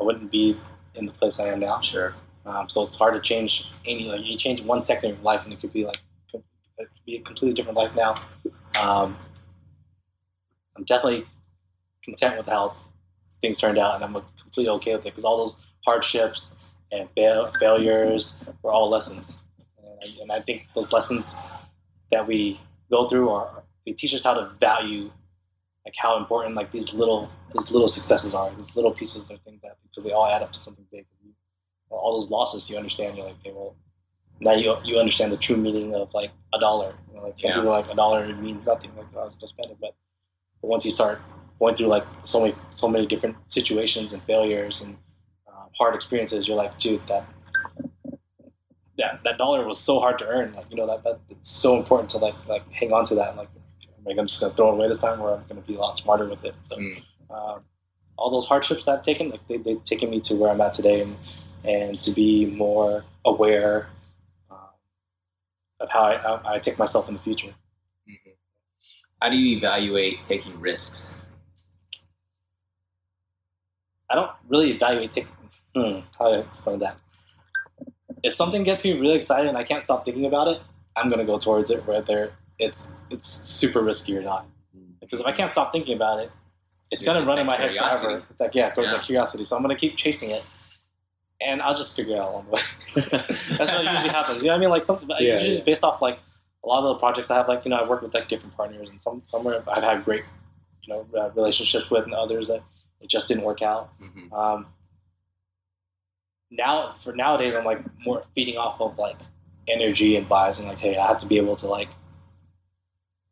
[0.00, 0.58] I wouldn't be
[0.94, 1.80] in the place I am now.
[1.80, 2.14] Sure.
[2.46, 4.06] Um, so it's hard to change any.
[4.06, 5.98] Like you change one second of your life, and it could be like
[6.32, 6.42] it
[6.78, 8.22] could be a completely different life now.
[8.74, 9.16] Um,
[10.76, 11.26] I'm definitely
[12.02, 12.74] content with how
[13.40, 16.50] things turned out, and I'm completely okay with it because all those hardships
[16.92, 19.32] and fail, failures were all lessons,
[19.78, 21.34] and I, and I think those lessons
[22.10, 25.10] that we go through are they teach us how to value
[25.84, 29.60] like how important like these little these little successes are, these little pieces of things
[29.62, 31.06] that because they all add up to something big.
[31.90, 33.16] All those losses, you understand.
[33.16, 33.76] You're like, okay, well,
[34.40, 36.94] now you you understand the true meaning of like a dollar.
[37.08, 37.54] You know, like Yeah.
[37.54, 38.90] people like a dollar means nothing.
[38.96, 39.94] Like I was just spending, but,
[40.60, 41.20] but once you start
[41.60, 44.96] going through like so many so many different situations and failures and
[45.46, 47.24] um, hard experiences, you're like, dude, that
[48.98, 50.52] that that dollar was so hard to earn.
[50.54, 53.36] Like you know that that it's so important to like like hang on to that.
[53.36, 53.48] Like,
[54.06, 55.96] am I just gonna throw it away this time, or I'm gonna be a lot
[55.96, 56.54] smarter with it.
[56.68, 57.02] So, Mm.
[57.30, 57.64] um,
[58.16, 60.74] all those hardships that I've taken, like they, they've taken me to where I'm at
[60.74, 61.16] today, and
[61.64, 63.88] and to be more aware
[64.50, 64.58] um,
[65.80, 67.54] of how I, how I take myself in the future.
[68.08, 68.34] Mhm.
[69.22, 71.08] How do you evaluate taking risks?
[74.10, 75.30] I don't really evaluate taking.
[75.74, 76.96] Hmm, how do I explain that?
[78.22, 80.60] If something gets me really excited and I can't stop thinking about it,
[80.96, 84.46] I'm gonna go towards it, whether it's it's super risky or not.
[85.00, 86.30] Because if I can't stop thinking about it,
[86.90, 88.22] it's Yeah, gonna run in my head forever.
[88.30, 88.92] It's like yeah, it goes Yeah.
[88.94, 89.44] like curiosity.
[89.44, 90.42] So I'm gonna keep chasing it,
[91.40, 92.62] and I'll just figure it out along the way.
[92.94, 93.10] That's
[93.72, 94.38] what usually happens.
[94.38, 94.70] You know what I mean?
[94.70, 95.08] Like something.
[95.10, 95.64] Yeah, usually yeah.
[95.64, 96.18] based off like
[96.62, 97.48] a lot of the projects I have.
[97.48, 100.24] Like you know, I work with like different partners, and some somewhere I've had great
[100.82, 102.62] you know uh, relationships with, and others that
[103.00, 103.90] it just didn't work out.
[104.00, 104.32] Mhm.
[104.32, 104.66] Um,
[106.50, 109.16] now for nowadays, I'm like more feeding off of like
[109.68, 111.88] energy and vibes, and like, hey, I have to be able to like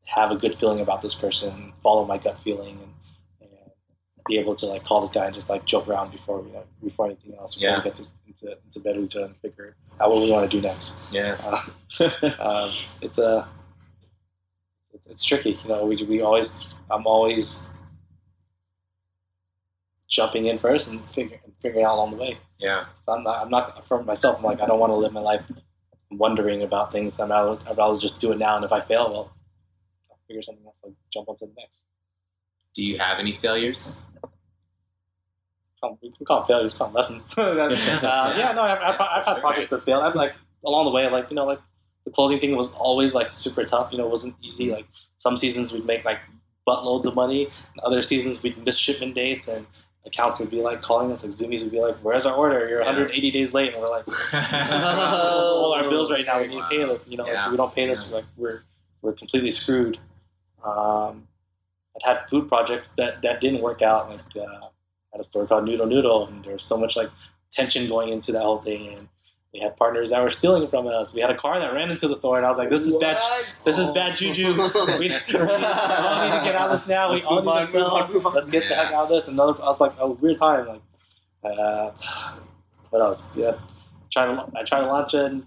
[0.05, 2.93] have a good feeling about this person, follow my gut feeling, and,
[3.41, 3.51] and
[4.29, 6.65] be able to like call this guy and just like joke around before you know
[6.83, 7.79] before anything else, before Yeah.
[7.79, 10.51] we get to, into into bed with each other and figure out what we want
[10.51, 10.93] to do next.
[11.11, 11.37] Yeah.
[12.01, 13.49] Uh, um, it's a
[14.93, 15.59] it's, it's tricky.
[15.63, 16.57] You know, we we always
[16.91, 17.67] I'm always
[20.11, 22.39] jumping in first and figuring figuring out along the way.
[22.59, 22.85] Yeah.
[23.07, 24.39] So I'm not I'm not for myself.
[24.39, 25.43] I'm like I don't want to live my life
[26.11, 27.19] wondering about things.
[27.19, 27.63] I'm out.
[27.67, 28.57] I'd rather just do it now.
[28.57, 29.33] And if I fail, well,
[30.27, 30.77] figure something else.
[30.85, 31.85] I'll jump onto the next.
[32.75, 33.91] Do you have any failures?
[36.01, 37.23] You can call them failures, call them lessons.
[37.37, 37.55] uh,
[38.37, 38.53] yeah.
[38.55, 39.41] no, I've, I've, I've had sure.
[39.41, 40.05] projects that failed.
[40.05, 40.33] I've like
[40.64, 41.59] along the way, like you know, like
[42.05, 43.91] the clothing thing was always like super tough.
[43.93, 44.70] You know, it wasn't easy.
[44.70, 44.87] Like
[45.18, 46.18] some seasons we'd make like
[46.68, 49.66] buttloads of money, and other seasons we'd miss shipment dates, and
[50.07, 52.68] accounts would be like calling us, like Zumiez would be like, "Where's our order?
[52.68, 52.87] You're Yeah.
[52.87, 56.41] 180 days late," and we're like, all our bills right now.
[56.41, 57.09] We need to pay this.
[57.09, 57.47] You know, Yeah.
[57.47, 58.16] if we don't pay this, Yeah.
[58.16, 58.62] like we're
[59.03, 59.99] we're completely screwed.
[60.65, 61.27] Um,
[61.97, 64.11] I'd had food projects that that didn't work out.
[64.11, 64.69] Like uh,
[65.15, 67.11] at a store called Noodle Noodle, and there was so much like
[67.51, 68.95] tension going into that whole thing.
[68.95, 69.09] And
[69.53, 71.13] we had partners that were stealing from us.
[71.13, 72.97] We had a car that ran into the store, and I was like, "This is
[72.97, 73.19] bad.
[73.65, 74.53] This is bad juju.
[74.53, 77.11] We, we all need to get out of this now.
[77.11, 77.83] Let's we all need on, to sell.
[77.83, 78.35] move on, move on.
[78.35, 80.83] Let's get the heck out of this." Another, I was like, "Oh, weird time." Like,
[81.45, 81.91] uh,
[82.91, 83.29] what else?
[83.35, 83.59] Yeah,
[84.11, 85.47] trying to I tried to launch an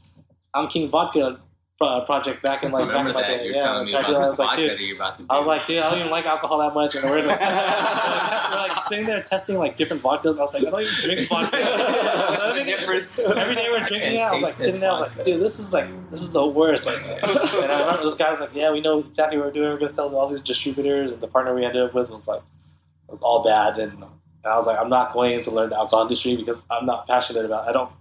[0.54, 1.40] I'm King Vodka
[1.82, 3.28] Uh, project back in like back in my that.
[3.28, 3.44] day.
[3.44, 4.20] You're yeah, telling I me about to do that.
[4.20, 5.28] I this was like, vodka dude, that you're about to do.
[5.30, 7.40] I was like, dude, I don't even like alcohol that much, and we're, like, like,
[7.40, 10.38] test- we're like sitting there testing like different vodkas.
[10.38, 11.58] I was like, I don't even drink vodka.
[12.40, 13.20] What's the difference?
[13.20, 14.26] Every day we're drinking it.
[14.26, 14.90] I was like sitting there.
[14.90, 16.86] I was like, dude, this is like this is the worst.
[16.86, 19.70] Like, and I remember this guy was like, yeah, we know exactly what we're doing.
[19.72, 22.26] We're gonna sell to all these distributors, and the partner we ended up with was
[22.26, 23.80] like, it was all bad.
[23.80, 24.06] And, and
[24.46, 27.44] I was like, I'm not going to learn the alcohol industry because I'm not passionate
[27.44, 27.68] about.
[27.68, 27.72] It.
[27.72, 27.92] I don't.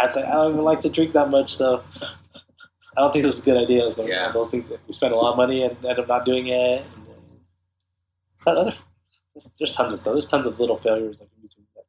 [0.00, 1.84] I say I don't even like to drink that much, so
[2.96, 3.88] I don't think this is a good idea.
[4.06, 4.30] Yeah.
[4.32, 6.84] those things that we spend a lot of money and end up not doing it.
[8.46, 8.74] And, other,
[9.34, 10.12] there's, there's tons of stuff.
[10.14, 11.66] There's tons of little failures like in between.
[11.74, 11.84] that.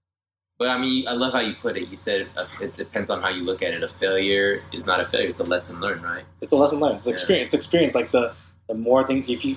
[0.57, 1.89] But I mean, I love how you put it.
[1.89, 3.83] You said uh, it depends on how you look at it.
[3.83, 6.23] A failure is not a failure; it's a lesson learned, right?
[6.41, 6.97] It's a lesson learned.
[6.97, 7.13] It's Yeah.
[7.13, 7.53] experience.
[7.53, 7.93] It's experience.
[7.93, 8.33] Like the
[8.67, 9.55] the more things if you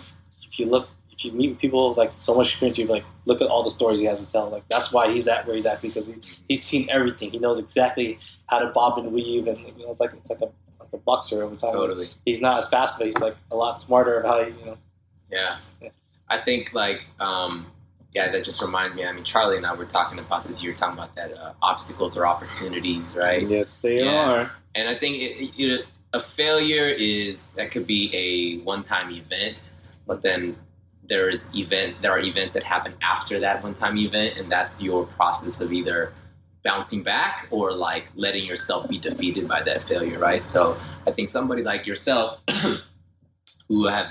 [0.51, 3.41] if you look if you meet people with like so much experience, you like look
[3.41, 4.51] at all the stories he has to tell.
[4.51, 6.17] Like that's why he's at where he's at because he,
[6.49, 7.31] he's seen everything.
[7.31, 8.19] He knows exactly
[8.49, 10.51] how to bob and weave, and you know it's like it's like a
[10.93, 11.73] like a boxer over time.
[11.73, 12.11] Totally.
[12.25, 14.79] He's not as fast, but he's like a lot smarter of how he, you know.
[15.31, 15.59] Yeah.
[15.81, 15.91] Yeah.
[16.29, 17.67] I think like um
[18.15, 19.05] yeah, that just reminds me.
[19.05, 20.63] I mean, Charlie and I were talking about this.
[20.63, 23.43] You were talking about that uh, obstacles or opportunities, right?
[23.47, 24.31] Yes, they Yeah.
[24.31, 24.51] are.
[24.75, 29.71] And I think it, it, a failure is that could be a one-time event,
[30.07, 30.57] but then
[31.07, 34.83] there is event there are events that happen after that one time event and that's
[34.83, 36.13] your process of either
[36.71, 40.45] bouncing back or like letting yourself be defeated by that failure right?
[40.45, 40.61] So
[41.07, 42.27] i think somebody like yourself
[43.69, 44.09] who have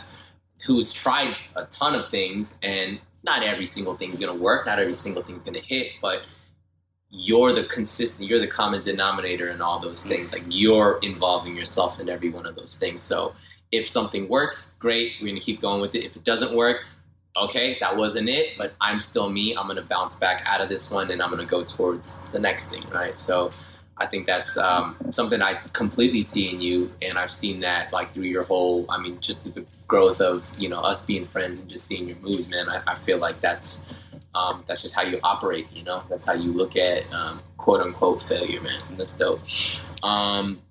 [0.65, 4.93] who's tried a ton of things and not every single thing's to work not every
[5.05, 6.23] single thing's to hit but
[7.09, 10.31] you're the consistent you're the common denominator in all those things.
[10.31, 13.01] Like you're involving yourself in every one of those things.
[13.01, 13.33] So
[13.71, 16.03] if something works great we're to keep going with it.
[16.05, 16.85] If it doesn't work
[17.37, 20.89] okay that wasn't it but i'm still me i'm to bounce back out of this
[20.89, 23.51] one and i'm to go towards the next thing right so
[23.97, 28.13] i think that's um, something i completely see in you and i've seen that like
[28.13, 31.69] through your whole i mean just the growth of you know us being friends and
[31.69, 33.81] just seeing your moves man i, I feel like that's
[34.37, 36.03] um, that's just how you operate, you know.
[36.09, 38.79] That's how you look at um, quote unquote failure, man.
[38.89, 39.41] And that's dope.
[40.03, 40.61] Um,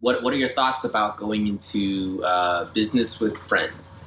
[0.00, 4.01] what What are your thoughts about going into uh, business with friends?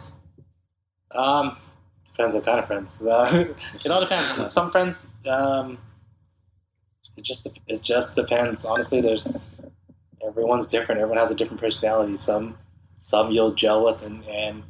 [1.16, 1.58] Um,
[2.06, 3.02] depends what kind of friends.
[3.02, 4.54] Uh, it all depends.
[4.54, 5.78] Some friends, um,
[7.18, 8.66] it just it just depends.
[8.66, 9.32] Honestly, there's
[10.26, 11.02] everyone's different.
[11.02, 12.18] Everyone has a different personality.
[12.18, 12.58] Some
[12.98, 14.64] some you'll gel with and and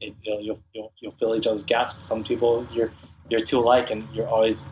[0.00, 1.96] it, you'll, you'll you'll you'll fill each other's gaps.
[1.96, 2.92] Some people you're
[3.28, 4.68] you're too alike and you're always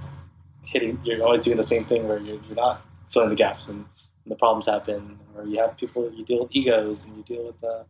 [0.64, 1.00] hitting.
[1.04, 3.84] You're always doing the same thing where you're, you're not filling the gaps and,
[4.24, 5.18] and the problems happen.
[5.36, 7.62] Or you have people you deal with egos and you deal with.
[7.62, 7.84] Uh,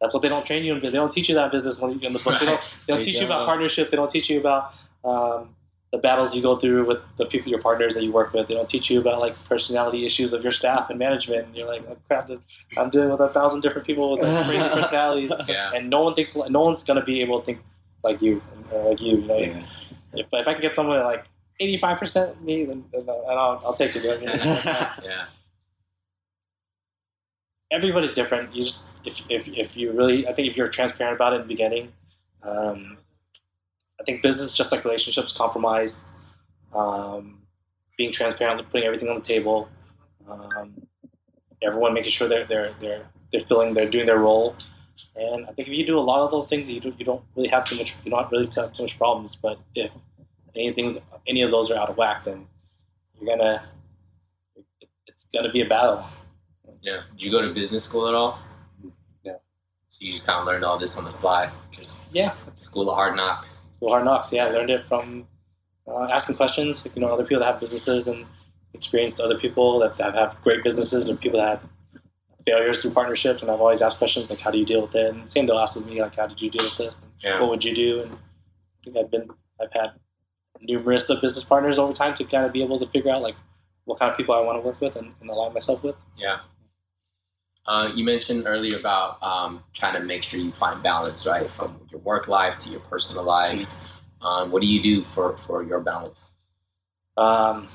[0.00, 0.80] that's what they don't train you in.
[0.80, 2.40] They don't teach you that business when you in the books.
[2.40, 3.90] They don't, they don't They teach you about partnerships.
[3.90, 4.74] They don't teach you about
[5.04, 5.54] um,
[5.92, 8.48] the battles you go through with the people, your partners that you work with.
[8.48, 11.46] They don't teach you about like personality issues of your staff and management.
[11.48, 12.30] And you're like, oh, crap,
[12.78, 16.14] I'm dealing with a thousand different people with like, crazy personalities, Yeah, and no one
[16.14, 17.58] thinks, no one's gonna be able to think
[18.02, 18.42] like you,
[18.72, 19.18] like you.
[19.20, 19.62] You know, Yeah.
[20.14, 21.26] if, if I can get someone like
[21.58, 24.02] 85 percent me, then, then I'll, I'll take it.
[25.04, 25.26] Yeah,
[27.70, 28.54] everybody's different.
[28.54, 31.42] You just if, if if you really, I think if you're transparent about it in
[31.42, 31.92] the beginning,
[32.42, 32.98] um,
[34.00, 36.00] I think business just like relationships, compromise,
[36.74, 37.42] um,
[37.96, 39.68] being transparent, putting everything on the table,
[40.28, 40.74] um,
[41.62, 44.56] everyone making sure they're they're they're they're filling, they're doing their role.
[45.16, 47.22] And I think if you do a lot of those things, you, do, you don't
[47.34, 47.94] really have too much.
[48.04, 49.36] You don't really have too much problems.
[49.36, 49.90] But if
[50.54, 52.46] anything, any of those are out of whack, then
[53.20, 53.62] you're gonna.
[55.06, 56.04] It's gonna be a battle.
[56.80, 57.02] yeah.
[57.12, 58.38] Did you go to business school at all?
[60.00, 63.14] You just kind of learned all this on the fly, just Yeah, school of hard
[63.16, 63.60] knocks.
[63.76, 64.32] School of Hard Knocks.
[64.32, 65.26] Yeah, I learned it from
[65.86, 66.84] uh, asking questions.
[66.84, 68.26] Like, you know, other people that have businesses and
[68.74, 71.70] experienced other people that, that have great businesses or people that have
[72.46, 73.42] failures through partnerships.
[73.42, 75.58] And I've always asked questions like, "How do you deal with it?" And same they'll
[75.58, 76.94] ask with me like, "How did you deal with this?
[77.00, 79.28] And Yeah, What would you do?" And I think I've been
[79.60, 79.92] I've had
[80.60, 83.36] numerous of business partners over time to kind of be able to figure out like
[83.84, 85.96] what kind of people I want to work with and, and align myself with.
[86.16, 86.40] yeah.
[87.70, 91.78] Uh, you mentioned earlier about um, trying to make sure you find balance, right, from
[91.92, 93.64] your work life to your personal life.
[94.20, 96.30] Um, what do you do for for your balance?
[97.16, 97.68] Um,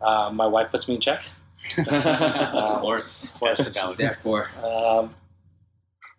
[0.00, 1.24] uh, my wife puts me in check.
[1.78, 3.72] of Uh, course, of course.
[3.74, 4.46] She's there for.
[4.64, 5.12] Um,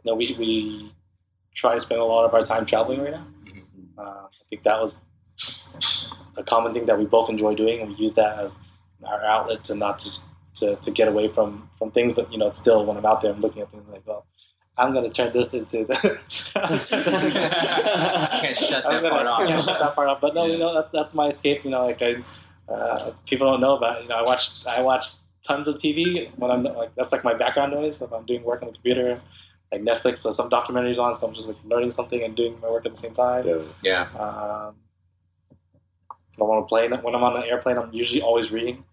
[0.03, 0.91] no, we we
[1.55, 3.25] try to spend a lot of our time traveling right now.
[3.45, 3.63] Mhm.
[3.97, 4.99] Uh, I think that was
[6.35, 8.59] a common thing that we both enjoy doing, and we use that as
[9.05, 10.19] our outlet to not just
[10.55, 12.13] to, to get away from from things.
[12.13, 14.25] But you know, still when I'm out there, I'm looking at things like, well,
[14.77, 15.93] I'm going to turn this into the.
[16.55, 17.39] this into-
[18.13, 19.47] Just can't shut I'm that gonna- part off.
[19.47, 20.21] Can't shut that part off.
[20.21, 20.53] But no, Yeah.
[20.53, 21.63] you know, that, that's my escape.
[21.63, 22.15] You know, like I,
[22.69, 23.97] uh, people don't know about.
[23.99, 24.03] it.
[24.03, 25.05] You know, I watch I watch
[25.43, 28.01] tons of TV when I'm like that's like my background noise.
[28.01, 29.21] If I'm doing work on the computer,
[29.71, 32.69] like Netflix, so some documentaries on, so I'm just like learning something and doing my
[32.69, 33.45] work at the same time.
[33.45, 33.61] Yeah.
[33.83, 34.75] Yeah, Um,
[36.37, 38.83] when I'm on a plane, when I'm on an airplane, I'm usually always reading.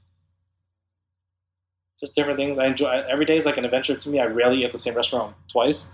[2.00, 2.56] Just different things.
[2.58, 2.88] I enjoy.
[3.08, 4.20] Every day is like an adventure to me.
[4.20, 5.86] I rarely eat at the same restaurant twice.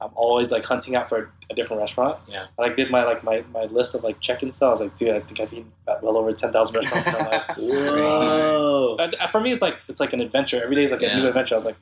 [0.00, 2.18] I'm always like hunting out for a different restaurant.
[2.28, 2.46] Yeah.
[2.58, 4.66] I like did my like my, my list of like check-in stuff.
[4.66, 7.14] I was like, dude, I think I've eaten at well over ten thousand restaurants in
[7.14, 7.44] my life.
[7.56, 8.96] Whoa.
[8.98, 10.62] Uh, For me, it's like it's like an adventure.
[10.62, 11.18] Every day is like a Yeah.
[11.20, 11.54] new adventure.
[11.54, 11.76] I was like,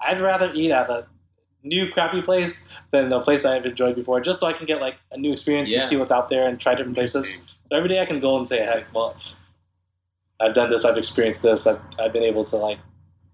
[0.00, 1.06] I'd rather eat at a
[1.64, 2.62] new crappy place
[2.92, 5.68] than a place I've enjoyed before, just so I can get like a new experience
[5.70, 5.80] Yeah.
[5.80, 7.28] and see what's out there and try different places.
[7.28, 9.16] So every day I can go and say, hey, well,
[10.40, 12.78] I've done this, I've experienced this, I've, I've been able to like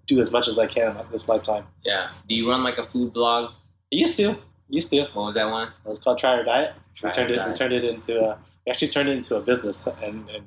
[0.06, 1.64] do as much as I can in this lifetime.
[1.84, 2.08] yeah.
[2.28, 3.50] Do you run like a food blog?
[3.92, 4.36] I used to,
[4.68, 5.02] used to.
[5.12, 5.68] What was that one?
[5.84, 6.74] It was called Try Your Diet.
[6.94, 9.36] Try we turned Your it, we turned it into a, we actually turned it into
[9.36, 10.44] a business, and and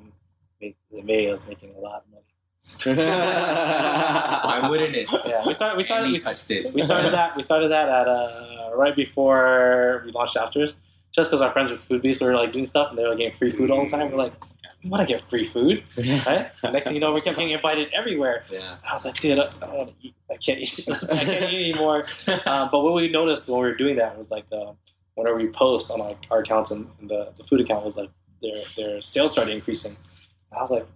[0.60, 2.24] made, it made us making a lot of money.
[2.84, 5.08] Why wouldn't it?
[5.26, 6.72] Yeah, we started, we started, Andy we, touched it.
[6.72, 10.76] we started that we started that at uh, right before we launched Afters,
[11.12, 13.10] just because our friends were food beasts, we were like doing stuff and they were
[13.10, 14.10] like getting free food all the time.
[14.10, 16.50] We're like, we want to get free food, right?
[16.62, 18.44] Next thing you know, we kept getting invited everywhere.
[18.50, 18.58] Yeah.
[18.58, 20.14] And I was like, dude, I don't want to eat.
[20.30, 20.86] I can't eat.
[20.90, 22.04] I can't eat anymore.
[22.46, 24.72] Um, but what we noticed when we were doing that was like uh,
[25.14, 28.10] whenever we post on like our accounts and, and the, the food account was like
[28.40, 29.94] their their sales started increasing.
[30.50, 30.86] And I was like,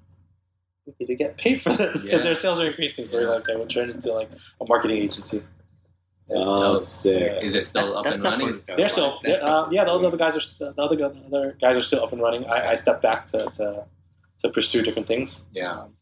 [0.86, 2.04] we need to get paid for this.
[2.08, 2.16] Yeah.
[2.16, 3.06] And their sales are increasing.
[3.06, 4.30] So we're like, okay, we'll turn it into like
[4.60, 5.42] a marketing agency.
[6.28, 6.78] That's oh, dope.
[6.78, 7.42] sick.
[7.42, 8.58] Is it still That's- up that's and running?
[8.76, 11.76] They're still, That's uh, yeah, those other guys are st- the other, the other guys
[11.76, 12.46] are still up and running.
[12.46, 13.84] I, I stepped back to, to
[14.44, 15.40] to pursue different things.
[15.52, 15.72] Yeah.
[15.72, 15.94] Um,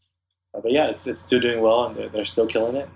[0.53, 2.87] but yeah, it's, it's still doing well, and they're, they're still killing it.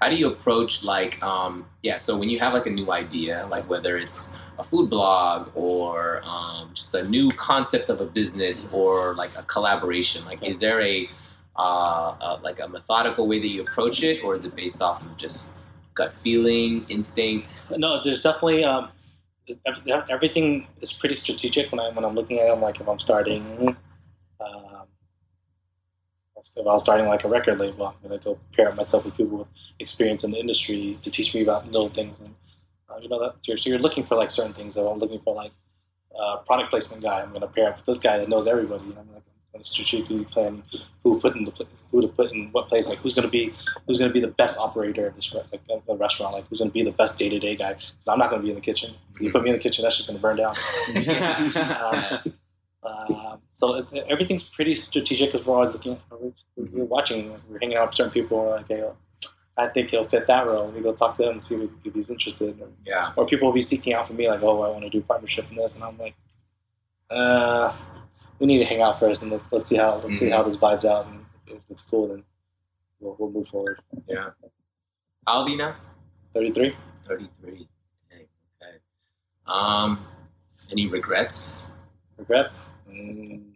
[0.00, 3.46] How do you approach like um yeah, so when you have like a new idea,
[3.50, 4.28] like whether it's
[4.58, 9.42] a food blog or um, just a new concept of a business or like a
[9.42, 11.08] collaboration, like is there a
[11.56, 15.02] uh, uh like a methodical way that you approach it or is it based off
[15.02, 15.52] of just
[15.96, 17.52] gut feeling, instinct?
[17.76, 18.90] No, there's definitely um,
[20.08, 22.60] everything is pretty strategic when I when I'm looking at them.
[22.60, 23.76] Like if I'm starting,
[24.40, 24.86] um,
[26.36, 29.38] if I was starting like a record label, I'm gonna go pair myself with people
[29.38, 29.48] with
[29.80, 32.16] experience in the industry to teach me about little things.
[32.20, 32.34] And
[32.88, 34.74] uh, you know that you're, so you're looking for like certain things.
[34.74, 35.52] So I'm looking for like
[36.18, 37.20] a product placement guy.
[37.22, 38.84] I'm gonna pair up with this guy that knows everybody.
[38.84, 39.24] I'm like
[39.56, 40.62] I'm strategically plan
[41.02, 41.52] who put in the
[41.90, 42.88] who to put in what place.
[42.88, 43.52] Like who's gonna be
[43.86, 46.34] who's going to be the best operator of this like, of the restaurant?
[46.34, 47.74] Like, who's going to be the best day to day guy?
[47.74, 48.94] Because I'm not going to be in the kitchen.
[49.20, 50.54] You put me in the kitchen, that's just going to burn down.
[52.86, 57.58] Um, uh, so it, everything's pretty strategic because we're always looking, we're, we're watching, we're
[57.58, 58.38] hanging out with certain people.
[58.38, 58.84] We're like, hey,
[59.56, 60.68] I think he'll fit that role.
[60.68, 62.60] We go talk to him and see if, if he's interested.
[62.60, 63.12] Or, Yeah.
[63.16, 65.46] or people will be seeking out for me, like, oh, I want to do partnership
[65.50, 66.14] in this, and I'm like,
[67.10, 67.72] uh,
[68.38, 70.56] we need to hang out first and let, let's see how let's see how this
[70.56, 72.22] vibes out, and if it's cool, then
[73.00, 73.80] we'll, we'll move forward.
[74.08, 74.30] Yeah.
[75.26, 75.76] How old are you now?
[76.34, 76.76] Thirty three.
[77.08, 77.52] 33.
[77.52, 78.26] Okay.
[78.62, 78.76] okay.
[79.46, 80.06] Um
[80.70, 81.58] any regrets?
[82.16, 82.58] Regrets?
[82.90, 83.52] Mm.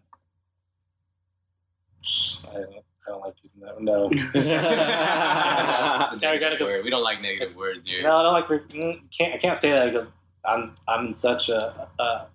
[2.49, 2.75] I don't,
[3.07, 3.81] I don't like using that.
[3.81, 4.11] No.
[6.01, 6.85] It's we negative word.
[6.85, 8.03] We don't like negative words here.
[8.05, 8.49] No, I don't like.
[8.49, 10.07] Re- mm, can't I can't say that because
[10.45, 12.27] I'm I'm in such a, a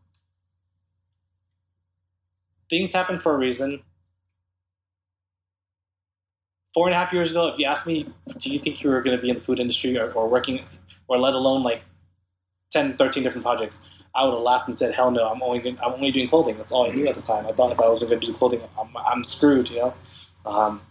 [2.70, 3.82] things happen for a reason.
[6.74, 9.02] Four and a half years ago, if you asked me, do you think you were
[9.02, 10.62] going to be in the food industry or, or working,
[11.08, 11.82] or let alone like
[12.72, 13.80] 10, 13 different projects,
[14.14, 15.28] I would have laughed and said, "Hell no!
[15.28, 16.58] I'm only doing, I'm only doing clothing.
[16.58, 17.46] That's all I knew at the time.
[17.48, 19.94] I thought if I wasn't going to do clothing, I'm, I'm screwed." You know.
[20.46, 20.82] Um,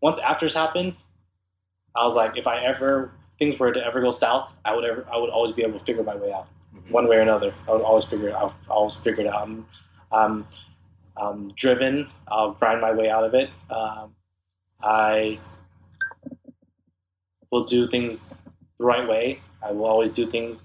[0.00, 0.94] once Afters happened,
[1.94, 5.06] I was like, if I ever things were to ever go south, I would ever
[5.12, 6.90] I would always be able to figure my way out Mhm.
[6.90, 7.54] one way or another.
[7.68, 8.54] I would always figure it out.
[8.68, 9.42] I always figure it out.
[10.12, 10.46] I'm,
[11.20, 12.08] I'm driven.
[12.28, 13.50] I'll grind my way out of it.
[13.70, 14.14] Um,
[14.82, 15.38] I
[17.50, 18.30] will do things
[18.78, 19.40] the right way.
[19.62, 20.64] I will always do things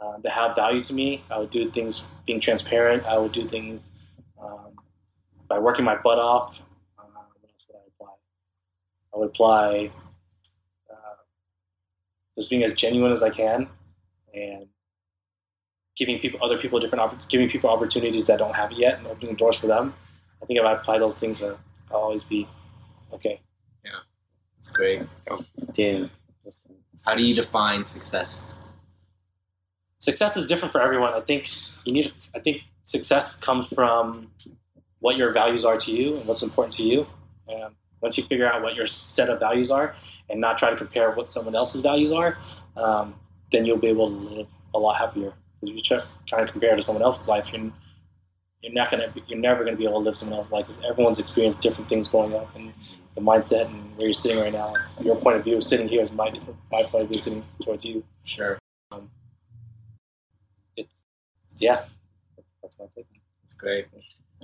[0.00, 1.22] uh, that have value to me.
[1.30, 3.04] I will do things being transparent.
[3.06, 3.86] I will do things
[4.42, 4.72] um,
[5.48, 6.60] by working my butt off.
[6.98, 8.12] Would I?
[9.14, 9.90] I would apply
[10.90, 11.14] uh,
[12.36, 13.68] just being as genuine as I can
[14.34, 14.66] and
[15.96, 19.06] giving people other people different oppor- giving people opportunities that don't have it yet and
[19.06, 19.94] opening doors for them.
[20.42, 21.56] I think if I apply those things, uh,
[21.90, 22.48] I'll always be
[23.12, 23.40] okay.
[23.84, 23.90] Yeah,
[24.58, 25.02] it's great.
[25.72, 26.10] Damn.
[27.02, 28.54] How do you define success?
[29.98, 31.14] Success is different for everyone.
[31.14, 31.50] I think
[31.84, 32.12] you need.
[32.34, 34.30] I think success comes from
[35.00, 37.06] what your values are to you and what's important to you.
[37.48, 39.94] And once you figure out what your set of values are,
[40.30, 42.38] and not try to compare what someone else's values are,
[42.76, 43.14] um,
[43.52, 45.32] then you'll be able to live a lot happier.
[45.64, 47.70] Because you try trying to compare to someone else's life, you're,
[48.62, 50.66] you're not gonna, be- you're never gonna be able to live someone else's life.
[50.66, 52.72] Because everyone's experienced different things growing up, and
[53.14, 54.74] the mindset and where you're sitting right now.
[55.00, 57.84] Your point of view sitting here is my different, my point of view sitting towards
[57.84, 58.04] you.
[58.24, 58.58] Sure.
[60.76, 61.02] It's
[61.58, 61.84] yeah,
[62.62, 63.06] that's my take.
[63.44, 63.86] It's great.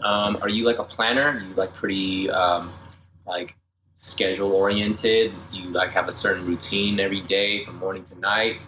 [0.03, 1.29] Um, are you like a planner?
[1.29, 2.71] Are you like pretty um,
[3.27, 3.57] like
[3.97, 5.33] schedule oriented?
[5.51, 8.61] Do you like have a certain routine every day from morning to night?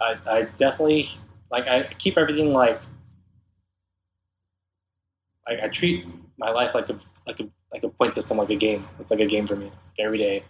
[0.00, 1.10] I, I definitely
[1.50, 2.80] like I keep everything like
[5.46, 6.06] I, I treat
[6.38, 8.88] my life like a like a like a point system, like a game.
[8.98, 9.70] It's like a game for me.
[9.98, 10.44] Every day,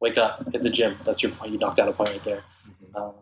[0.00, 0.96] wake up, hit the gym.
[1.04, 1.52] That's your point.
[1.52, 2.42] You knocked out a point right there.
[2.94, 3.12] Um,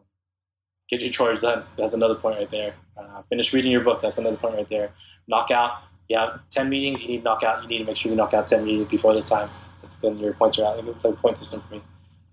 [0.88, 1.64] get your chores done.
[1.76, 2.74] That's another point right there.
[2.96, 4.00] Uh, finish reading your book.
[4.00, 4.92] That's another point right there.
[5.28, 5.82] Knock out.
[6.08, 7.02] You have ten meetings.
[7.02, 7.62] You need to knock out.
[7.62, 9.50] You need to make sure you knock out ten meetings before this time.
[9.82, 10.86] That's then your points are out.
[10.86, 11.82] It's like a point system for me.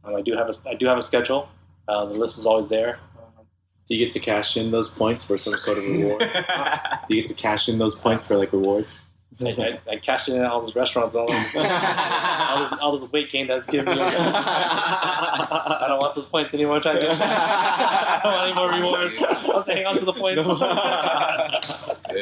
[0.03, 1.49] Um, I do have a I do have a schedule.
[1.87, 2.99] Uh, the list is always there.
[3.87, 6.19] Do you get to cash in those points for some sort of reward?
[7.07, 8.97] Do you get to cash in those points for like rewards?
[9.45, 13.11] I, I, I cashed in at all those restaurants, all, those, all this all this
[13.11, 14.01] weight gain that's giving me.
[14.03, 16.75] I don't want those points anymore.
[16.75, 19.21] I'm trying to I don't want any more rewards.
[19.21, 20.41] I was hang on to the points.
[20.41, 20.59] Good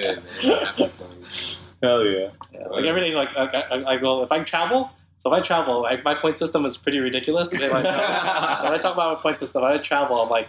[0.04, 0.22] man.
[0.66, 1.60] Happy points.
[1.82, 2.30] Hell yeah.
[2.54, 4.92] Yeah, like everything, like, like I, I go if I travel.
[5.18, 7.54] So if I travel, like my point system is pretty ridiculous.
[7.54, 10.22] Like, when I talk about my point system, I travel.
[10.22, 10.48] I'm like,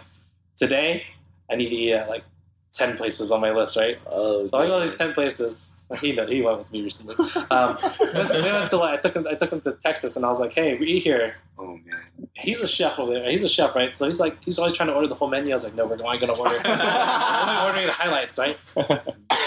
[0.61, 1.03] today
[1.51, 2.23] I need to eat at like
[2.71, 3.97] ten places on my list, right?
[4.05, 5.69] Oh, So I go to these ten places.
[5.99, 6.13] He.
[6.13, 7.15] He went with me recently.
[7.51, 9.27] Um, we went to like, I took him.
[9.29, 11.99] I took him to Texas, and I was like, "Hey, we eat here." Oh man.
[12.33, 13.29] He's a chef over there.
[13.29, 13.91] He's a chef, right?
[13.97, 15.51] So he's like, he's always trying to order the whole menu.
[15.51, 16.61] I was like, "No, we're only going to order.
[16.63, 18.57] we're only ordering the highlights, right?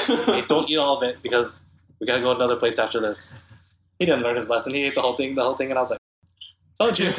[0.06, 1.62] Hey, don't eat all of it because
[1.98, 3.32] we got to go to another place after this."
[3.98, 4.74] He didn't learn his lesson.
[4.74, 6.00] He ate the whole thing, the whole thing, and I was like,
[6.78, 7.10] "Told you."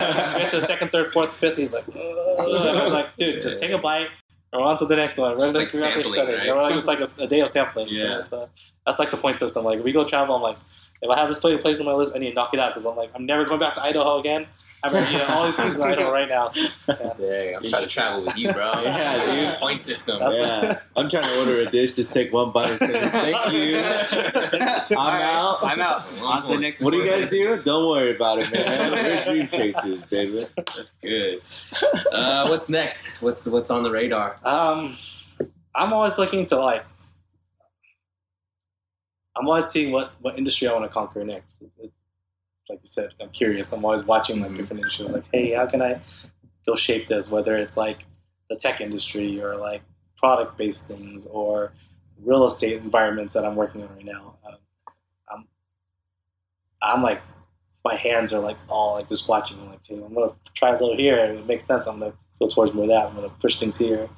[0.00, 1.56] went to the second, third, fourth, fifth.
[1.56, 4.08] He's like, "Ugh." I was like, "Dude, just take a bite."
[4.52, 5.32] Or on to the next one.
[5.32, 6.46] We're Just like sampling, right?
[6.46, 7.88] We're like, it's like a, a day of sampling.
[7.88, 8.02] Yeah.
[8.02, 8.46] So it's, uh,
[8.84, 9.64] that's like the point system.
[9.64, 10.58] Like, if we go travel, I'm like,
[11.00, 12.84] if I have this place on my list, I need to knock it out because
[12.84, 14.46] I'm like, I'm never going back to Idaho again.
[14.84, 16.48] I'm ready to all these places in Idaho right now.
[16.88, 18.72] Dang, I'm trying to travel with you, bro.
[18.82, 19.58] Yeah, dude.
[19.60, 20.18] Point system.
[20.32, 21.92] Yeah, I'm trying to order a dish.
[21.94, 23.52] Just take one bite and say thank
[24.90, 24.96] you.
[24.98, 25.58] I'm out.
[25.62, 26.04] I'm out.
[26.20, 27.62] On to the next What do you guys do?
[27.62, 28.92] Don't worry about it, man.
[28.92, 30.46] We're dream chasers, baby.
[30.56, 31.40] That's good.
[32.10, 33.22] Uh, what's next?
[33.22, 34.36] What's what's on the radar?
[34.42, 34.96] Um,
[35.76, 36.84] I'm always looking to like,
[39.36, 41.62] I'm always seeing what what industry I want to conquer next.
[41.62, 41.92] It- it-
[42.72, 43.70] like you said, I'm curious.
[43.72, 44.56] I'm always watching like Mhm.
[44.56, 45.10] different industries.
[45.10, 46.00] Like, hey, how can I
[46.66, 47.30] go shape this?
[47.30, 48.06] Whether it's like
[48.48, 49.82] the tech industry or like
[50.16, 51.72] product based things or
[52.24, 54.36] real estate environments that I'm working on right now.
[54.46, 54.56] Um,
[55.30, 55.48] I'm
[56.80, 57.20] I'm like
[57.84, 59.58] my hands are like all like just watching.
[59.60, 61.18] I'm like, hey, I'm gonna try a little here.
[61.18, 61.86] If it makes sense.
[61.86, 63.06] I'm gonna go towards more of that.
[63.06, 64.08] I'm gonna push things here.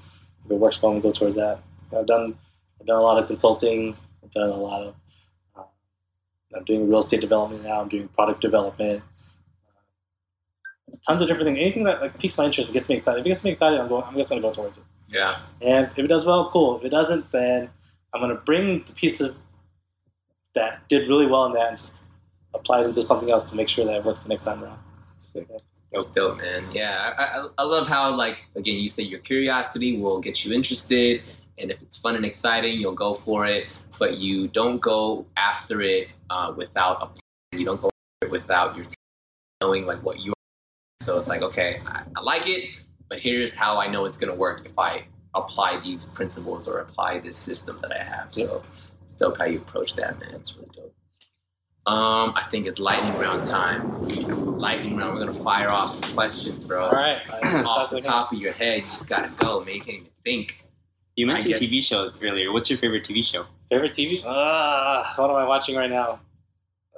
[0.44, 1.58] If it works well, I'm gonna go towards that.
[1.96, 2.38] I've done
[2.80, 3.96] I've done a lot of consulting.
[4.22, 4.94] I've done a lot of
[6.56, 7.80] I'm doing real estate development now.
[7.80, 9.02] I'm doing product development.
[11.06, 11.58] Tons of different things.
[11.58, 13.20] Anything that like piques my interest and gets me excited.
[13.20, 14.04] If it gets me excited, I'm going.
[14.04, 14.84] I'm just gonna go towards it.
[15.08, 15.38] Yeah.
[15.60, 16.78] And if it does well, cool.
[16.78, 17.70] If it doesn't, then
[18.12, 19.42] I'm going to bring the pieces
[20.54, 21.94] that did really well in that and just
[22.54, 24.78] apply them to something else to make sure that it works the next time around.
[25.16, 25.48] Sick.
[25.92, 26.64] That's dope, man.
[26.72, 30.52] Yeah, I, I, I love how like again you say your curiosity will get you
[30.52, 31.22] interested,
[31.58, 33.68] and if it's fun and exciting, you'll go for it.
[33.98, 37.20] But you don't go after it uh, without a plan.
[37.52, 38.94] You don't go after it without your team
[39.60, 40.32] knowing like what you.
[40.32, 40.34] Are.
[41.02, 42.70] So it's like okay, I, I like it,
[43.08, 45.04] but here's how I know it's gonna work if I
[45.34, 48.34] apply these principles or apply this system that I have.
[48.34, 48.62] So
[49.02, 50.34] it's dope how you approach that, man.
[50.34, 50.94] It's really dope.
[51.86, 54.08] Um, I think it's lightning round time.
[54.58, 55.14] Lightning round.
[55.14, 56.86] We're gonna fire off some questions, bro.
[56.86, 57.20] All right.
[57.66, 59.62] Off the top of your head, you just gotta go.
[59.64, 60.64] Man, you can't even think.
[61.16, 62.52] You mentioned TV shows earlier.
[62.52, 63.44] What's your favorite TV show?
[63.74, 64.28] Favorite TV show?
[64.28, 66.20] Ah, what am I watching right now?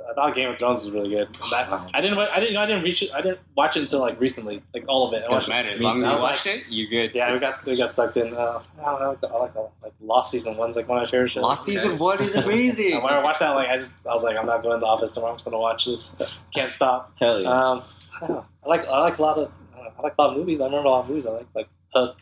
[0.09, 1.29] I thought Game of Thrones was really good.
[1.43, 2.19] I, I didn't.
[2.19, 2.57] I didn't.
[2.59, 3.11] I didn't reach it.
[3.13, 5.25] I didn't watch it until like recently, like all of it.
[5.25, 5.71] I Doesn't matter.
[5.71, 7.15] As long as you watched it, you're good.
[7.15, 8.35] Yeah, we got we got sucked in.
[8.35, 9.07] Uh, I don't know.
[9.07, 11.31] I like, the, I like the, like Lost season one's like one of my favorite
[11.31, 11.43] shows.
[11.43, 13.01] Lost season one is amazing.
[13.03, 14.87] When I watched that, like I just I was like, I'm not going to the
[14.87, 15.33] office tomorrow.
[15.33, 16.15] I'm just gonna watch this.
[16.55, 17.13] Can't stop.
[17.19, 17.49] Hell yeah.
[17.49, 17.83] Um,
[18.15, 18.47] I, don't know.
[18.65, 20.61] I like I like a lot of uh, I like a lot of movies.
[20.61, 21.27] I remember a lot of movies.
[21.27, 22.19] I like like Hook,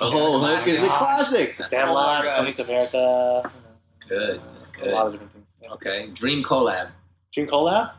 [0.00, 1.56] oh, Hook is a classic.
[1.64, 3.50] Sandlot, Coming to America.
[4.10, 4.40] Good.
[4.52, 5.46] That's A lot of different things.
[5.62, 5.70] Yeah.
[5.72, 6.08] Okay.
[6.12, 6.90] Dream collab.
[7.32, 7.92] Dream collab.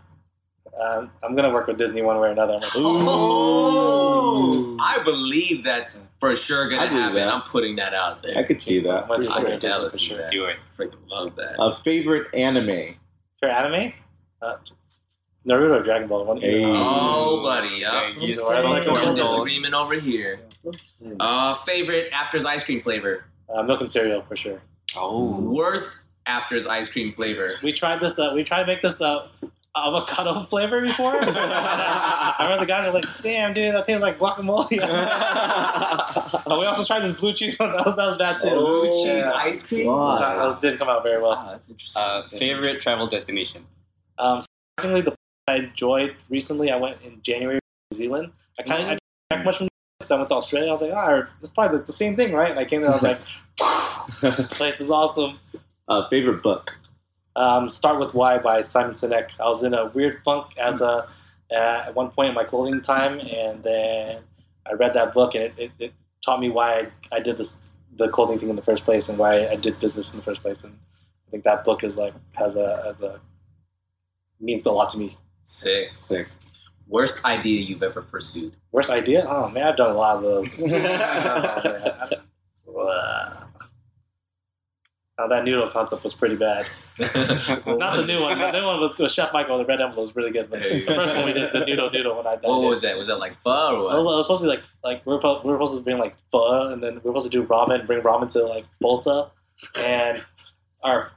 [0.80, 2.54] Um, I'm gonna work with Disney one way or another.
[2.56, 7.16] I'm like, Oh, I believe that's for sure gonna happen.
[7.16, 7.34] that.
[7.34, 8.38] I'm putting that out there.
[8.38, 9.04] I could see that.
[9.04, 9.44] I'm for gonna I sure.
[9.44, 10.18] can Disney jealous for sure.
[10.18, 10.32] that.
[10.32, 10.58] Do it.
[10.78, 11.56] Freaking love that.
[11.60, 12.96] A favorite anime?
[13.40, 13.94] For anime,
[14.42, 14.56] uh,
[15.48, 16.26] Naruto or Dragon Ball.
[16.26, 16.64] One of Hey.
[16.66, 17.78] Oh, buddy.
[17.80, 18.08] Yeah.
[18.16, 19.16] Yeah, you So I like No Naruto.
[19.16, 20.40] disagreement over here.
[21.20, 23.26] Uh, favorite Afters ice cream flavor.
[23.54, 24.62] Uh, milk and cereal for sure.
[24.96, 25.40] Oh.
[25.40, 27.56] Worst Afters ice cream flavor.
[27.64, 28.18] We tried this.
[28.18, 29.28] Uh, we tried to make this uh,
[29.76, 31.14] avocado flavor before.
[31.22, 34.70] I remember the guys are like, "Damn, dude, that tastes like guacamole."
[36.46, 37.72] but we also tried this blue cheese one.
[37.72, 38.50] That was, that was bad too.
[38.52, 39.32] Oh, Blue cheese Yeah.
[39.34, 39.88] ice cream.
[39.88, 40.20] Wow.
[40.20, 41.32] That, that didn't come out very well.
[41.32, 42.02] Wow, that's interesting.
[42.02, 43.66] Uh, favorite travel destination?
[44.20, 44.42] Um,
[44.80, 45.16] surprisingly, the
[45.48, 46.70] I enjoyed recently.
[46.72, 47.60] I went in January
[47.92, 48.32] New Zealand.
[48.60, 49.68] I kind of I didn't expect much from
[50.04, 50.70] so I went to Australia.
[50.70, 52.50] I was like, ah, it's probably the, the same thing, right?
[52.52, 53.20] And I came there, I was like,
[54.38, 55.40] this place is awesome.
[55.92, 56.78] Uh, favorite book?
[57.36, 59.32] Um, Start with Why by Simon Sinek.
[59.40, 61.10] I was in a weird funk as a
[61.52, 64.22] uh, at one point in my clothing time, and then
[64.66, 65.94] I read that book, and it, it, it
[66.24, 67.58] taught me why I, I did this
[67.98, 70.42] the clothing thing in the first place, and why I did business in the first
[70.42, 70.64] place.
[70.64, 70.78] And
[71.28, 73.20] I think that book is like has a has a
[74.40, 75.18] means a lot to me.
[75.44, 75.90] Sick.
[75.96, 76.30] Sick.
[76.88, 78.54] Worst idea you've ever pursued.
[78.72, 79.26] Worst idea?
[79.28, 80.58] Oh man, I've done a lot of those.
[85.18, 85.30] Oh, man.
[85.30, 85.36] Wow.
[85.36, 86.66] Now that noodle concept was pretty bad.
[87.00, 88.38] Not the new one.
[88.40, 90.50] The new one with, with Chef Michael, the red envelope was really good.
[90.50, 92.44] But the first one we did, the noodle noodle, when I did.
[92.48, 92.68] What it.
[92.68, 92.98] was that?
[92.98, 95.14] Was that like pho or It was, it was supposed to be like like we
[95.14, 97.38] were, supposed- we were supposed to bring like pho, and then we were supposed to
[97.42, 99.30] do ramen, and bring ramen to like Bolsa,
[99.84, 100.24] and
[100.84, 101.12] our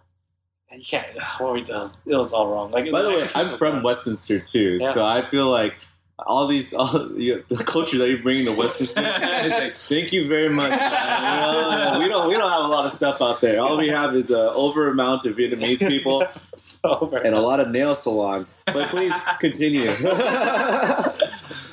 [0.73, 1.07] you can't.
[1.39, 1.77] What we did,
[2.07, 2.73] it was all wrong.
[2.73, 3.83] Like By the way, I'm from.
[3.85, 4.91] Westminster too, Yeah.
[4.91, 5.77] so I feel like
[6.19, 9.03] all these all, you, the culture that you're bringing to Westminster.
[9.05, 10.71] it's like, thank you very much.
[10.71, 11.95] man.
[11.95, 13.61] You know, we don't we don't have a lot of stuff out there.
[13.61, 16.25] All we have is an over amount of Vietnamese people
[16.85, 17.17] Over.
[17.19, 18.55] and a lot of nail salons.
[18.67, 19.87] But please continue.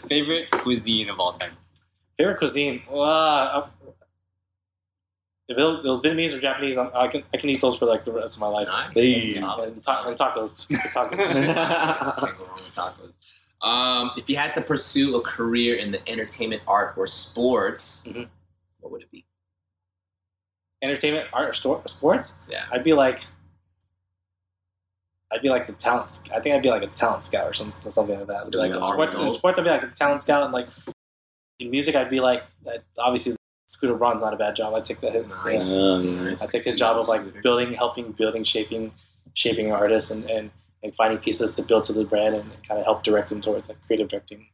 [0.08, 1.52] Favorite cuisine of all time.
[2.18, 2.82] Favorite cuisine?
[2.92, 3.68] Uh,
[5.48, 8.06] if it was, Vietnamese or Japanese, I'm, I can I can eat those for like
[8.06, 8.68] the rest of my life.
[8.68, 8.94] Nice.
[8.94, 9.30] Hey.
[9.32, 11.12] Solid, And, ta- and tacos, just tacos.
[11.12, 13.12] Can't go wrong with tacos.
[13.64, 18.28] Um, if you had to pursue a career in the entertainment, art, or sports, Mhm.
[18.80, 19.26] what would it be?
[20.82, 22.34] Entertainment, art, or sto- sports?
[22.50, 22.66] Yeah.
[22.72, 23.24] I'd be like,
[25.32, 26.12] I'd be like the talent.
[26.34, 28.46] I think I'd be like a talent scout or something, something like that.
[28.46, 30.68] I'd be Like like sports, in sports, I'd be like a talent scout, and like
[31.60, 33.36] in music, I'd be like uh, obviously
[33.68, 34.74] Scooter Braun's not a bad job.
[34.74, 35.14] I take that.
[35.46, 35.70] Nice.
[35.70, 35.78] Yeah.
[35.80, 38.92] Um, I take his job of like building, helping, building, shaping,
[39.36, 40.52] shaping artists, and, and,
[40.84, 43.68] and finding pieces to build to the brand, and kind of help direct them towards
[43.70, 44.48] like creative directing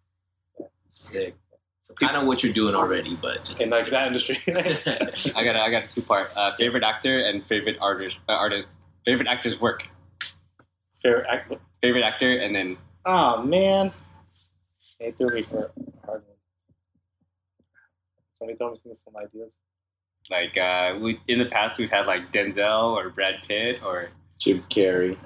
[0.89, 1.35] Sick.
[1.83, 4.39] So kind of what you're doing already, but just in like that industry.
[4.47, 6.31] I got a, I got a two part.
[6.35, 8.17] Uh, favorite actor and favorite artist.
[8.27, 8.69] Uh, artist.
[9.05, 9.83] Favorite actor's work.
[11.01, 11.53] Fair act.
[11.81, 12.77] Favorite actor and then
[13.09, 13.93] Oh man,
[14.99, 16.35] they threw me for a hard one.
[18.33, 19.57] Somebody throw me some, some ideas.
[20.29, 24.09] like uh, we in the past we've had like Denzel or Brad Pitt or
[24.39, 25.17] Jim Carrey,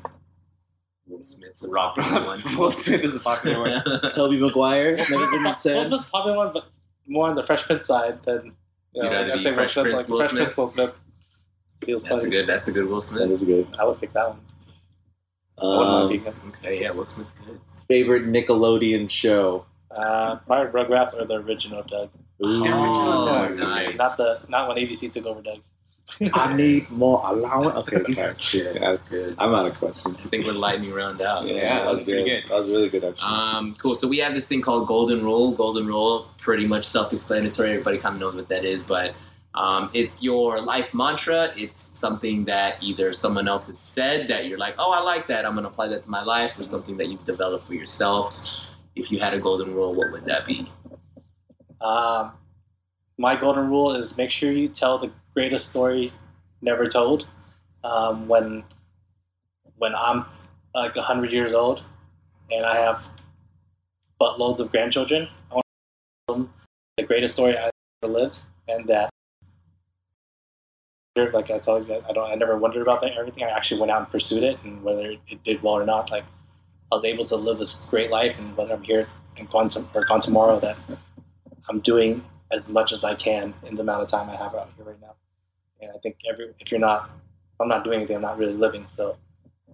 [1.12, 1.96] Will Smith's a Rob.
[1.96, 2.42] popular one.
[2.58, 4.12] Will Smith is a popular one.
[4.14, 4.96] Tobey Maguire.
[5.10, 5.90] Never been Most said.
[5.90, 6.66] most popular one, but
[7.08, 8.54] more on the Fresh Prince side than
[8.94, 9.10] you know.
[9.10, 10.42] You'd rather I'd say Fresh Prince, like Will Fresh Smith?
[10.44, 11.00] Prince Will Smith.
[11.84, 12.30] Feels That's a funny.
[12.32, 12.48] good.
[12.48, 13.32] That's a good Will That Smith.
[13.32, 13.68] is good.
[13.78, 14.40] I would pick that one.
[15.62, 16.54] I wouldn't mind Um.
[16.64, 17.60] Okay, yeah, Will Smith's good.
[17.88, 19.66] favorite Nickelodeon show.
[19.90, 22.10] Uh, probably Rugrats or the original Doug.
[22.46, 22.64] Ooh.
[22.66, 23.58] Oh, Doug.
[23.58, 23.98] nice.
[23.98, 25.60] Not the not when ABC took over Doug.
[26.34, 27.76] I need more allowance.
[27.88, 28.36] Okay, sorry.
[28.54, 29.36] Yeah, that's good.
[29.38, 30.16] I'm out of question.
[30.24, 31.48] I think we're lightning round out.
[31.48, 32.48] Yeah, that was pretty good.
[32.48, 33.28] That was really good, actually.
[33.28, 33.96] Um, cool.
[33.96, 35.52] So we have this thing called Golden Rule.
[35.52, 37.72] Golden Rule, pretty much self-explanatory.
[37.72, 39.16] Everybody kind of knows what that is, but
[39.54, 41.52] um, it's your life mantra.
[41.58, 45.46] It's something that either someone else has said that you're like, oh, I like that.
[45.46, 48.38] I'm going to apply that to my life, or something that you've developed for yourself.
[48.96, 50.72] If you had a golden rule, what would that be?
[51.82, 52.34] Um,
[53.18, 56.12] my golden rule is make sure you tell the greatest story
[56.62, 57.28] never told.
[57.84, 58.64] Um, when
[59.78, 60.26] when I'm
[60.76, 61.84] like hundred years old
[62.52, 63.08] and I have
[64.20, 66.53] buttloads of grandchildren, I want to tell them
[66.98, 67.72] the greatest story I
[68.03, 69.10] ever lived, and that
[71.16, 73.44] like I told you, I don't, I never wondered about that everything.
[73.44, 76.24] I actually went out and pursued it, and whether it did well or not, like
[76.91, 79.86] I was able to live this great life, and whether I'm here and gone to,
[79.94, 80.78] or gone tomorrow, that
[81.70, 84.70] I'm doing as much as I can in the amount of time I have out
[84.76, 85.16] here right now.
[85.82, 87.10] And I think every if you're not,
[87.53, 88.86] if I'm not doing anything, I'm not really living.
[88.88, 89.18] So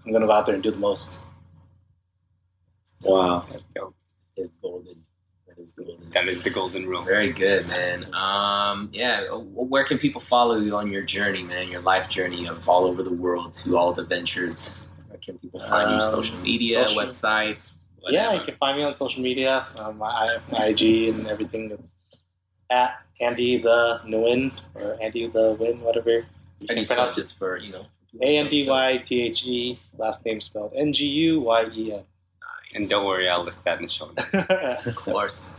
[0.05, 1.09] I'm gonna go out there and do the most.
[3.03, 3.43] wow.
[3.49, 3.93] Let's go.
[4.35, 5.01] Is golden.
[5.47, 6.09] That is golden.
[6.11, 7.01] That is the golden rule.
[7.03, 8.13] Very good, man.
[8.13, 11.69] Um, yeah, where can people follow you on your journey, man?
[11.69, 14.73] Your life journey of all over the world to all the ventures.
[15.07, 15.97] Where can people find you?
[15.97, 17.73] Um, Social media, social- websites.
[18.09, 19.67] Yeah, you can find me on social media.
[19.75, 21.67] Um, I have my IG and everything.
[21.67, 21.93] That's
[22.69, 26.25] at Andy the Nguyen or Andy the Win, whatever.
[26.59, 27.21] You How you spell it pronounce it.
[27.21, 27.85] just for you know?
[28.21, 29.79] A N D Y T H E.
[29.97, 32.03] Last name spelled N G U Y E N.
[32.73, 34.85] And don't worry, I'll list that in the show notes.
[34.87, 35.53] Of course.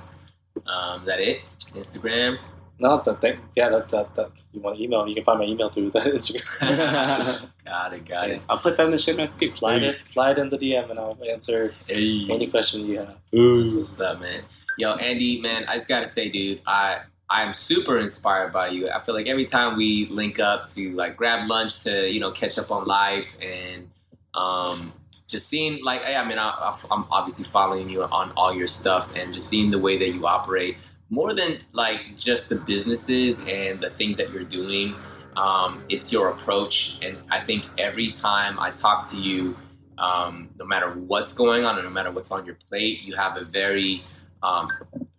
[0.66, 1.40] Um, that it?
[1.58, 2.38] Just Instagram.
[2.80, 5.06] No, that, that yeah, that, that, that you want to email?
[5.08, 7.48] You can find my email through the Instagram.
[7.64, 8.04] got it.
[8.06, 8.42] Got it.
[8.48, 9.46] I'll put that in the show notes too.
[9.46, 12.26] slide it, slide in the DM, and I'll answer Hey.
[12.30, 13.16] any question you have.
[13.32, 14.42] That's what's up, man.
[14.78, 18.88] Yo, Andy, man, I just gotta say, dude, I I'm super inspired by you.
[18.88, 22.30] I feel like every time we link up to like grab lunch to you know
[22.30, 23.90] catch up on life and
[24.34, 24.92] um,
[25.26, 29.34] just seeing like I mean I, I'm obviously following you on all your stuff and
[29.34, 30.76] just seeing the way that you operate
[31.10, 34.94] more than like just the businesses and the things that you're doing.
[35.36, 39.56] Um, it's your approach, and I think every time I talk to you,
[39.98, 43.36] um, no matter what's going on and no matter what's on your plate, you have
[43.36, 44.04] a very
[44.42, 44.68] um,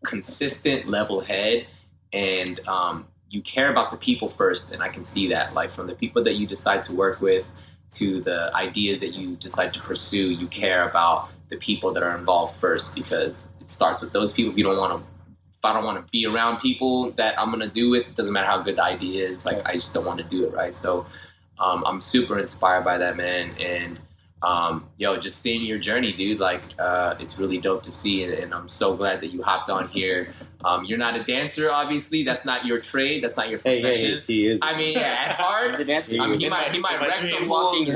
[0.03, 1.67] consistent level head
[2.13, 4.71] and um, you care about the people first.
[4.71, 7.45] And I can see that, like from the people that you decide to work with
[7.91, 12.15] to the ideas that you decide to pursue, you care about the people that are
[12.15, 14.51] involved first because it starts with those people.
[14.51, 17.49] If you don't want to, if I don't want to be around people that I'm
[17.49, 19.45] gonna do it, it doesn't matter how good the idea is.
[19.45, 20.73] Like I just don't want to do it, right?
[20.73, 21.05] So
[21.59, 23.51] um, I'm super inspired by that, man.
[23.59, 23.99] And
[24.41, 28.33] um, yo, just seeing your journey, dude, like uh, it's really dope to see, and,
[28.33, 30.33] and I'm so glad that you hopped on here
[30.65, 32.23] Um, you're not a dancer, obviously.
[32.23, 33.23] That's not your trade.
[33.23, 34.11] That's not your profession.
[34.11, 34.59] Hey, hey, he is.
[34.61, 36.17] I mean, yeah, at heart, The dancer.
[36.19, 37.49] I mean, he might he might wreck some dreams.
[37.49, 37.85] fools.
[37.87, 37.93] he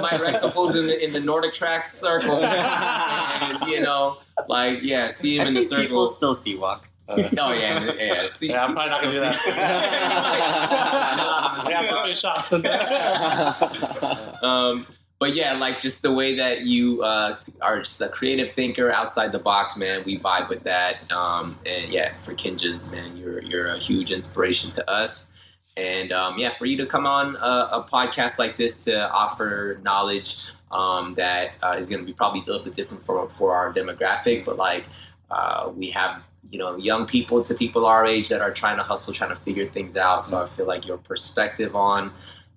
[0.00, 4.18] might wreck some fools in the in the Nordic track circle, and you know,
[4.48, 6.88] like yeah, see him I in the think people still C-walk.
[7.08, 8.26] Oh yeah, yeah.
[8.26, 9.34] See, Yeah, I'm probably not gonna do that.
[11.14, 12.02] Chill out on the Yeah, cigar.
[12.02, 12.62] a few shots in
[14.32, 14.38] there.
[14.42, 14.86] um,
[15.18, 19.32] but yeah, like just the way that you uh, are just a creative thinker outside
[19.32, 20.02] the box, man.
[20.04, 21.10] We vibe with that.
[21.10, 25.28] Um, and yeah, for Kinjaz, man, you're you're a huge inspiration to us.
[25.76, 29.80] And um, yeah, for you to come on a, a podcast like this to offer
[29.82, 30.38] knowledge
[30.70, 33.72] um, that uh, is going to be probably a little bit different for for our
[33.72, 34.84] demographic, but like
[35.30, 38.82] uh, we have you know young people to people our age that are trying to
[38.82, 40.22] hustle, trying to figure things out.
[40.22, 42.12] So I feel like your perspective on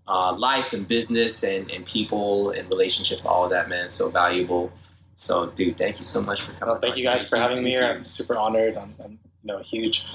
[0.07, 4.09] uh, life and business and, and people and relationships, all of that, man, is so
[4.09, 4.71] valuable.
[5.15, 6.71] So, dude, thank you so much for coming.
[6.71, 6.97] Well, thank on.
[6.97, 7.83] you guys for having me here.
[7.83, 8.75] I'm super honored.
[8.75, 10.05] I'm, I'm you know a huge.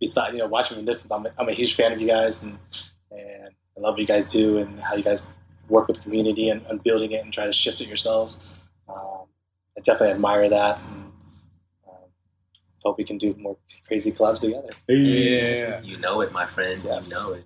[0.00, 2.42] Besides, you know, watching from distance, I'm a, I'm a huge fan of you guys,
[2.42, 2.58] and
[3.10, 5.22] and I love what you guys do and how you guys
[5.68, 8.38] work with the community and, and building it and try to shift it yourselves.
[8.88, 9.26] Um,
[9.76, 11.03] I definitely admire that, and
[12.84, 13.56] hope we can do more
[13.86, 14.68] crazy collabs together.
[14.88, 15.80] Yeah.
[15.82, 16.82] You know it, my friend.
[16.84, 17.08] Yes.
[17.08, 17.44] You know it.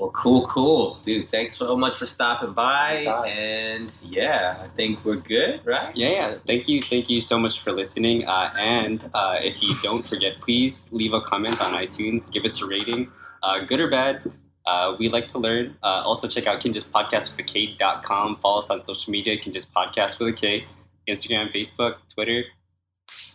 [0.00, 1.30] Well, cool, cool, dude.
[1.30, 3.04] Thanks so much for stopping by.
[3.28, 5.96] And yeah, I think we're good, right?
[5.96, 6.34] Yeah, yeah.
[6.48, 8.26] Thank you, thank you so much for listening.
[8.26, 12.28] Uh, and uh, if you don't forget, please leave a comment on iTunes.
[12.32, 13.08] Give us a rating,
[13.44, 14.20] uh, good or bad.
[14.66, 15.76] Uh, we like to learn.
[15.80, 18.38] Uh, also, check out Kinjaz Podcast with a K.com.
[18.42, 20.66] Follow us on social media, Kinjaz Podcast with a K.
[21.08, 22.42] Instagram, Facebook, Twitter.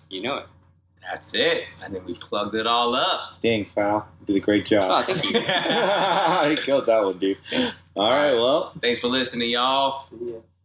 [0.10, 0.46] You know it.
[1.10, 1.64] That's it.
[1.84, 3.42] And then we plugged it all up.
[3.42, 4.08] Dang, foul.
[4.22, 5.06] You did a great Oh, job.
[5.06, 5.40] thank you.
[6.52, 7.38] you killed that one, dude.
[7.96, 10.08] All right, well, Thanks for listening, y'all.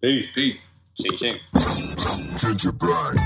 [0.03, 0.31] peace.
[0.35, 0.67] Peace.
[1.01, 1.41] Shake, shake.
[2.41, 3.17] Ginger Pride.